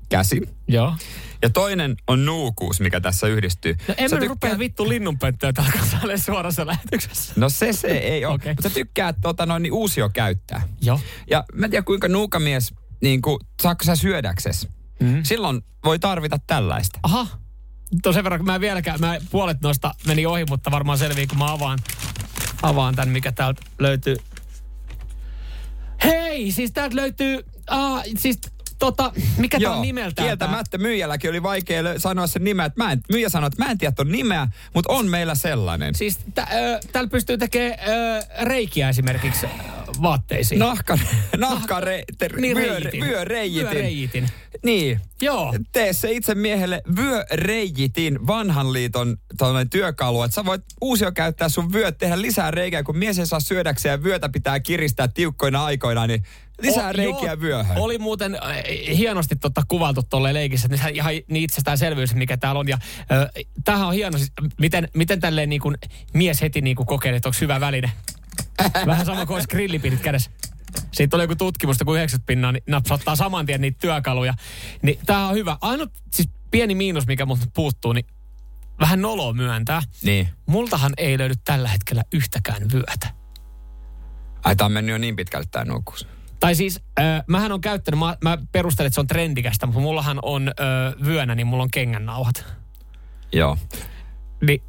käsin. 0.10 0.48
Joo. 0.68 0.94
Ja 1.42 1.50
toinen 1.50 1.96
on 2.08 2.26
nuukuus, 2.26 2.80
mikä 2.80 3.02
tässä 3.02 3.28
yhdistyy. 3.28 3.76
No 3.88 3.94
en 3.98 4.04
mä 4.04 4.10
tykkää- 4.10 4.28
rupea 4.30 4.60
vittu 4.60 4.90
linnunpönttöä 4.90 5.54
kanssa 5.54 5.98
suorassa 6.26 6.68
lähetyksessä. 6.68 7.34
No 7.36 7.50
se 7.50 7.74
se 7.74 7.88
ei 7.88 8.26
ole. 8.26 8.34
Okei. 8.36 8.54
Mutta 8.54 8.70
sä 8.70 8.74
tykkäät 8.76 9.16
tota, 9.22 9.46
noin, 9.46 9.64
niin 9.64 9.74
uusio 9.74 10.10
käyttää. 10.10 10.62
Joo. 10.82 11.00
Ja 11.30 11.44
mä 11.54 11.66
en 11.66 11.72
tiedä 11.72 11.84
kuinka 11.86 12.08
nuukamies, 12.08 12.74
niin 13.02 13.22
kuin, 13.22 13.40
saako 13.62 13.84
sä 13.84 13.96
syödäkses? 13.96 14.68
Mm. 15.00 15.24
Silloin 15.24 15.62
voi 15.86 16.00
tarvita 16.00 16.40
tällaista. 16.48 17.00
Aha. 17.04 17.28
To 18.04 18.14
sen 18.14 18.24
verran, 18.24 18.46
mä 18.46 18.56
en 18.56 18.62
vieläkään, 18.62 19.00
mä 19.00 19.18
puolet 19.32 19.62
noista 19.62 19.96
meni 20.08 20.26
ohi, 20.26 20.46
mutta 20.50 20.72
varmaan 20.72 20.98
selvii, 20.98 21.28
kun 21.28 21.38
mä 21.38 21.52
avaan, 21.52 21.80
avaan 22.62 22.96
tämän, 22.96 23.10
mikä 23.10 23.32
täältä 23.32 23.62
löytyy. 23.80 24.16
Hei, 26.04 26.52
siis 26.52 26.72
täältä 26.72 26.96
löytyy, 26.96 27.38
uh, 27.72 28.04
siis 28.18 28.40
tota, 28.80 29.12
mikä 29.38 29.60
tää 29.60 29.72
on 29.72 29.82
nimeltään? 29.82 30.26
kieltämättä 30.26 30.78
myyjälläkin 30.78 31.30
oli 31.30 31.44
vaikea 31.44 31.84
sanoa 31.98 32.28
sen 32.28 32.44
nimeä. 32.44 32.66
Että 32.66 32.84
mä 32.84 32.92
en, 32.92 33.02
myyjä 33.12 33.30
sanoi, 33.30 33.48
että 33.48 33.64
mä 33.66 33.72
en 33.72 33.78
tiedä 33.78 33.92
ton 33.92 34.12
nimeä, 34.12 34.48
mutta 34.74 34.94
on 34.94 35.08
meillä 35.08 35.36
sellainen. 35.36 35.96
Siis 35.96 36.20
tä, 36.36 36.48
ö, 36.54 36.80
täällä 36.92 37.10
pystyy 37.10 37.38
tekemään 37.38 37.80
ö, 37.90 38.22
reikiä 38.46 38.90
esimerkiksi 38.90 39.48
vaatteisiin. 40.02 40.60
Nahka, 40.60 40.98
nahka 41.38 41.80
re, 41.80 42.04
ter, 42.18 42.40
Niin, 42.40 42.58
vyö, 42.58 42.70
reijitin. 42.80 43.02
vyöreijitin. 43.04 43.70
Vyöreijitin. 43.72 44.30
Niin. 44.64 45.00
Joo. 45.22 45.54
Tee 45.72 45.94
se 45.94 46.12
itse 46.12 46.36
miehelle 46.36 46.82
vyöreijitin 46.96 48.28
vanhan 48.28 48.74
liiton 48.74 49.18
työkalu, 49.72 50.24
että 50.24 50.36
sä 50.36 50.46
voit 50.46 50.62
uusio 50.82 51.12
käyttää 51.12 51.50
sun 51.50 51.74
vyöt, 51.74 51.98
tehdä 51.98 52.22
lisää 52.22 52.52
reikää, 52.52 52.84
kun 52.84 52.98
mies 52.98 53.20
ei 53.20 53.26
saa 53.26 53.40
syödäkseen 53.40 53.92
ja 53.92 54.04
vyötä 54.04 54.30
pitää 54.30 54.60
kiristää 54.60 55.08
tiukkoina 55.08 55.66
aikoina, 55.66 56.08
niin 56.08 56.24
lisää 56.62 56.90
O- 56.90 56.94
reikiä 56.94 57.32
joo, 57.32 57.42
vyöhön. 57.42 57.78
Oli 57.78 57.98
muuten 57.98 58.36
äh, 58.36 58.98
hienosti 58.98 59.36
totta 59.36 59.64
kuvailtu 59.68 60.04
tuolle 60.04 60.34
leikissä, 60.34 60.68
että 60.72 60.88
ihan 60.88 61.14
niin 61.28 61.44
itsestäänselvyys, 61.44 62.16
mikä 62.16 62.38
täällä 62.38 62.60
on. 62.60 62.68
Ja 62.68 62.78
äh, 63.00 63.46
tämähän 63.64 63.88
on 63.88 63.94
hieno, 63.94 64.18
siis, 64.18 64.32
miten, 64.60 64.90
miten 64.94 65.20
tälleen 65.20 65.50
niin 65.50 65.62
kuin 65.62 65.78
mies 66.14 66.42
heti 66.42 66.62
niin 66.62 66.76
kuin 66.76 66.88
kokee, 66.88 67.16
että 67.16 67.30
onko 67.30 67.38
hyvä 67.42 67.60
väline. 67.60 67.92
Vähän 68.86 69.06
sama 69.06 69.26
kuin 69.26 69.36
olisi 69.36 69.48
grillipinit 69.48 70.02
kädessä. 70.02 70.32
Siitä 70.92 71.18
oli 71.18 71.24
joku 71.24 71.36
tutkimus, 71.36 71.76
että 71.76 71.86
kun 71.86 71.96
90 71.96 72.28
pinnaa 72.28 72.52
niin 72.52 72.64
napsauttaa 72.68 73.16
saman 73.16 73.46
tien 73.46 73.62
niitä 73.62 73.78
työkaluja. 73.82 74.34
Niin 74.82 75.00
tämä 75.06 75.28
on 75.28 75.36
hyvä. 75.36 75.58
Ainut 75.62 75.92
siis 76.14 76.30
pieni 76.52 76.76
miinus, 76.76 77.08
mikä 77.08 77.26
multa 77.26 77.46
puuttuu, 77.54 77.94
niin 77.94 78.06
vähän 78.80 79.02
noloa 79.02 79.34
myöntää. 79.34 79.82
Niin. 80.04 80.30
Multahan 80.46 80.94
ei 80.98 81.18
löydy 81.18 81.34
tällä 81.46 81.70
hetkellä 81.70 82.04
yhtäkään 82.14 82.62
vyötä. 82.74 83.08
Ai 84.44 84.56
tää 84.56 84.66
on 84.66 84.72
mennyt 84.72 84.94
jo 84.94 84.98
niin 84.98 85.16
pitkälle 85.16 85.46
tää 85.52 85.66
nukkuus. 85.66 86.08
Tai 86.46 86.56
siis, 86.56 86.80
äh, 87.00 87.24
mähän 87.28 87.52
on 87.52 87.62
käyttänyt, 87.62 88.00
mä, 88.00 88.18
mä 88.24 88.38
perustelen, 88.52 88.88
että 88.88 88.96
se 88.96 89.02
on 89.02 89.08
trendikästä, 89.08 89.66
mutta 89.66 89.82
mullahan 89.82 90.20
on 90.22 90.48
äh, 90.48 91.06
vyönä, 91.06 91.36
niin 91.36 91.48
mulla 91.48 91.64
on 91.64 91.72
kengännauhat. 91.72 92.46
Joo. 93.34 93.58
Niin, 94.48 94.64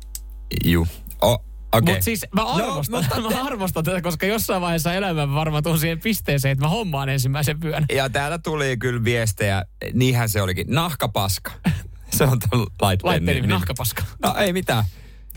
Juu. 0.64 0.86
Oh, 1.22 1.44
okei. 1.72 1.94
Mutta 1.94 2.04
siis 2.04 2.26
mä 2.34 2.44
arvostan, 2.44 3.04
no, 3.16 3.20
mutta 3.20 3.34
mä 3.36 3.46
arvostan 3.46 3.84
tätä, 3.84 4.00
koska 4.00 4.26
jossain 4.26 4.62
vaiheessa 4.62 4.94
elämä 4.94 5.34
varmaan 5.34 5.62
tuun 5.62 5.78
siihen 5.78 6.00
pisteeseen, 6.00 6.52
että 6.52 6.64
mä 6.64 6.68
hommaan 6.68 7.08
ensimmäisen 7.08 7.60
vyön. 7.60 7.84
Ja 7.92 8.10
täällä 8.10 8.38
tuli 8.38 8.76
kyllä 8.76 9.04
viestejä, 9.04 9.64
niinhän 9.92 10.28
se 10.28 10.42
olikin. 10.42 10.66
Nahkapaska. 10.68 11.52
Se 12.16 12.24
on 12.24 12.38
tuon 12.50 12.66
laitteen 12.82 13.10
Laitteen 13.10 13.36
nimi, 13.36 13.46
nahkapaska. 13.46 14.02
No 14.22 14.34
ei 14.34 14.52
mitään. 14.52 14.84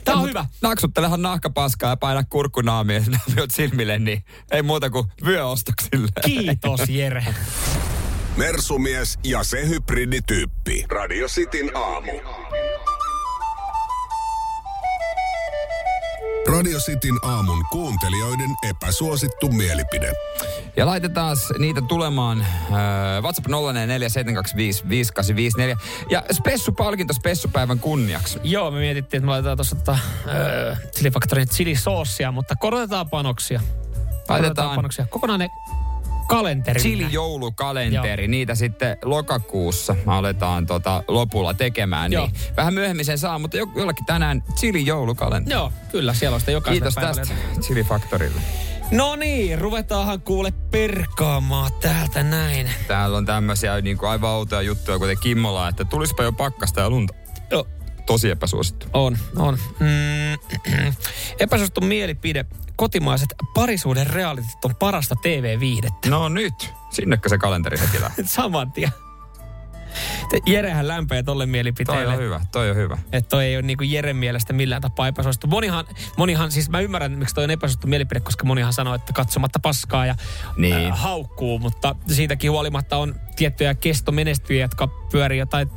Tää 0.06 0.14
on 0.14 0.20
Mut 0.20 0.30
hyvä. 0.30 0.46
Naksuttelehan 0.62 1.22
nahkapaskaa 1.22 1.90
ja 1.90 1.98
paina 1.98 2.24
kurkkunaamia 2.30 3.00
naamiot 3.28 3.52
silmille, 3.52 4.00
niin 4.00 4.24
ei 4.52 4.62
muuta 4.62 4.90
kuin 4.90 5.08
vyöostoksille. 5.26 6.10
Kiitos 6.26 6.90
Jere. 6.90 7.26
Mersumies 8.38 9.20
ja 9.24 9.44
se 9.44 9.68
hybridityyppi. 9.68 10.86
Radio 10.90 11.28
Cityn 11.28 11.72
aamu. 11.78 12.12
Radio 16.52 16.80
Cityn 16.80 17.18
aamun 17.22 17.66
kuuntelijoiden 17.72 18.50
epäsuosittu 18.70 19.52
mielipide. 19.52 20.14
Ja 20.76 20.86
laitetaan 20.86 21.38
niitä 21.60 21.82
tulemaan. 21.82 22.42
Äh, 22.42 22.48
WhatsApp 23.22 23.48
0447255854. 23.48 23.52
Ja 26.10 26.24
spessupalkinto 26.32 27.14
spessupäivän 27.14 27.80
kunniaksi. 27.80 28.40
Joo, 28.44 28.72
me 28.72 28.80
mietittiin, 28.80 29.20
että 29.20 29.26
me 29.26 29.32
laitetaan 29.32 29.58
tuossa 29.58 29.76
tota, 29.76 29.92
äh, 29.92 30.00
Chili 30.96 31.12
Factorin 31.12 31.50
chilisoosia, 31.50 32.32
mutta 32.32 32.56
korotetaan 32.56 33.10
panoksia. 33.10 33.62
Korotetaan 34.28 34.76
panoksia. 34.76 35.08
Kokonainen 35.08 35.50
kalenteri. 36.30 36.82
Chili 36.82 37.08
joulukalenteri, 37.12 38.28
niitä 38.28 38.56
sitten 38.56 38.98
lokakuussa 39.04 39.96
aletaan 40.08 40.66
tota 40.66 41.04
lopulla 41.08 41.54
tekemään. 41.54 42.12
Joo. 42.14 42.26
Niin 42.26 42.36
vähän 42.58 42.74
myöhemmin 42.74 43.06
sen 43.06 43.18
saa, 43.18 43.40
mutta 43.40 43.58
jo- 43.58 43.72
jollakin 43.76 44.06
tänään 44.06 44.44
chili 44.56 44.86
joulukalenteri. 44.86 45.54
Joo, 45.54 45.72
kyllä, 45.92 46.14
siellä 46.14 46.36
on 46.36 46.40
sitä 46.40 46.52
jokaiselle 46.52 46.80
Kiitos 46.82 46.96
päivälle 46.96 47.22
tästä 47.22 47.62
Chili 47.68 47.84
Factorille. 47.84 48.42
No 48.92 49.16
niin, 49.16 49.60
ruvetaanhan 49.60 50.22
kuule 50.22 50.54
perkaamaan 50.72 51.72
täältä 51.82 52.24
näin. 52.24 52.70
Täällä 52.88 53.18
on 53.18 53.26
tämmöisiä 53.26 53.82
niin 53.82 53.98
kuin 53.98 54.10
aivan 54.10 54.30
outoja 54.30 54.62
juttuja, 54.62 55.00
kuten 55.00 55.18
Kimmola, 55.22 55.68
että 55.68 55.86
tulispa 55.86 56.24
jo 56.24 56.32
pakkasta 56.32 56.82
ja 56.82 56.90
lunta. 56.90 57.14
Tosi 58.10 58.30
epäsuosittu. 58.30 58.88
On, 58.94 59.18
on. 59.36 59.58
Mm, 59.80 60.94
epäsuosittu 61.40 61.82
mielipide. 61.82 62.46
Kotimaiset 62.76 63.30
parisuuden 63.54 64.08
realitit 64.08 64.66
on 64.66 64.76
parasta 64.76 65.16
TV-viihdettä. 65.16 66.10
No 66.10 66.30
nyt. 66.30 66.74
Sinnekö 66.90 67.30
se 67.30 67.38
kalenteri 67.38 67.80
heti 67.80 68.02
lähtee? 68.02 68.26
Saman 68.38 68.72
tien. 68.72 68.92
Jerehän 70.46 70.88
lämpeä 70.88 71.24
tolle 71.24 71.44
Toi 71.44 71.52
mielipiteelle. 71.52 72.14
on 72.14 72.20
hyvä, 72.20 72.42
toi 72.52 72.70
on 72.70 72.76
hyvä. 72.76 72.98
Että 73.12 73.30
toi 73.30 73.46
ei 73.46 73.56
ole 73.56 73.62
niinku 73.62 73.84
Jeren 73.84 74.16
mielestä 74.16 74.54
millään 74.54 74.82
tapaa 74.82 75.08
epäsuosittu. 75.08 75.48
Monihan, 75.48 75.86
monihan, 76.18 76.52
siis 76.52 76.70
mä 76.70 76.80
ymmärrän, 76.80 77.12
miksi 77.12 77.36
toi 77.36 77.44
on 77.44 77.52
epäsuosittu 77.52 77.88
mielipide, 77.88 78.20
koska 78.20 78.46
monihan 78.46 78.74
sanoo, 78.74 78.94
että 78.96 79.14
katsomatta 79.14 79.60
paskaa 79.60 80.06
ja 80.06 80.16
Niin. 80.58 80.92
äh, 80.92 81.00
haukkuu, 81.00 81.60
mutta 81.60 81.96
siitäkin 82.08 82.52
huolimatta 82.52 82.98
on 82.98 83.16
tiettyjä 83.36 83.76
kestomenestyjiä, 83.76 84.64
jotka 84.64 84.88
pyörii 84.88 85.40
jotain 85.40 85.70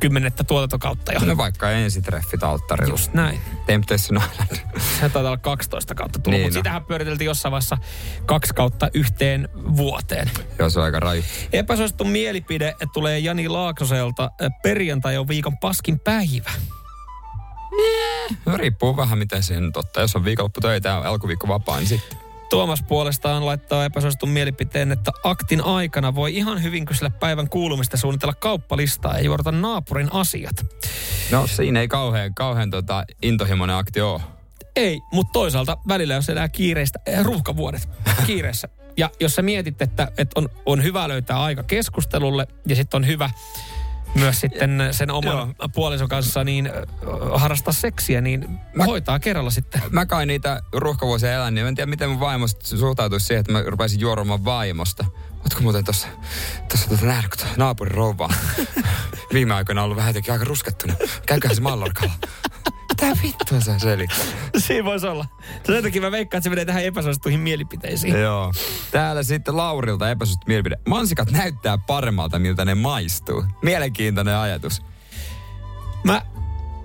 kymmenettä 0.00 0.44
tuotantokautta 0.44 1.12
jo. 1.12 1.20
No 1.24 1.36
vaikka 1.36 1.70
ensitreffit 1.70 2.42
alttarilla. 2.42 2.92
Just 2.92 3.14
näin. 3.14 3.40
Temptation 3.66 4.22
Island. 4.32 4.56
Se 4.78 5.00
taitaa 5.00 5.20
olla 5.20 5.36
12 5.36 5.94
kautta 5.94 6.18
tullut, 6.18 6.30
Niin 6.30 6.32
niin 6.32 6.42
no. 6.42 6.46
mutta 6.46 6.58
sitähän 6.58 6.84
pyöriteltiin 6.84 7.26
jossain 7.26 7.50
vaiheessa 7.52 7.78
kaksi 8.26 8.54
kautta 8.54 8.88
yhteen 8.94 9.48
vuoteen. 9.76 10.30
Joo, 10.58 10.70
se 10.70 10.78
on 10.78 10.84
aika 10.84 11.00
raju. 11.00 11.22
Epäsuosittu 11.52 12.04
mielipide 12.04 12.74
tulee 12.92 13.18
Jani 13.18 13.48
Laaksoselta. 13.48 14.30
Perjantai 14.62 15.16
on 15.16 15.28
viikon 15.28 15.58
paskin 15.58 16.00
päivä. 16.00 16.50
No, 18.46 18.56
riippuu 18.56 18.96
vähän 18.96 19.18
miten 19.18 19.42
se 19.42 19.60
nyt 19.60 19.76
ottaa. 19.76 20.00
Jos 20.02 20.16
on 20.16 20.24
viikonloppu 20.24 20.60
töitä 20.60 20.88
ja 20.88 20.98
alkuviikko 20.98 21.48
vapaa, 21.48 21.78
niin 21.78 21.88
sitten. 21.88 22.18
Tuomas 22.50 22.82
puolestaan 22.88 23.46
laittaa 23.46 23.84
epäsuositun 23.84 24.28
mielipiteen, 24.28 24.92
että 24.92 25.12
aktin 25.24 25.64
aikana 25.64 26.14
voi 26.14 26.36
ihan 26.36 26.62
hyvin 26.62 26.84
kysellä 26.84 27.10
päivän 27.10 27.48
kuulumista 27.48 27.96
suunnitella 27.96 28.34
kauppalistaa 28.34 29.18
ja 29.18 29.24
juorata 29.24 29.52
naapurin 29.52 30.08
asiat. 30.12 30.66
No 31.30 31.46
siinä 31.46 31.80
ei 31.80 31.88
kauhean, 31.88 32.34
kauhean 32.34 32.70
tota, 32.70 33.04
intohimoinen 33.22 33.76
akti 33.76 34.00
ole. 34.00 34.20
Ei, 34.76 35.00
mutta 35.12 35.32
toisaalta 35.32 35.76
välillä 35.88 36.14
jos 36.14 36.28
elää 36.28 36.48
kiireistä, 36.48 36.98
eh, 37.06 37.24
ruuhkavuodet 37.24 37.88
kiireessä. 38.26 38.68
Ja 38.96 39.10
jos 39.20 39.34
sä 39.34 39.42
mietit, 39.42 39.82
että, 39.82 40.08
että 40.18 40.40
on, 40.40 40.48
on 40.66 40.82
hyvä 40.82 41.08
löytää 41.08 41.42
aika 41.42 41.62
keskustelulle 41.62 42.46
ja 42.66 42.76
sitten 42.76 42.98
on 42.98 43.06
hyvä 43.06 43.30
myös 44.14 44.40
sitten 44.40 44.88
sen 44.90 45.10
oman 45.10 45.54
puolison 45.74 46.08
kanssa 46.08 46.44
niin 46.44 46.70
harrastaa 47.34 47.72
seksiä, 47.72 48.20
niin 48.20 48.48
mä, 48.74 48.84
hoitaa 48.84 49.18
kerralla 49.18 49.50
sitten. 49.50 49.82
Mä 49.90 50.06
kai 50.06 50.26
niitä 50.26 50.62
ruuhkavuosia 50.72 51.32
elän, 51.32 51.54
niin 51.54 51.66
en 51.66 51.74
tiedä 51.74 51.90
miten 51.90 52.10
mun 52.10 52.20
vaimo 52.20 52.46
sit 52.46 52.60
suhtautuisi 52.62 53.26
siihen, 53.26 53.40
että 53.40 53.52
mä 53.52 53.62
rupaisin 53.66 54.00
juoromaan 54.00 54.44
vaimosta. 54.44 55.04
Ootko 55.42 55.60
muuten 55.60 55.84
tossa, 55.84 56.08
tossa 56.68 56.88
tota 56.88 57.06
nähnyt, 57.06 57.36
kun 57.36 57.46
naapurin 57.56 57.94
rouva 57.94 58.24
on 58.24 58.34
viime 59.32 59.54
aikoina 59.54 59.82
ollut 59.82 59.96
vähän 59.96 60.10
jotenkin 60.10 60.32
aika 60.32 60.44
ruskettuna. 60.44 60.94
Käyköhän 61.26 61.56
se 61.56 61.62
mallorkalla. 61.62 62.12
Mitä 63.02 63.22
vittua 63.22 63.60
sä 63.60 63.78
selittää? 63.78 64.24
Siinä 64.56 64.84
voisi 64.84 65.06
olla. 65.06 65.26
Sen 65.66 65.82
takia 65.82 66.02
mä 66.02 66.10
veikkaan, 66.10 66.38
että 66.38 66.44
se 66.44 66.50
menee 66.50 66.64
tähän 66.64 66.84
epäsuosittuihin 66.84 67.40
mielipiteisiin. 67.40 68.20
Joo. 68.20 68.52
Täällä 68.90 69.22
sitten 69.22 69.56
Laurilta 69.56 70.10
epäsuosittu 70.10 70.44
mielipide. 70.48 70.76
Mansikat 70.88 71.30
näyttää 71.30 71.78
paremmalta, 71.78 72.38
miltä 72.38 72.64
ne 72.64 72.74
maistuu. 72.74 73.44
Mielenkiintoinen 73.62 74.36
ajatus. 74.36 74.82
Mä, 76.04 76.22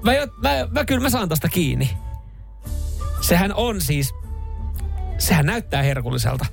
mä, 0.01 0.13
jo, 0.13 0.27
mä, 0.37 0.49
mä 0.71 0.85
kyllä 0.85 1.01
mä 1.01 1.09
saan 1.09 1.29
tosta 1.29 1.49
kiinni. 1.49 1.97
Sehän 3.21 3.53
on 3.53 3.81
siis, 3.81 4.13
sehän 5.17 5.45
näyttää 5.45 5.81
herkulliselta. 5.81 6.45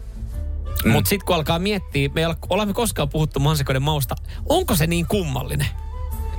Mm. 0.85 0.93
Mutta 0.93 1.09
sitten 1.09 1.27
kun 1.27 1.37
alkaa 1.37 1.59
miettiä, 1.59 2.09
me 2.15 2.21
ei 2.21 2.27
ole, 2.27 2.37
olemme 2.51 2.75
koskaan 2.75 3.09
puhuttu 3.09 3.41
mansikoiden 3.41 3.83
mausta, 3.83 4.17
onko 4.49 4.77
se 4.77 4.87
niin 4.87 5.07
kummallinen? 5.07 5.69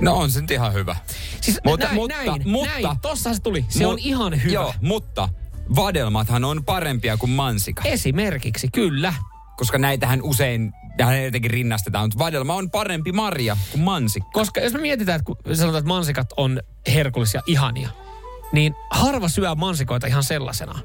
No 0.00 0.14
on 0.16 0.30
se 0.30 0.40
nyt 0.40 0.50
ihan 0.50 0.72
hyvä. 0.74 0.96
Siis 1.40 1.60
Mutta- 1.64 1.86
näin, 1.86 1.96
mutta- 1.96 2.16
näin, 2.16 2.48
mutta- 2.48 2.80
näin, 2.82 2.98
tossahan 3.02 3.36
se 3.36 3.42
tuli. 3.42 3.64
Se 3.68 3.84
Mut- 3.84 3.92
on 3.92 3.98
ihan 3.98 4.42
hyvä. 4.42 4.54
Joo, 4.54 4.74
mutta 4.80 5.28
vadelmathan 5.76 6.44
on 6.44 6.64
parempia 6.64 7.16
kuin 7.16 7.30
mansikat. 7.30 7.86
Esimerkiksi, 7.86 8.68
kyllä. 8.72 9.14
Koska 9.56 9.78
näitähän 9.78 10.22
usein, 10.22 10.72
tähän 10.96 11.24
jotenkin 11.24 11.50
rinnastetaan, 11.50 12.04
mutta 12.04 12.18
vadelma 12.18 12.54
on 12.54 12.70
parempi 12.70 13.12
marja 13.12 13.56
kuin 13.72 13.82
mansikka. 13.82 14.30
Koska 14.32 14.60
jos 14.60 14.72
me 14.72 14.78
mietitään, 14.80 15.16
että 15.20 15.24
kun 15.26 15.56
sanotaan, 15.56 15.78
että 15.78 15.88
mansikat 15.88 16.26
on 16.36 16.60
herkullisia, 16.94 17.42
ihania, 17.46 17.88
niin 18.52 18.74
harva 18.90 19.28
syö 19.28 19.54
mansikoita 19.54 20.06
ihan 20.06 20.22
sellaisena. 20.22 20.78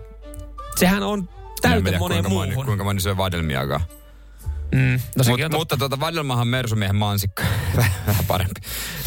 Sehän 0.75 1.03
on 1.03 1.29
täytä 1.61 1.97
moneen 1.99 1.99
kuinka 2.23 2.29
moni, 2.29 2.49
muuhun. 2.49 2.65
kuinka 2.65 2.83
moni 2.83 2.99
syö 3.01 3.17
vadelmiakaan. 3.17 3.81
Mm, 4.73 4.99
no 5.17 5.23
Mut, 5.27 5.39
totta. 5.41 5.57
mutta 5.57 5.77
tuota 5.77 5.99
vadelmahan 5.99 6.47
mersumiehen 6.47 6.95
mansikka. 6.95 7.43
Vähän 8.07 8.25
parempi. 8.27 8.61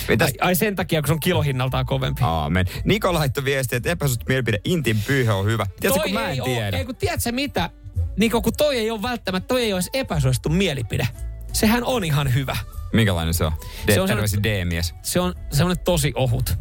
Mitäs? 0.08 0.28
Ai, 0.30 0.48
ai 0.48 0.54
sen 0.54 0.76
takia, 0.76 1.00
kun 1.02 1.06
se 1.06 1.12
on 1.12 1.20
kilohinnaltaan 1.20 1.86
kovempi. 1.86 2.20
Aamen. 2.24 2.66
Niko 2.84 3.14
laittoi 3.14 3.44
viestiä, 3.44 3.76
että 3.76 3.90
epäsuosittu 3.90 4.26
mielipide 4.28 4.58
Intin 4.64 5.00
pyyhö 5.06 5.34
on 5.34 5.46
hyvä. 5.46 5.66
Tiedätkö, 5.80 6.02
kun 6.04 6.12
mä 6.14 6.24
en 6.24 6.30
ei 6.30 6.40
tiedä. 6.44 6.78
Ei 6.78 6.84
kun 6.84 6.96
tiedätkö 6.96 7.32
mitä? 7.32 7.70
Niko, 8.18 8.42
kun 8.42 8.52
toi 8.56 8.76
ei 8.78 8.90
ole 8.90 9.02
välttämättä, 9.02 9.46
toi 9.48 9.62
ei 9.62 9.72
olisi 9.72 9.90
epäsuosittu 9.92 10.48
mielipide. 10.48 11.08
Sehän 11.52 11.84
on 11.84 12.04
ihan 12.04 12.34
hyvä. 12.34 12.56
Minkälainen 12.92 13.34
se 13.34 13.44
on? 13.44 13.52
D- 13.86 13.94
Se 13.94 14.00
on 14.00 14.08
terveisiä 14.08 14.42
D-mies. 14.42 14.94
Se 15.02 15.20
on 15.20 15.34
semmoinen 15.52 15.84
tosi 15.84 16.12
ohut. 16.14 16.58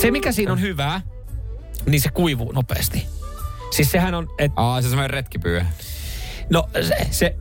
Se, 0.00 0.10
mikä 0.10 0.32
siinä 0.32 0.52
on 0.52 0.60
hyvää, 0.60 1.00
niin 1.86 2.00
se 2.00 2.08
kuivuu 2.08 2.52
nopeasti. 2.52 3.06
Siis 3.70 3.90
sehän 3.90 4.14
on, 4.14 4.28
että 4.38 4.60
Aa, 4.60 4.80
se 4.82 4.86
on 4.86 4.90
semmoinen 4.90 5.10
retkipyy. 5.10 5.62
No, 6.50 6.68
se, 6.82 7.06
se, 7.10 7.36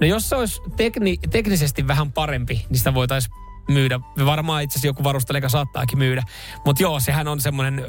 no 0.00 0.06
jos 0.06 0.28
se 0.28 0.36
olisi 0.36 0.60
tekni, 0.76 1.16
teknisesti 1.30 1.88
vähän 1.88 2.12
parempi, 2.12 2.66
niin 2.68 2.78
sitä 2.78 2.94
voitaisiin 2.94 3.34
myydä. 3.68 4.00
Varmaan 4.26 4.62
itse 4.62 4.72
asiassa 4.74 4.86
joku 4.86 5.04
varusteleka 5.04 5.48
saattaakin 5.48 5.98
myydä. 5.98 6.22
Mutta 6.64 6.82
joo, 6.82 7.00
sehän 7.00 7.28
on 7.28 7.40
semmoinen 7.40 7.78
ö, 7.78 7.88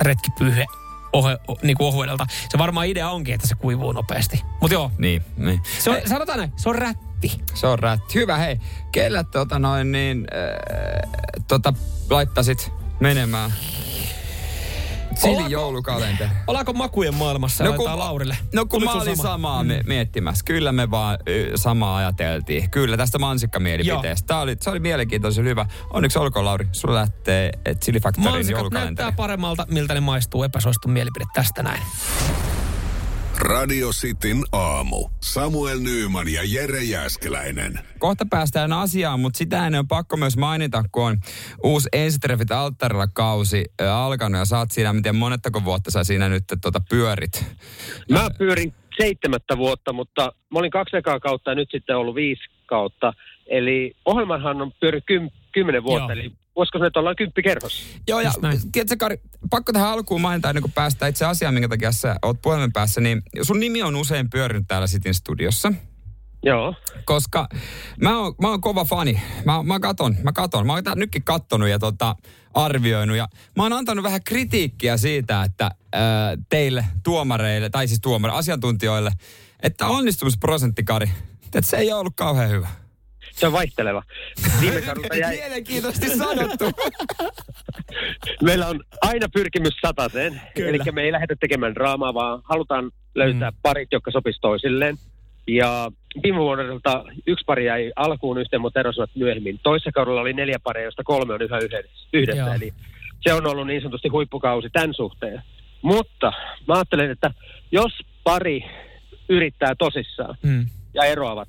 retkipyyhe 0.00 0.64
ohe, 1.12 1.38
o, 1.48 1.56
niin 1.62 1.76
kuin 1.76 1.86
ohuedelta. 1.88 2.26
Se 2.48 2.58
varmaan 2.58 2.86
idea 2.86 3.10
onkin, 3.10 3.34
että 3.34 3.46
se 3.46 3.54
kuivuu 3.54 3.92
nopeasti. 3.92 4.42
Mutta 4.60 4.74
joo, 4.74 4.90
Niin, 4.98 5.22
niin. 5.36 5.60
se 5.78 5.90
on, 5.90 5.96
sanotaan 6.06 6.38
näin, 6.38 6.52
se 6.56 6.68
on 6.68 6.74
rätti. 6.74 7.40
Se 7.54 7.66
on 7.66 7.78
rätti. 7.78 8.14
Hyvä, 8.14 8.36
hei. 8.36 8.60
Kellä 8.92 9.24
tota 9.24 9.58
noin 9.58 9.92
niin, 9.92 10.26
äh, 10.34 11.10
tota 11.48 11.74
laittasit 12.10 12.72
menemään? 13.00 13.52
Ollaanko- 15.24 15.48
joulukalenteri. 15.48 16.30
Ollaanko 16.46 16.72
makujen 16.72 17.14
maailmassa 17.14 17.64
no, 17.64 17.72
kun, 17.72 17.98
Laurille? 17.98 18.36
No 18.54 18.66
kun 18.66 18.80
Tuliko 18.80 18.96
mä 18.96 19.02
olin 19.02 19.16
sama? 19.16 19.28
samaa 19.28 19.62
Mm. 19.62 19.68
miettimässä. 19.86 20.44
Kyllä 20.44 20.72
me 20.72 20.90
vaan 20.90 21.18
y, 21.26 21.52
samaa 21.56 21.96
ajateltiin. 21.96 22.70
Kyllä 22.70 22.96
tästä 22.96 23.18
mansikkamielipiteestä. 23.18 24.26
Tämä 24.26 24.40
oli, 24.40 24.56
se 24.60 24.70
oli 24.70 24.80
mielenkiintoisen 24.80 25.44
hyvä. 25.44 25.66
Onneksi 25.90 26.18
olkoon 26.18 26.44
Lauri. 26.44 26.68
Sulla 26.72 26.94
lähtee 26.94 27.50
Chili 27.84 27.98
Mansikat 28.04 28.24
joulukalenteri. 28.50 28.84
näyttää 28.84 29.12
paremmalta, 29.12 29.66
miltä 29.70 29.94
ne 29.94 30.00
maistuu. 30.00 30.42
Epäsuosittu 30.42 30.88
mielipide 30.88 31.24
tästä 31.34 31.62
näin. 31.62 31.82
Radio 33.42 33.88
Cityn 33.88 34.42
aamu. 34.52 35.08
Samuel 35.20 35.78
Nyyman 35.78 36.32
ja 36.32 36.40
Jere 36.44 36.82
Jäskeläinen. 36.82 37.78
Kohta 37.98 38.26
päästään 38.30 38.72
asiaan, 38.72 39.20
mutta 39.20 39.38
sitä 39.38 39.66
ennen 39.66 39.78
on 39.78 39.88
pakko 39.88 40.16
myös 40.16 40.36
mainita, 40.36 40.84
kun 40.92 41.02
on 41.02 41.16
uusi 41.64 41.88
Ensitreffit 41.92 42.50
alttarilla 42.50 43.06
kausi 43.06 43.64
alkanut 43.92 44.40
ja 44.50 44.58
oot 44.58 44.70
siinä, 44.70 44.92
miten 44.92 45.16
monettako 45.16 45.64
vuotta 45.64 45.90
sä 45.90 46.04
siinä 46.04 46.28
nyt 46.28 46.44
tota, 46.62 46.80
pyörit. 46.90 47.44
Mä 48.10 48.30
pyörin 48.38 48.74
seitsemättä 48.96 49.56
vuotta, 49.56 49.92
mutta 49.92 50.32
mä 50.52 50.58
olin 50.58 50.70
kaksi 50.70 50.96
ekaa 50.96 51.20
kautta 51.20 51.50
ja 51.50 51.54
nyt 51.54 51.68
sitten 51.70 51.96
ollut 51.96 52.14
viisi 52.14 52.42
kautta. 52.66 53.12
Eli 53.46 53.92
ohjelmanhan 54.04 54.62
on 54.62 54.72
pyörinyt 54.80 55.04
kym, 55.06 55.30
kymmenen 55.52 55.82
vuotta, 55.82 56.12
Joo. 56.12 56.20
eli 56.20 56.32
voisiko 56.56 56.78
se, 56.78 56.86
että 56.86 56.98
ollaan 56.98 57.16
kymppi 57.16 57.42
kerros? 57.42 57.86
Joo, 58.08 58.20
ja 58.20 58.32
tiedätkö 58.72 58.96
Kari, 58.96 59.20
pakko 59.50 59.72
tähän 59.72 59.88
alkuun 59.88 60.20
mainita 60.20 60.50
ennen 60.50 60.62
kuin 60.62 60.72
päästään 60.72 61.10
itse 61.10 61.24
asiaan, 61.24 61.54
minkä 61.54 61.68
takia 61.68 61.92
sä 61.92 62.16
oot 62.22 62.42
puhelimen 62.42 62.72
päässä, 62.72 63.00
niin 63.00 63.22
sun 63.42 63.60
nimi 63.60 63.82
on 63.82 63.96
usein 63.96 64.30
pyörinyt 64.30 64.64
täällä 64.68 64.86
Sitin 64.86 65.14
studiossa. 65.14 65.72
Joo. 66.44 66.74
Koska 67.04 67.48
mä 68.00 68.18
oon, 68.18 68.34
mä 68.40 68.48
oon 68.48 68.60
kova 68.60 68.84
fani. 68.84 69.22
Mä, 69.44 69.62
mä 69.62 69.80
katon, 69.80 70.16
mä 70.22 70.32
katon. 70.32 70.66
Mä 70.66 70.72
oon 70.72 70.84
tää 70.84 70.94
nytkin 70.94 71.24
kattonut 71.24 71.68
ja 71.68 71.78
tota, 71.78 72.16
arvioinut. 72.54 73.16
Ja 73.16 73.28
mä 73.56 73.62
oon 73.62 73.72
antanut 73.72 74.02
vähän 74.02 74.24
kritiikkiä 74.24 74.96
siitä, 74.96 75.42
että 75.42 75.70
ää, 75.92 76.36
teille 76.48 76.84
tuomareille, 77.02 77.70
tai 77.70 77.88
siis 77.88 78.00
tuomareille, 78.00 78.38
asiantuntijoille, 78.38 79.10
että 79.62 79.86
onnistumisprosentti, 79.86 80.84
Kari, 80.84 81.10
että 81.44 81.70
se 81.70 81.76
ei 81.76 81.92
ole 81.92 82.00
ollut 82.00 82.16
kauhean 82.16 82.50
hyvä. 82.50 82.68
Se 83.42 83.46
on 83.46 83.52
vaihteleva. 83.52 84.02
Viime 84.60 84.82
kaudelta 84.86 85.16
jäi... 85.16 85.36
Mielenkiintoisesti 85.36 86.16
sanottu. 86.16 86.64
Meillä 88.42 88.66
on 88.66 88.80
aina 89.00 89.26
pyrkimys 89.34 89.74
sataseen. 89.80 90.40
Eli 90.56 90.78
me 90.92 91.02
ei 91.02 91.12
lähdetä 91.12 91.36
tekemään 91.40 91.74
draamaa, 91.74 92.14
vaan 92.14 92.40
halutaan 92.44 92.90
löytää 93.14 93.50
mm. 93.50 93.56
parit, 93.62 93.88
jotka 93.92 94.10
sopis 94.10 94.38
toisilleen. 94.40 94.96
Ja 95.46 95.90
viime 96.22 96.38
vuodelta 96.38 97.04
yksi 97.26 97.44
pari 97.44 97.64
jäi 97.66 97.92
alkuun 97.96 98.38
yhteen, 98.38 98.62
mutta 98.62 98.80
erosivat 98.80 99.10
myöhemmin. 99.14 99.60
Toissa 99.62 99.92
kaudella 99.92 100.20
oli 100.20 100.32
neljä 100.32 100.58
paria, 100.64 100.82
joista 100.82 101.02
kolme 101.04 101.34
on 101.34 101.42
yhä 101.42 101.58
yhdessä. 101.58 102.08
yhdessä. 102.12 102.42
Joo. 102.42 102.54
Eli 102.54 102.72
se 103.20 103.32
on 103.34 103.46
ollut 103.46 103.66
niin 103.66 103.82
sanotusti 103.82 104.08
huippukausi 104.08 104.70
tämän 104.72 104.94
suhteen. 104.94 105.42
Mutta 105.82 106.32
mä 106.68 106.74
ajattelen, 106.74 107.10
että 107.10 107.30
jos 107.72 107.92
pari 108.24 108.64
yrittää 109.28 109.74
tosissaan 109.78 110.36
Mm. 110.42 110.66
ja 110.94 111.04
eroavat, 111.04 111.48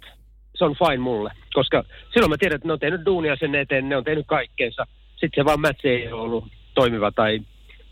se 0.55 0.65
on 0.65 0.75
fine 0.75 0.97
mulle. 0.97 1.31
Koska 1.53 1.83
silloin 2.13 2.29
mä 2.29 2.37
tiedän, 2.37 2.55
että 2.55 2.67
ne 2.67 2.73
on 2.73 2.79
tehnyt 2.79 3.05
duunia 3.05 3.35
sen 3.35 3.55
eteen, 3.55 3.89
ne 3.89 3.97
on 3.97 4.03
tehnyt 4.03 4.27
kaikkeensa. 4.27 4.87
Sitten 5.11 5.41
se 5.41 5.45
vaan 5.45 5.61
match 5.61 5.85
ei 5.85 6.11
ole 6.11 6.21
ollut 6.21 6.47
toimiva 6.73 7.11
tai 7.11 7.39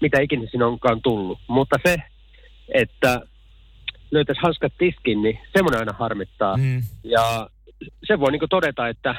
mitä 0.01 0.21
ikinä 0.21 0.47
siinä 0.49 0.67
onkaan 0.67 1.01
tullut. 1.01 1.39
Mutta 1.47 1.75
se, 1.85 1.97
että 2.73 3.21
löytäisi 4.11 4.41
hanskat 4.41 4.73
tiskin, 4.77 5.21
niin 5.21 5.39
semmoinen 5.53 5.79
aina 5.79 5.93
harmittaa. 5.99 6.57
Mm. 6.57 6.81
Ja 7.03 7.49
se 8.03 8.19
voi 8.19 8.31
niin 8.31 8.41
todeta, 8.49 8.87
että 8.87 9.15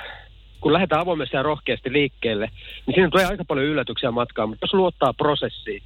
kun 0.60 0.72
lähdetään 0.72 1.00
avoimesti 1.00 1.36
ja 1.36 1.42
rohkeasti 1.42 1.92
liikkeelle, 1.92 2.50
niin 2.86 2.94
siinä 2.94 3.10
tulee 3.10 3.26
aika 3.26 3.44
paljon 3.44 3.66
yllätyksiä 3.66 4.10
matkaan. 4.10 4.48
Mutta 4.48 4.64
jos 4.64 4.74
luottaa 4.74 5.12
prosessiin, 5.12 5.82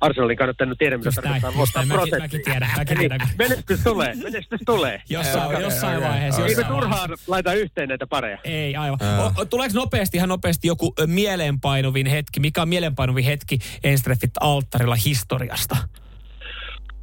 Arsenalin 0.00 0.36
kannattaa 0.36 0.66
nyt 0.66 0.78
tiedä, 0.78 0.98
mitä 0.98 1.10
tarkoittaa 1.10 1.52
luottaa 1.54 1.84
näin. 1.84 2.00
Mäkin- 2.00 2.42
tiedän, 2.44 2.70
mäkin 2.76 2.98
tiedän. 2.98 3.20
Menestys 3.38 3.80
tulee, 3.84 4.14
menestys 4.14 4.60
tulee. 4.66 5.02
Jossain- 5.08 5.60
jossain 5.60 6.02
vaiheessa, 6.02 6.46
Ei 6.46 6.54
me 6.56 6.64
turhaan 6.64 7.10
laita 7.26 7.52
yhteen 7.52 7.88
näitä 7.88 8.06
pareja. 8.06 8.38
Ei, 8.44 8.76
aivan. 8.76 8.98
O, 9.38 9.44
tuleeko 9.44 9.74
nopeasti, 9.74 10.16
ihan 10.16 10.28
nopeasti 10.28 10.68
joku 10.68 10.94
mieleenpainuvin 11.06 12.06
hetki? 12.06 12.40
Mikä 12.40 12.62
on 12.62 12.68
mieleenpainuvin 12.68 13.24
hetki 13.24 13.58
Enstreffit 13.84 14.30
alttarilla 14.40 14.94
historiasta? 14.94 15.76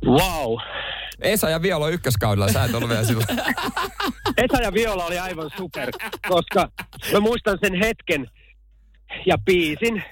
Wow. 0.06 0.58
Esa 1.22 1.50
ja 1.50 1.62
Viola 1.62 1.89
ykköskaudella, 1.89 2.52
sä 2.52 2.64
et 2.64 2.76
ollut 2.76 2.89
vielä 2.89 3.04
silloin. 3.04 3.28
Esa 4.43 4.62
ja 4.64 4.74
Viola 4.74 5.06
oli 5.06 5.20
aivan 5.20 5.50
super, 5.58 5.91
koska 6.28 6.72
mä 7.12 7.20
muistan 7.20 7.58
sen 7.62 7.74
hetken 7.84 8.28
ja 9.26 9.38
biisin, 9.38 10.04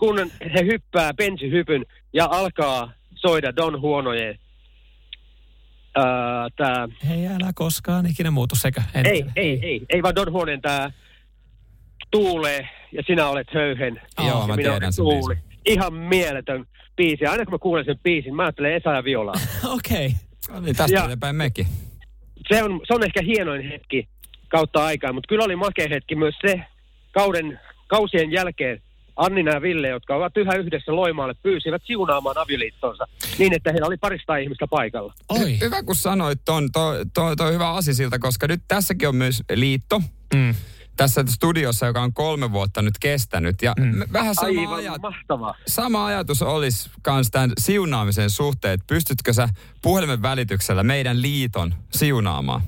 kun 0.00 0.30
he 0.54 0.64
hyppää 0.64 1.14
bensihypyn 1.14 1.86
ja 2.12 2.28
alkaa 2.30 2.92
soida 3.14 3.56
Don 3.56 3.80
Huonojen 3.80 4.38
ää, 5.96 6.48
tää, 6.56 6.88
Ei 7.10 7.26
älä 7.26 7.50
koskaan 7.54 8.06
ikinä 8.06 8.30
muutu 8.30 8.54
sekä. 8.56 8.82
En 8.94 9.06
ei, 9.06 9.24
ei, 9.36 9.60
ei, 9.62 9.80
ei 9.88 10.02
vaan 10.02 10.14
Don 10.14 10.32
Huonen 10.32 10.60
tää 10.60 10.90
tuulee 12.10 12.68
ja 12.92 13.02
sinä 13.06 13.28
olet 13.28 13.48
höyhen. 13.54 14.00
Joo, 14.18 14.28
ja 14.28 14.46
mä 14.46 14.56
minä 14.56 14.70
tiedän 14.70 14.92
sen 14.92 15.04
tuuli. 15.04 15.36
Ihan 15.66 15.94
mieletön 15.94 16.66
biisi. 16.96 17.26
Aina 17.26 17.44
kun 17.44 17.54
mä 17.54 17.58
kuulen 17.58 17.84
sen 17.84 17.98
biisin, 18.02 18.34
mä 18.34 18.42
ajattelen 18.42 18.74
Esa 18.74 18.90
ja 18.90 19.04
Violaa. 19.04 19.34
Okei. 19.76 20.12
No 20.50 20.60
niin, 20.60 20.76
tästä 20.76 21.04
eteenpäin 21.04 21.36
mekin. 21.36 21.66
se 22.48 22.62
on, 22.62 22.80
se 22.86 22.94
on 22.94 23.04
ehkä 23.04 23.22
hienoin 23.22 23.68
hetki 23.68 24.08
kautta 24.48 24.84
aikaa, 24.84 25.12
mutta 25.12 25.28
kyllä 25.28 25.44
oli 25.44 25.56
makea 25.56 25.86
hetki 25.90 26.14
myös 26.14 26.34
se 26.46 26.60
kauden, 27.12 27.60
kausien 27.86 28.32
jälkeen 28.32 28.82
Annina 29.16 29.50
ja 29.54 29.62
Ville, 29.62 29.88
jotka 29.88 30.16
ovat 30.16 30.36
yhä 30.36 30.54
yhdessä 30.54 30.96
Loimaalle, 30.96 31.34
pyysivät 31.42 31.82
siunaamaan 31.84 32.38
avioliittonsa 32.38 33.08
niin, 33.38 33.52
että 33.52 33.72
heillä 33.72 33.86
oli 33.86 33.96
parista 33.96 34.36
ihmistä 34.36 34.66
paikalla. 34.66 35.14
Oi. 35.28 35.60
Hyvä, 35.60 35.82
kun 35.82 35.96
sanoit 35.96 36.40
ton, 36.44 36.72
toi, 36.72 37.04
toi, 37.14 37.36
toi 37.36 37.52
hyvä 37.52 37.70
asisilta, 37.72 38.18
koska 38.18 38.46
nyt 38.46 38.62
tässäkin 38.68 39.08
on 39.08 39.16
myös 39.16 39.42
liitto. 39.54 40.02
Mm. 40.34 40.54
Tässä 40.96 41.24
studiossa, 41.28 41.86
joka 41.86 42.02
on 42.02 42.12
kolme 42.12 42.52
vuotta 42.52 42.82
nyt 42.82 42.94
kestänyt. 43.00 43.62
Ja 43.62 43.74
mm. 43.78 44.00
vähän 44.12 44.34
sama, 44.34 44.60
Aivan 44.60 44.78
ajat, 44.78 45.02
mahtavaa. 45.02 45.54
sama 45.66 46.06
ajatus 46.06 46.42
olisi 46.42 46.90
myös 47.06 47.30
tämän 47.30 47.52
siunaamisen 47.58 48.30
suhteen. 48.30 48.74
että 48.74 48.86
Pystytkö 48.86 49.32
sä 49.32 49.48
puhelimen 49.82 50.22
välityksellä 50.22 50.82
meidän 50.82 51.22
liiton 51.22 51.74
siunaamaan? 51.90 52.62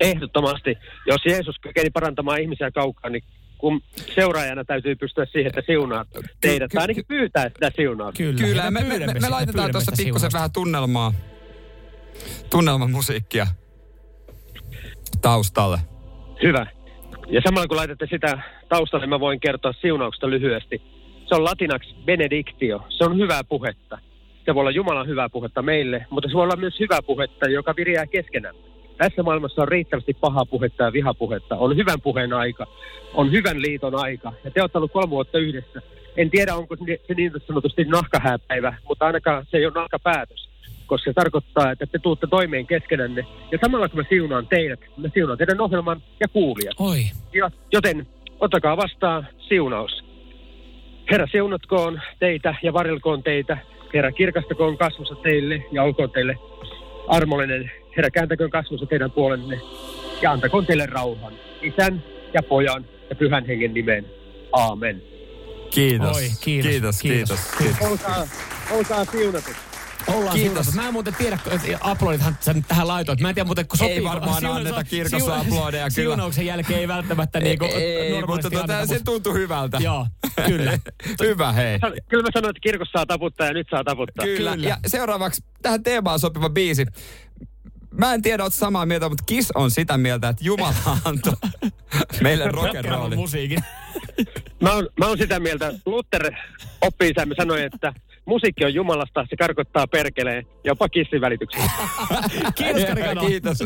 Ehdottomasti. 0.00 0.76
Jos 1.06 1.20
Jeesus 1.26 1.58
kykeni 1.58 1.90
parantamaan 1.90 2.40
ihmisiä 2.40 2.70
kaukaa, 2.70 3.10
niin 3.10 3.24
kun 3.60 3.80
seuraajana 4.14 4.64
täytyy 4.64 4.96
pystyä 4.96 5.24
siihen, 5.24 5.46
että 5.46 5.62
siunaat 5.66 6.08
teidät, 6.40 6.70
tai 6.74 6.80
ainakin 6.82 7.04
pyytää 7.08 7.48
sitä 7.48 7.70
siunaa. 7.76 8.12
Kyllä, 8.16 8.46
Kyllä, 8.46 8.70
me, 8.70 8.80
me, 8.80 8.98
me, 8.98 9.20
me 9.20 9.28
laitetaan 9.28 9.70
tuossa 9.72 9.92
pikkusen 9.96 10.04
siunausta. 10.04 10.36
vähän 10.38 10.52
tunnelmaa, 10.52 11.12
tunnelmamusiikkia 12.50 13.46
taustalle. 15.22 15.78
Hyvä. 16.42 16.66
Ja 17.28 17.40
samalla 17.44 17.66
kun 17.68 17.76
laitatte 17.76 18.06
sitä 18.10 18.42
taustalle, 18.68 19.06
mä 19.06 19.20
voin 19.20 19.40
kertoa 19.40 19.72
siunauksesta 19.80 20.30
lyhyesti. 20.30 20.82
Se 21.28 21.34
on 21.34 21.44
latinaksi 21.44 21.94
benedictio. 22.04 22.86
Se 22.88 23.04
on 23.04 23.16
hyvää 23.18 23.44
puhetta. 23.44 23.98
Se 24.44 24.54
voi 24.54 24.60
olla 24.60 24.70
Jumalan 24.70 25.08
hyvää 25.08 25.28
puhetta 25.28 25.62
meille, 25.62 26.06
mutta 26.10 26.28
se 26.28 26.34
voi 26.34 26.42
olla 26.42 26.56
myös 26.56 26.80
hyvää 26.80 27.02
puhetta, 27.02 27.50
joka 27.50 27.74
viriää 27.76 28.06
keskenään. 28.06 28.54
Tässä 29.00 29.22
maailmassa 29.22 29.62
on 29.62 29.68
riittävästi 29.68 30.14
pahaa 30.20 30.44
puhetta 30.44 30.84
ja 30.84 30.92
vihapuhetta. 30.92 31.56
On 31.56 31.76
hyvän 31.76 32.00
puheen 32.00 32.32
aika, 32.32 32.66
on 33.14 33.32
hyvän 33.32 33.62
liiton 33.62 33.94
aika. 33.94 34.32
Ja 34.44 34.50
te 34.50 34.60
olette 34.60 34.78
olleet 34.78 34.92
kolme 34.92 35.10
vuotta 35.10 35.38
yhdessä. 35.38 35.82
En 36.16 36.30
tiedä, 36.30 36.54
onko 36.54 36.76
se 36.76 37.14
niin 37.14 37.32
sanotusti 37.46 37.84
nahkahääpäivä, 37.84 38.74
mutta 38.88 39.06
ainakaan 39.06 39.46
se 39.50 39.56
ei 39.56 39.66
ole 39.66 39.72
nahkapäätös. 39.74 40.48
Koska 40.86 41.10
se 41.10 41.14
tarkoittaa, 41.14 41.70
että 41.70 41.86
te 41.86 41.98
tuutte 41.98 42.26
toimeen 42.26 42.66
keskenänne. 42.66 43.26
Ja 43.52 43.58
samalla 43.60 43.88
kun 43.88 43.98
mä 44.00 44.04
siunaan 44.08 44.46
teidät, 44.46 44.80
mä 44.96 45.08
siunaan 45.14 45.38
teidän 45.38 45.60
ohjelman 45.60 46.02
ja 46.20 46.28
kuulijat. 46.28 46.74
Oi. 46.78 47.00
Ja, 47.32 47.50
joten 47.72 48.06
ottakaa 48.40 48.76
vastaan 48.76 49.28
siunaus. 49.48 50.04
Herra 51.10 51.26
siunatkoon 51.32 52.00
teitä 52.18 52.54
ja 52.62 52.72
varilkoon 52.72 53.22
teitä. 53.22 53.58
Herra 53.94 54.12
kirkastakoon 54.12 54.78
kasvussa 54.78 55.14
teille 55.14 55.64
ja 55.72 55.82
olkoon 55.82 56.10
teille 56.10 56.38
armollinen. 57.08 57.79
Herra 57.96 58.10
kääntäköön 58.10 58.50
kasvussa 58.50 58.86
teidän 58.86 59.10
puolenne 59.10 59.60
ja 60.22 60.32
antakoon 60.32 60.66
teille 60.66 60.86
rauhan. 60.86 61.32
Isän 61.62 62.04
ja 62.34 62.42
pojan 62.42 62.84
ja 63.10 63.16
pyhän 63.16 63.46
hengen 63.46 63.74
nimeen. 63.74 64.06
Aamen. 64.52 65.02
Kiitos. 65.70 66.16
Oi, 66.16 66.30
kiitos, 66.40 66.70
kiitos, 66.70 67.00
kiitos, 67.00 67.40
kiitos. 67.58 67.78
kiitos. 67.78 67.90
Olkaa, 67.90 68.26
olkaa 68.70 69.04
siunatut. 69.04 69.56
Ollaan 70.06 70.34
Kiitos. 70.34 70.52
seurassa. 70.52 70.80
Mä 70.80 70.86
en 70.86 70.92
muuten 70.92 71.14
tiedä, 71.14 71.38
että 71.50 71.78
aplodithan 71.80 72.36
sä 72.40 72.52
nyt 72.52 72.64
tähän 72.68 72.88
laitoit. 72.88 73.20
Mä 73.20 73.28
en 73.28 73.34
tiedä 73.34 73.46
muuten, 73.46 73.68
kun 73.68 73.78
Ei 73.82 73.88
sopii. 73.88 74.04
varmaan 74.04 74.46
anneta 74.46 74.84
kirkossa 74.84 75.36
aplodeja, 75.40 75.82
kyllä. 75.84 75.90
Siunauksen 75.90 76.46
jälkeen 76.46 76.80
ei 76.80 76.88
välttämättä 76.88 77.40
niinku 77.40 77.64
Ei, 77.64 78.10
normaalisti 78.12 78.48
mutta 78.48 78.60
tota, 78.60 78.78
anneta, 78.78 78.98
se 78.98 79.04
tuntui 79.04 79.34
hyvältä. 79.34 79.78
Joo, 79.80 80.06
kyllä. 80.46 80.78
Hyvä, 81.22 81.52
hei. 81.52 81.78
Kyllä 82.08 82.22
mä 82.22 82.28
sanoin, 82.34 82.50
että 82.50 82.60
kirkossa 82.60 82.98
saa 82.98 83.06
taputtaa 83.06 83.46
ja 83.46 83.52
nyt 83.52 83.66
saa 83.70 83.84
taputtaa. 83.84 84.26
Kyllä. 84.26 84.54
Ja 84.58 84.76
seuraavaksi 84.86 85.44
tähän 85.62 85.82
teemaan 85.82 86.18
sopiva 86.18 86.50
biisi. 86.50 86.86
Mä 87.98 88.14
en 88.14 88.22
tiedä, 88.22 88.42
oot 88.42 88.54
samaa 88.54 88.86
mieltä, 88.86 89.08
mutta 89.08 89.24
Kiss 89.26 89.50
on 89.54 89.70
sitä 89.70 89.98
mieltä, 89.98 90.28
että 90.28 90.44
Jumala 90.44 90.98
antoi 91.04 91.32
meille 92.22 92.44
rock'n'rolli. 92.44 93.14
musiikin. 93.16 93.58
Mä 94.62 94.72
oon, 94.72 94.88
mä 94.98 95.06
oon 95.06 95.18
sitä 95.18 95.40
mieltä. 95.40 95.72
Luther 95.86 96.32
oppi 96.80 97.12
sanoi, 97.36 97.62
että 97.62 97.92
musiikki 98.26 98.64
on 98.64 98.74
Jumalasta, 98.74 99.26
se 99.30 99.36
karkottaa 99.36 99.86
perkeleen, 99.86 100.46
jopa 100.64 100.88
kissin 100.88 101.20
välityksellä. 101.20 101.70
Kiitos, 102.58 102.84
Karikano. 102.84 103.26
Kiitos. 103.26 103.58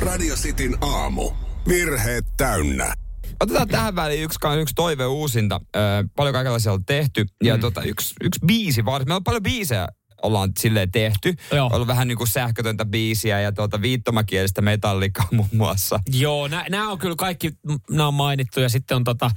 Radio 0.00 0.34
Cityn 0.34 0.76
aamu. 0.80 1.30
Virheet 1.68 2.24
täynnä. 2.36 2.94
Otetaan 3.40 3.68
tähän 3.68 3.96
väliin 3.96 4.22
yksi, 4.22 4.38
yksi 4.60 4.74
toive 4.74 5.06
uusinta. 5.06 5.60
Ö, 5.76 5.78
paljon 6.16 6.32
kaikenlaisia 6.32 6.72
on 6.72 6.84
tehty. 6.84 7.24
Ja 7.44 7.54
Mm. 7.54 7.60
tota, 7.60 7.82
yksi, 7.82 8.14
yksi 8.24 8.40
biisi 8.46 8.84
varsin. 8.84 9.08
Meillä 9.08 9.16
on 9.16 9.24
paljon 9.24 9.42
biisejä 9.42 9.88
ollaan 10.22 10.52
silleen 10.58 10.90
tehty. 10.90 11.34
Joo. 11.52 11.70
On 11.72 11.86
vähän 11.86 12.08
niin 12.08 12.18
kuin 12.18 12.28
sähkötöntä 12.28 12.84
biisiä 12.84 13.40
ja 13.40 13.52
tuota 13.52 13.82
viittomakielistä 13.82 14.62
metallikaa 14.62 15.28
muun 15.32 15.48
muassa. 15.52 16.00
Joo, 16.12 16.48
nämä 16.48 16.90
on 16.90 16.98
kyllä 16.98 17.16
kaikki, 17.18 17.52
nämä 17.90 18.08
on 18.08 18.14
mainittu 18.14 18.60
ja 18.60 18.68
sitten 18.68 18.96
on 18.96 19.04
tota, 19.04 19.30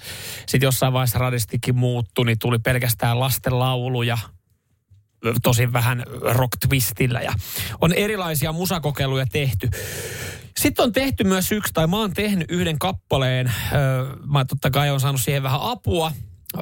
sit 0.47 0.63
jossain 0.63 0.93
vaiheessa 0.93 1.19
radistikin 1.19 1.77
muuttu, 1.77 2.23
niin 2.23 2.39
tuli 2.39 2.59
pelkästään 2.59 3.19
lasten 3.19 3.59
lauluja 3.59 4.17
tosin 5.43 5.73
vähän 5.73 6.03
rock 6.21 6.57
twistillä 6.67 7.21
ja 7.21 7.34
on 7.82 7.93
erilaisia 7.93 8.51
musakokeiluja 8.51 9.25
tehty. 9.25 9.69
Sitten 10.59 10.84
on 10.84 10.91
tehty 10.91 11.23
myös 11.23 11.51
yksi, 11.51 11.73
tai 11.73 11.88
mä 11.88 11.97
oon 11.97 12.13
tehnyt 12.13 12.51
yhden 12.51 12.80
kappaleen. 12.80 13.51
Mä 14.25 14.45
totta 14.45 14.71
kai 14.71 14.89
on 14.89 14.99
saanut 14.99 15.21
siihen 15.21 15.43
vähän 15.43 15.61
apua, 15.61 16.11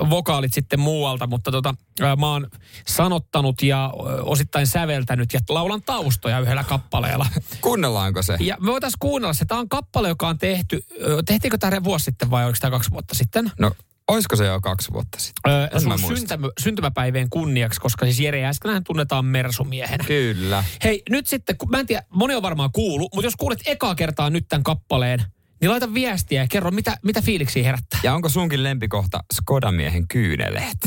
vokaalit 0.09 0.53
sitten 0.53 0.79
muualta, 0.79 1.27
mutta 1.27 1.51
tota, 1.51 1.75
mä 2.19 2.31
oon 2.31 2.47
sanottanut 2.87 3.61
ja 3.61 3.93
osittain 4.21 4.67
säveltänyt 4.67 5.33
ja 5.33 5.39
laulan 5.49 5.81
taustoja 5.81 6.39
yhdellä 6.39 6.63
kappaleella. 6.63 7.25
Kuunnellaanko 7.61 8.21
se? 8.21 8.37
Ja 8.39 8.57
me 8.59 8.71
voitaisiin 8.71 8.99
kuunnella 8.99 9.33
se. 9.33 9.45
Tämä 9.45 9.59
on 9.59 9.69
kappale, 9.69 10.07
joka 10.09 10.27
on 10.27 10.37
tehty, 10.37 10.81
tehtiinkö 11.25 11.57
tämä 11.57 11.83
vuosi 11.83 12.05
sitten 12.05 12.31
vai 12.31 12.45
oliko 12.45 12.57
tämä 12.61 12.71
kaksi 12.71 12.91
vuotta 12.91 13.15
sitten? 13.15 13.51
No, 13.59 13.71
olisiko 14.07 14.35
se 14.35 14.45
jo 14.45 14.61
kaksi 14.61 14.93
vuotta 14.93 15.19
sitten? 15.19 15.51
Öö, 15.51 15.79
sun 15.79 15.99
syntymä, 15.99 16.47
syntymäpäivien 16.59 17.29
kunniaksi, 17.29 17.81
koska 17.81 18.05
siis 18.05 18.19
Jere 18.19 18.39
Jääskeläinen 18.39 18.83
tunnetaan 18.83 19.25
mersumiehenä. 19.25 20.03
Kyllä. 20.07 20.63
Hei, 20.83 21.03
nyt 21.09 21.27
sitten, 21.27 21.57
kun- 21.57 21.69
mä 21.71 21.79
en 21.79 21.87
tiedä, 21.87 22.03
moni 22.09 22.35
on 22.35 22.41
varmaan 22.41 22.71
kuullut, 22.71 23.13
mutta 23.15 23.27
jos 23.27 23.35
kuulet 23.35 23.59
ekaa 23.65 23.95
kertaa 23.95 24.29
nyt 24.29 24.45
tämän 24.49 24.63
kappaleen, 24.63 25.23
niin 25.61 25.71
laita 25.71 25.93
viestiä 25.93 26.41
ja 26.41 26.47
kerro, 26.51 26.71
mitä, 26.71 26.97
mitä 27.03 27.21
fiiliksiä 27.21 27.63
herättää. 27.63 27.99
Ja 28.03 28.13
onko 28.13 28.29
sunkin 28.29 28.63
lempikohta 28.63 29.23
Skodamiehen 29.33 30.07
kyyneleet? 30.07 30.77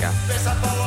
Metallica. 0.00 0.79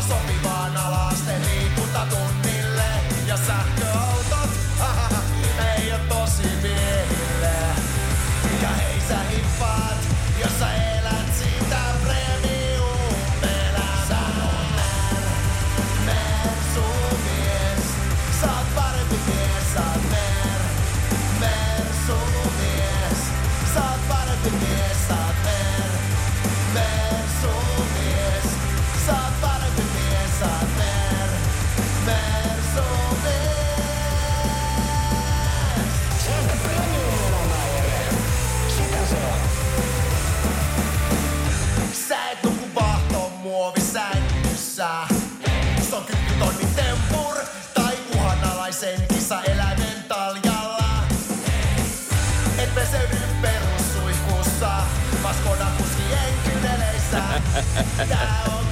Now. 57.53 58.59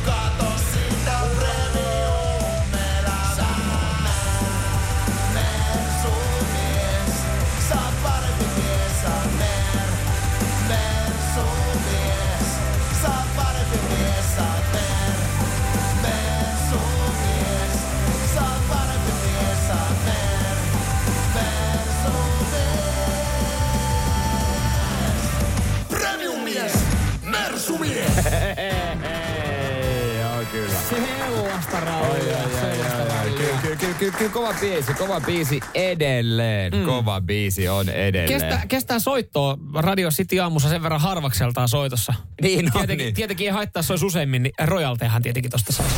kyllä, 34.17 34.31
kova 34.31 34.53
biisi, 34.61 34.93
kova 34.93 35.21
biisi 35.21 35.59
edelleen. 35.73 36.73
Mm. 36.73 36.85
Kova 36.85 37.21
biisi 37.21 37.69
on 37.69 37.89
edelleen. 37.89 38.39
Kestää, 38.39 38.63
kestää 38.67 38.99
soittoa 38.99 39.57
Radio 39.73 40.09
City 40.09 40.39
aamussa 40.39 40.69
sen 40.69 40.83
verran 40.83 41.01
harvakseltaan 41.01 41.69
soitossa. 41.69 42.13
Niin 42.41 42.65
on, 42.65 42.71
tietenkin, 42.71 43.05
niin. 43.05 43.15
tietenkin 43.15 43.47
ei 43.47 43.53
haittaa, 43.53 43.83
se 43.83 43.93
olisi 43.93 44.05
useimmin, 44.05 44.43
niin 44.43 44.53
rojaltehan 44.65 45.21
tietenkin 45.21 45.51
tosta 45.51 45.73
saisi. 45.73 45.95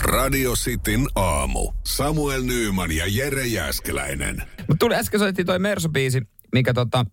Radio 0.00 0.52
Cityn 0.52 1.06
aamu. 1.14 1.72
Samuel 1.84 2.42
Nyyman 2.42 2.92
ja 2.92 3.04
Jere 3.06 3.46
Jäskeläinen. 3.46 4.42
Mutta 4.58 4.76
tuli 4.78 4.94
äsken 4.94 5.20
soitti 5.20 5.44
toi 5.44 5.58
Mersu-biisi, 5.58 6.20
mikä 6.52 6.74
tota, 6.74 7.06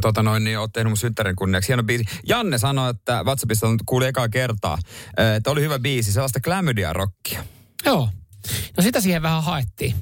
tota 0.00 0.22
noin, 0.22 0.44
niin 0.44 0.58
oot 0.58 0.72
tehnyt 0.72 0.90
mun 0.90 0.96
synttären 0.96 1.36
kunniaksi. 1.36 1.68
Hieno 1.68 1.82
biisi. 1.82 2.04
Janne 2.26 2.58
sanoi, 2.58 2.90
että 2.90 3.22
WhatsAppissa 3.24 3.68
on 3.68 3.78
kuuli 3.86 4.06
ekaa 4.06 4.28
kertaa, 4.28 4.78
että 5.36 5.50
oli 5.50 5.60
hyvä 5.60 5.78
biisi, 5.78 6.12
sellaista 6.12 6.40
klamydia-rockia. 6.40 7.44
Joo. 7.84 8.08
No 8.76 8.82
sitä 8.82 9.00
siihen 9.00 9.22
vähän 9.22 9.42
haettiin. 9.42 9.94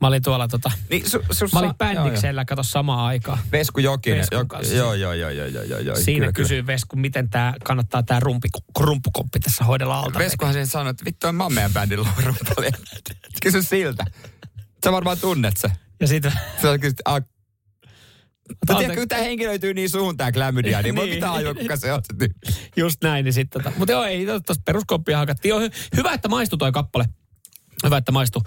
Mä 0.00 0.08
olin 0.08 0.22
tuolla 0.22 0.48
tota... 0.48 0.70
Niin, 0.90 1.10
su, 1.10 1.22
su, 1.30 1.48
mä 1.52 1.58
olin 1.58 1.70
sa- 1.70 1.74
bändiksellä, 1.74 2.44
kato 2.44 2.62
samaan 2.62 3.06
aikaan. 3.06 3.38
Vesku 3.52 3.80
Jokinen. 3.80 4.26
Jo, 4.32 4.44
joo, 4.76 4.94
joo, 4.94 5.12
joo, 5.12 5.30
joo, 5.30 5.46
joo, 5.46 5.62
joo, 5.62 5.78
joo. 5.80 5.96
Siinä 5.96 6.18
kyllä, 6.18 6.32
kysyy 6.32 6.66
Vesku, 6.66 6.96
miten 6.96 7.30
tää 7.30 7.54
kannattaa 7.64 8.02
tää 8.02 8.20
rumpi, 8.20 8.48
rumpukoppi 8.78 9.40
tässä 9.40 9.64
hoidella 9.64 9.98
alta. 9.98 10.10
kyllä. 10.10 10.24
Veskuhan 10.24 10.52
siinä 10.54 10.66
sanoi, 10.66 10.90
että 10.90 11.04
vittu 11.04 11.26
on 11.26 11.34
mä 11.34 11.42
oon 11.42 11.52
meidän 11.52 11.72
bändin 11.72 11.98
rumpali. 11.98 12.70
Kysy 13.42 13.62
siltä. 13.62 14.04
Sä 14.84 14.92
varmaan 14.92 15.18
tunnet 15.18 15.56
se. 15.56 15.70
Ja 16.00 16.06
sitten... 16.06 16.32
Se 16.60 16.68
on 16.68 16.80
kysyt, 16.80 17.00
ah, 17.04 17.22
Mutta 18.48 18.74
tiedätkö, 18.74 19.00
kun 19.00 19.08
tämä 19.08 19.22
henki 19.22 19.46
löytyy 19.46 19.74
niin 19.74 19.90
suun 19.90 20.16
tää 20.16 20.32
klamydia, 20.32 20.82
niin 20.82 20.96
voi 20.96 21.06
Niin. 21.06 21.14
pitää 21.16 21.32
ajua, 21.32 21.54
kuka 21.54 21.76
se 21.76 21.92
on 21.92 22.00
se 22.12 22.18
tyyppi. 22.18 22.48
Just 22.76 23.02
näin, 23.02 23.24
niin 23.24 23.32
sitten 23.32 23.62
tota. 23.62 23.76
Mutta 23.78 23.92
joo, 23.92 24.04
ei 24.04 24.26
tuosta 24.26 24.54
peruskoppia 24.64 25.18
hakattiin. 25.18 25.50
Joo, 25.50 25.60
hy- 25.60 25.72
hyvä, 25.96 26.12
että 26.12 26.28
maistui 26.28 26.58
toi 26.58 26.72
kappale. 26.72 27.04
Hyvä, 27.84 27.96
että 27.96 28.12
maistui. 28.12 28.42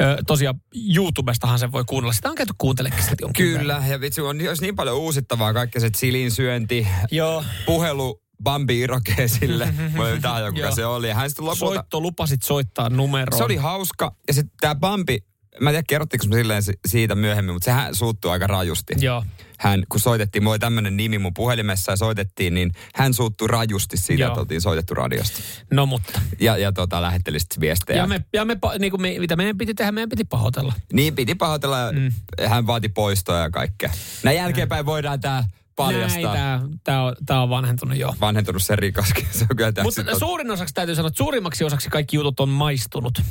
Ö, 0.00 0.22
tosiaan 0.26 0.60
YouTubestahan 0.96 1.58
sen 1.58 1.72
voi 1.72 1.84
kuunnella. 1.86 2.12
Sitä 2.12 2.28
on 2.28 2.34
käyty 2.34 2.52
kuuntelemaan 2.58 3.02
sitä 3.02 3.16
jonkin 3.20 3.46
Kyllä, 3.58 3.82
ja 3.88 4.00
vitsi, 4.00 4.20
on 4.20 4.36
olisi 4.48 4.62
niin 4.62 4.76
paljon 4.76 4.96
uusittavaa, 4.96 5.52
kaikki 5.52 5.80
se 5.80 5.90
chilin 5.90 6.30
syönti, 6.30 6.86
Joo. 7.10 7.44
puhelu 7.66 8.22
Bambi 8.42 8.80
Irokeesille, 8.80 9.74
voi 9.96 10.14
kuka 10.16 10.50
Joo. 10.60 10.74
se 10.74 10.86
oli. 10.86 11.10
Hän 11.10 11.30
sitten 11.30 11.44
lopulta, 11.44 11.74
Soitto, 11.74 12.00
lupasit 12.00 12.42
soittaa 12.42 12.90
numeroon. 12.90 13.38
se 13.38 13.44
oli 13.44 13.56
hauska, 13.56 14.14
ja 14.28 14.34
sitten 14.34 14.56
tämä 14.60 14.74
Bambi 14.74 15.18
mä 15.60 15.70
en 15.70 15.74
tiedä 15.74 15.84
kerrottiko 15.88 16.26
me 16.26 16.36
silleen 16.36 16.62
si- 16.62 16.78
siitä 16.86 17.14
myöhemmin, 17.14 17.54
mutta 17.54 17.64
sehän 17.64 17.94
suuttuu 17.94 18.30
aika 18.30 18.46
rajusti. 18.46 18.94
Joo. 19.00 19.24
Hän, 19.58 19.84
kun 19.88 20.00
soitettiin, 20.00 20.42
mulla 20.42 20.52
oli 20.52 20.58
tämmöinen 20.58 20.96
nimi 20.96 21.18
mun 21.18 21.34
puhelimessa 21.34 21.92
ja 21.92 21.96
soitettiin, 21.96 22.54
niin 22.54 22.72
hän 22.94 23.14
suuttui 23.14 23.48
rajusti 23.48 23.96
siitä, 23.96 24.22
Joo. 24.22 24.28
että 24.28 24.40
oltiin 24.40 24.60
soitettu 24.60 24.94
radiosta. 24.94 25.40
No 25.70 25.86
mutta. 25.86 26.20
Ja, 26.40 26.56
ja 26.56 26.72
tota, 26.72 27.02
lähetteli 27.02 27.40
sitten 27.40 27.60
viestejä. 27.60 27.98
Ja, 27.98 28.06
me, 28.06 28.24
ja 28.32 28.44
me, 28.44 28.56
niin 28.78 28.90
kuin 28.90 29.02
me, 29.02 29.14
mitä 29.18 29.36
meidän 29.36 29.58
piti 29.58 29.74
tehdä, 29.74 29.92
meidän 29.92 30.08
piti 30.08 30.24
pahoitella. 30.24 30.72
Niin 30.92 31.14
piti 31.14 31.34
pahoitella 31.34 31.92
mm. 31.92 32.12
hän 32.48 32.66
vaati 32.66 32.88
poistoa 32.88 33.38
ja 33.38 33.50
kaikkea. 33.50 33.90
Näin 34.22 34.36
jälkeenpäin 34.36 34.86
voidaan 34.86 35.20
tää 35.20 35.44
paljastaa. 35.76 36.34
Näin, 36.34 36.80
tää, 36.84 37.02
on, 37.02 37.16
tää 37.26 37.42
on 37.42 37.50
vanhentunut 37.50 37.98
jo. 37.98 38.14
Vanhentunut 38.20 38.62
se 38.62 38.76
rikaskin. 38.76 39.26
Se 39.38 39.46
on 39.50 39.56
kyllä 39.56 39.72
täysin 39.72 40.04
Mutta 40.04 40.18
suurin 40.18 40.50
osaksi 40.50 40.74
täytyy 40.74 40.94
sanoa, 40.94 41.08
että 41.08 41.18
suurimmaksi 41.18 41.64
osaksi 41.64 41.90
kaikki 41.90 42.16
jutut 42.16 42.40
on 42.40 42.48
maistunut. 42.48 43.22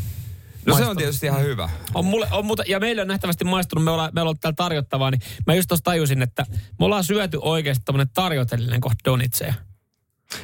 No 0.68 0.78
se 0.78 0.86
on 0.86 0.97
tietysti 0.97 1.26
ihan 1.26 1.41
hyvä. 1.41 1.70
On 1.93 2.05
mulle, 2.05 2.28
on 2.32 2.45
muuta, 2.45 2.63
ja 2.68 2.80
meillä 2.80 3.01
on 3.01 3.07
nähtävästi 3.07 3.45
maistunut, 3.45 3.86
me 3.86 3.91
ollaan, 3.91 4.11
meillä 4.13 4.30
on 4.30 4.39
täällä 4.39 4.55
tarjottavaa, 4.55 5.11
niin 5.11 5.22
mä 5.47 5.53
just 5.53 5.68
tuossa 5.68 5.84
tajusin, 5.84 6.22
että 6.22 6.45
me 6.80 6.86
ollaan 6.86 7.03
syöty 7.03 7.39
oikeasti 7.41 7.86
tämmönen 7.86 8.09
tarjotellinen 8.13 8.82
kohta 8.82 8.97
donitseja. 9.05 9.53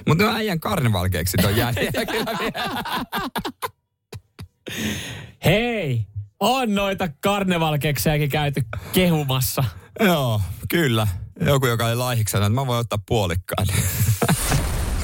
Mutta 0.07 0.24
no 0.24 0.36
äijän 0.36 0.59
karnevalkeeksit 0.59 1.45
on 1.45 1.55
jäljellä 1.57 2.05
kyllä 2.05 2.38
vielä. 2.39 2.84
Hei, 5.45 6.07
on 6.39 6.76
noita 6.76 7.09
karnevalkeksiäkin 7.21 8.30
käyty 8.30 8.61
kehumassa. 8.93 9.63
Joo, 9.99 10.41
kyllä. 10.69 11.07
Joku, 11.45 11.67
joka 11.67 11.89
ei 11.89 11.95
laihiksena, 11.95 12.45
että 12.45 12.55
mä 12.55 12.67
voin 12.67 12.80
ottaa 12.80 12.99
puolikkaan. 13.07 13.67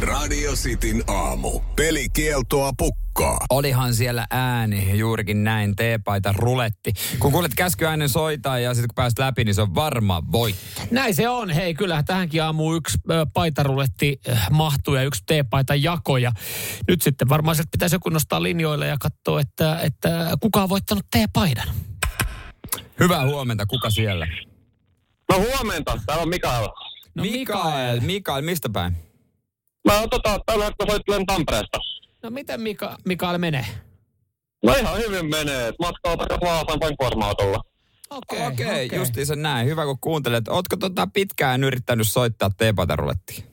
Radio 0.01 0.51
Cityn 0.51 1.03
aamu. 1.07 1.59
Pelikieltoa 1.75 2.71
pukkaa. 2.77 3.37
Olihan 3.49 3.95
siellä 3.95 4.27
ääni, 4.31 4.97
juurikin 4.99 5.43
näin, 5.43 5.75
teepaita 5.75 6.33
ruletti. 6.37 6.93
Kun 7.19 7.31
kuulet 7.31 7.51
käskyäänen 7.55 8.09
soitaa 8.09 8.59
ja 8.59 8.73
sitten 8.73 8.87
kun 8.87 8.95
pääst 8.95 9.19
läpi, 9.19 9.43
niin 9.43 9.55
se 9.55 9.61
on 9.61 9.75
varma 9.75 10.23
voitto. 10.31 10.81
Näin 10.91 11.15
se 11.15 11.29
on. 11.29 11.49
Hei, 11.49 11.73
kyllä 11.73 12.03
tähänkin 12.03 12.43
aamuun 12.43 12.77
yksi 12.77 12.97
ö, 13.11 13.25
paitaruletti 13.33 14.19
ö, 14.27 14.37
mahtuu 14.51 14.95
ja 14.95 15.03
yksi 15.03 15.23
teepaita 15.25 15.75
jako. 15.75 16.17
Ja 16.17 16.31
nyt 16.87 17.01
sitten 17.01 17.29
varmaan 17.29 17.55
sieltä 17.55 17.71
pitäisi 17.71 17.95
joku 17.95 18.09
nostaa 18.09 18.43
linjoille 18.43 18.87
ja 18.87 18.97
katsoa, 18.99 19.41
että, 19.41 19.79
että 19.81 20.37
kuka 20.41 20.63
on 20.63 20.69
voittanut 20.69 21.05
teepaidan. 21.11 21.67
Hyvää 22.99 23.25
huomenta, 23.25 23.65
kuka 23.65 23.89
siellä? 23.89 24.27
No 25.29 25.39
huomenta, 25.39 25.99
täällä 26.05 26.21
on 26.21 26.29
Mikael. 26.29 26.67
No 27.15 27.23
Mikael, 27.23 27.99
Mikael, 27.99 28.41
mistä 28.41 28.69
päin? 28.69 29.08
Mä 29.87 29.99
oon 29.99 30.09
tota, 30.09 30.39
tällä 30.45 30.65
hetkellä 30.65 30.91
soittelen 30.91 31.25
Tampereesta. 31.25 31.77
No 32.23 32.29
miten 32.29 32.61
Mika, 32.61 32.97
Mikael 33.05 33.37
menee? 33.37 33.65
No 34.63 34.73
ihan 34.73 34.97
hyvin 34.97 35.25
menee, 35.25 35.67
et 35.67 35.75
matkaa 35.79 36.17
takaisin 36.17 36.47
Vaasaan 36.47 36.79
vain 36.79 36.97
kuorma-autolla. 36.97 37.61
Okei, 38.09 38.47
Okei, 38.47 38.65
okay, 38.65 38.85
okay. 38.85 38.99
justiinsa 38.99 39.35
näin. 39.35 39.67
Hyvä 39.67 39.85
kun 39.85 39.97
kuuntelet. 40.01 40.47
Ootko 40.47 40.77
tota 40.77 41.07
pitkään 41.13 41.63
yrittänyt 41.63 42.07
soittaa 42.07 42.49
teepaita 42.57 42.95
rulettiin? 42.95 43.43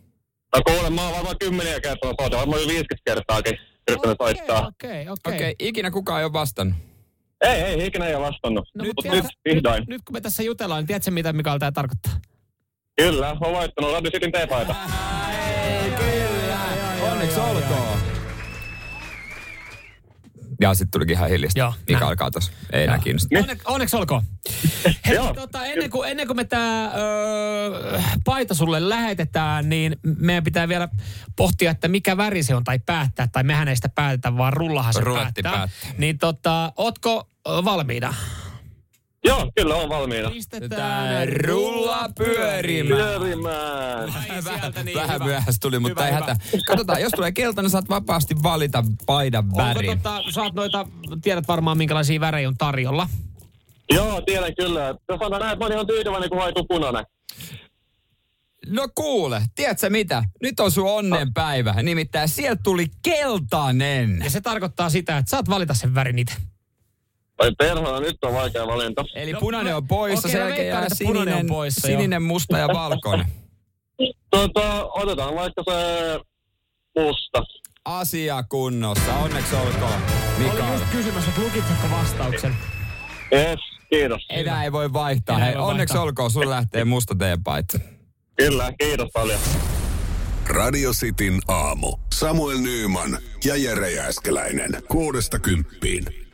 No 0.57 0.63
kuule, 0.67 0.91
mä 0.91 1.03
oon 1.03 1.15
varmaan 1.15 1.37
kymmeniä 1.41 1.81
kertaa 1.81 2.11
soittanut, 2.17 2.41
varmaan 2.41 2.63
yli 2.63 2.73
50 2.73 2.97
kertaakin 3.05 3.59
yrittänyt 3.89 4.17
soittaa. 4.23 4.67
Okei, 4.67 4.91
okei. 4.91 5.35
Okei, 5.35 5.35
okay, 5.35 5.55
ikinä 5.59 5.91
kukaan 5.91 6.21
ei 6.21 6.25
ole 6.25 6.33
vastannut. 6.33 6.77
Ei, 7.41 7.63
ei, 7.63 7.87
ikinä 7.87 8.07
ei 8.07 8.15
ole 8.15 8.27
vastannut. 8.27 8.69
No, 8.75 8.85
Mut 8.85 8.95
mut 9.05 9.15
nyt, 9.15 9.25
vihdoin. 9.45 9.81
Nyt, 9.81 9.89
nyt 9.89 10.03
kun 10.05 10.13
me 10.17 10.21
tässä 10.21 10.43
jutellaan, 10.43 10.81
niin 10.81 10.87
tiedätkö 10.87 11.11
mitä 11.11 11.33
Mikael 11.33 11.59
tämä 11.59 11.73
tarkoittaa? 11.73 12.13
Kyllä, 12.97 13.37
oon 13.41 13.55
voittanut 13.55 13.93
Radio 13.93 14.11
Cityn 14.11 14.33
teepaita. 14.33 14.75
Onneksi 17.17 17.41
olkoon. 17.41 17.99
Ja 20.61 20.75
sitten 20.75 20.91
tulikin 20.91 21.17
ihan 21.17 21.29
hiljasta. 21.31 21.59
Joo, 21.59 21.75
Mikael 21.89 22.17
katos. 22.17 22.53
Ei 22.73 22.85
enää 22.85 22.99
kiinnosta. 22.99 23.39
Onne, 23.39 23.57
onneksi 23.65 23.97
olkoon. 23.97 24.23
Hei, 25.07 25.17
tota, 25.35 25.65
ennen, 25.65 25.91
kuin, 25.91 26.11
ennen 26.11 26.27
kuin 26.27 26.37
me 26.37 26.45
tämä 26.45 26.93
paita 28.25 28.55
sulle 28.55 28.89
lähetetään, 28.89 29.69
niin 29.69 29.97
meidän 30.19 30.45
pitää 30.45 30.69
vielä 30.69 30.89
pohtia, 31.37 31.71
että 31.71 31.89
mikä 31.89 32.17
väri 32.17 32.43
se 32.43 32.55
on 32.55 32.65
tai 32.65 32.79
päättää. 32.87 33.29
Tai 33.33 33.45
mehän 33.45 33.69
ei 33.69 33.77
sitä 33.77 33.89
päätetä, 33.89 34.37
vaan 34.37 34.53
rullahan 34.53 34.95
se 34.95 35.01
Ruletti 35.01 35.43
päättää. 35.43 35.53
päättää. 35.69 35.91
Niin 35.99 36.19
tota, 36.19 36.73
ootko 36.77 37.31
valmiina? 37.45 38.15
Joo, 39.27 39.51
kyllä 39.57 39.75
on 39.75 39.89
valmiina. 39.89 40.31
Pistetään 40.31 41.29
rulla 41.29 42.09
pyörimään. 42.19 42.99
Pyörimään. 43.21 44.15
Vähän, 44.45 44.73
niin, 44.85 44.95
vähän 44.97 45.15
hyvä. 45.15 45.25
myöhässä 45.25 45.59
tuli, 45.61 45.79
mutta 45.79 46.05
Hyvä, 46.05 46.17
ei 46.19 46.23
hyvä. 46.25 46.35
hätä. 46.35 46.61
Katsotaan, 46.67 47.03
jos 47.03 47.13
tulee 47.17 47.33
keltainen, 47.33 47.71
saat 47.71 47.89
vapaasti 47.89 48.43
valita 48.43 48.85
paidan 49.07 49.45
Onko 49.45 49.57
värin. 49.57 49.99
tota, 50.03 50.23
saat 50.31 50.55
noita, 50.55 50.87
tiedät 51.23 51.49
varmaan 51.49 51.79
minkälaisia 51.79 52.21
värejä 52.21 52.49
on 52.49 52.57
tarjolla. 52.57 53.09
Joo, 53.91 54.21
tiedän 54.21 54.55
kyllä. 54.59 54.87
Jos 54.87 55.19
sanotaan 55.19 55.41
näin, 55.41 55.53
että 55.53 55.59
mä 55.59 55.65
oon 55.65 55.73
ihan 55.73 55.87
tyytyväinen, 55.87 56.29
kun 56.31 56.39
hoituu 56.39 56.65
punainen. 56.65 57.05
No 58.67 58.89
kuule, 58.95 59.43
tiedätkö 59.55 59.91
mitä? 59.91 60.25
Nyt 60.43 60.61
on 60.61 60.71
sun 60.71 60.91
onnenpäivä. 60.91 61.83
Nimittäin 61.83 62.29
sieltä 62.29 62.61
tuli 62.63 62.87
keltainen. 63.03 64.21
Ja 64.25 64.31
se 64.31 64.41
tarkoittaa 64.41 64.91
sitä, 64.91 65.19
että 65.19 65.31
saat 65.31 65.49
valita 65.49 65.75
sen 65.75 65.95
värin 65.95 66.19
itse. 66.19 66.35
Ai 67.39 67.53
perhana, 67.59 68.01
nyt 68.01 68.17
on 68.25 68.35
vaikea 68.35 68.67
valinta. 68.67 69.05
Eli 69.15 69.35
punainen 69.35 69.77
on 69.77 69.87
poissa, 69.89 70.29
jälkeen 70.29 70.59
veikkaan, 70.59 70.83
jää 70.83 71.07
punainen 71.07 71.35
on 71.35 71.39
sininen, 71.39 71.47
poissa, 71.49 71.87
sininen, 71.87 72.23
musta 72.23 72.59
ja 72.59 72.69
valkoinen. 72.69 73.27
Tota, 74.31 74.85
otetaan 74.85 75.35
vaikka 75.35 75.63
se 75.71 75.75
musta. 76.99 77.43
Asia 77.85 78.43
kunnossa, 78.43 79.15
onneksi 79.15 79.57
olkoon. 79.57 79.93
Olin 79.93 80.53
Mikael. 80.53 80.73
just 80.73 80.85
kysymässä, 80.93 81.29
että 81.31 81.41
lukitsitko 81.43 81.87
vastauksen? 81.91 82.57
Yes, 83.33 83.61
kiitos. 83.91 84.27
Enää 84.31 84.65
ei 84.65 84.73
voi 84.73 84.93
vaihtaa. 84.93 85.37
Enää 85.37 85.47
Hei, 85.47 85.55
ei 85.55 85.61
voi 85.61 85.71
onneksi 85.71 85.93
vaihtaa. 85.95 86.03
olkoon, 86.03 86.31
sun 86.31 86.51
lähtee 86.51 86.85
musta 86.85 87.15
teepaita. 87.15 87.79
Kyllä, 88.37 88.73
kiitos 88.79 89.09
paljon. 89.13 89.41
Radio 90.49 90.91
Cityn 90.93 91.41
aamu. 91.49 91.97
Samuel 92.15 92.59
Nyyman 92.59 93.19
ja 93.45 93.57
Jere 93.57 93.91
Jääskeläinen. 93.91 94.83
Kuudesta 94.89 95.39
kymppiin. 95.39 96.26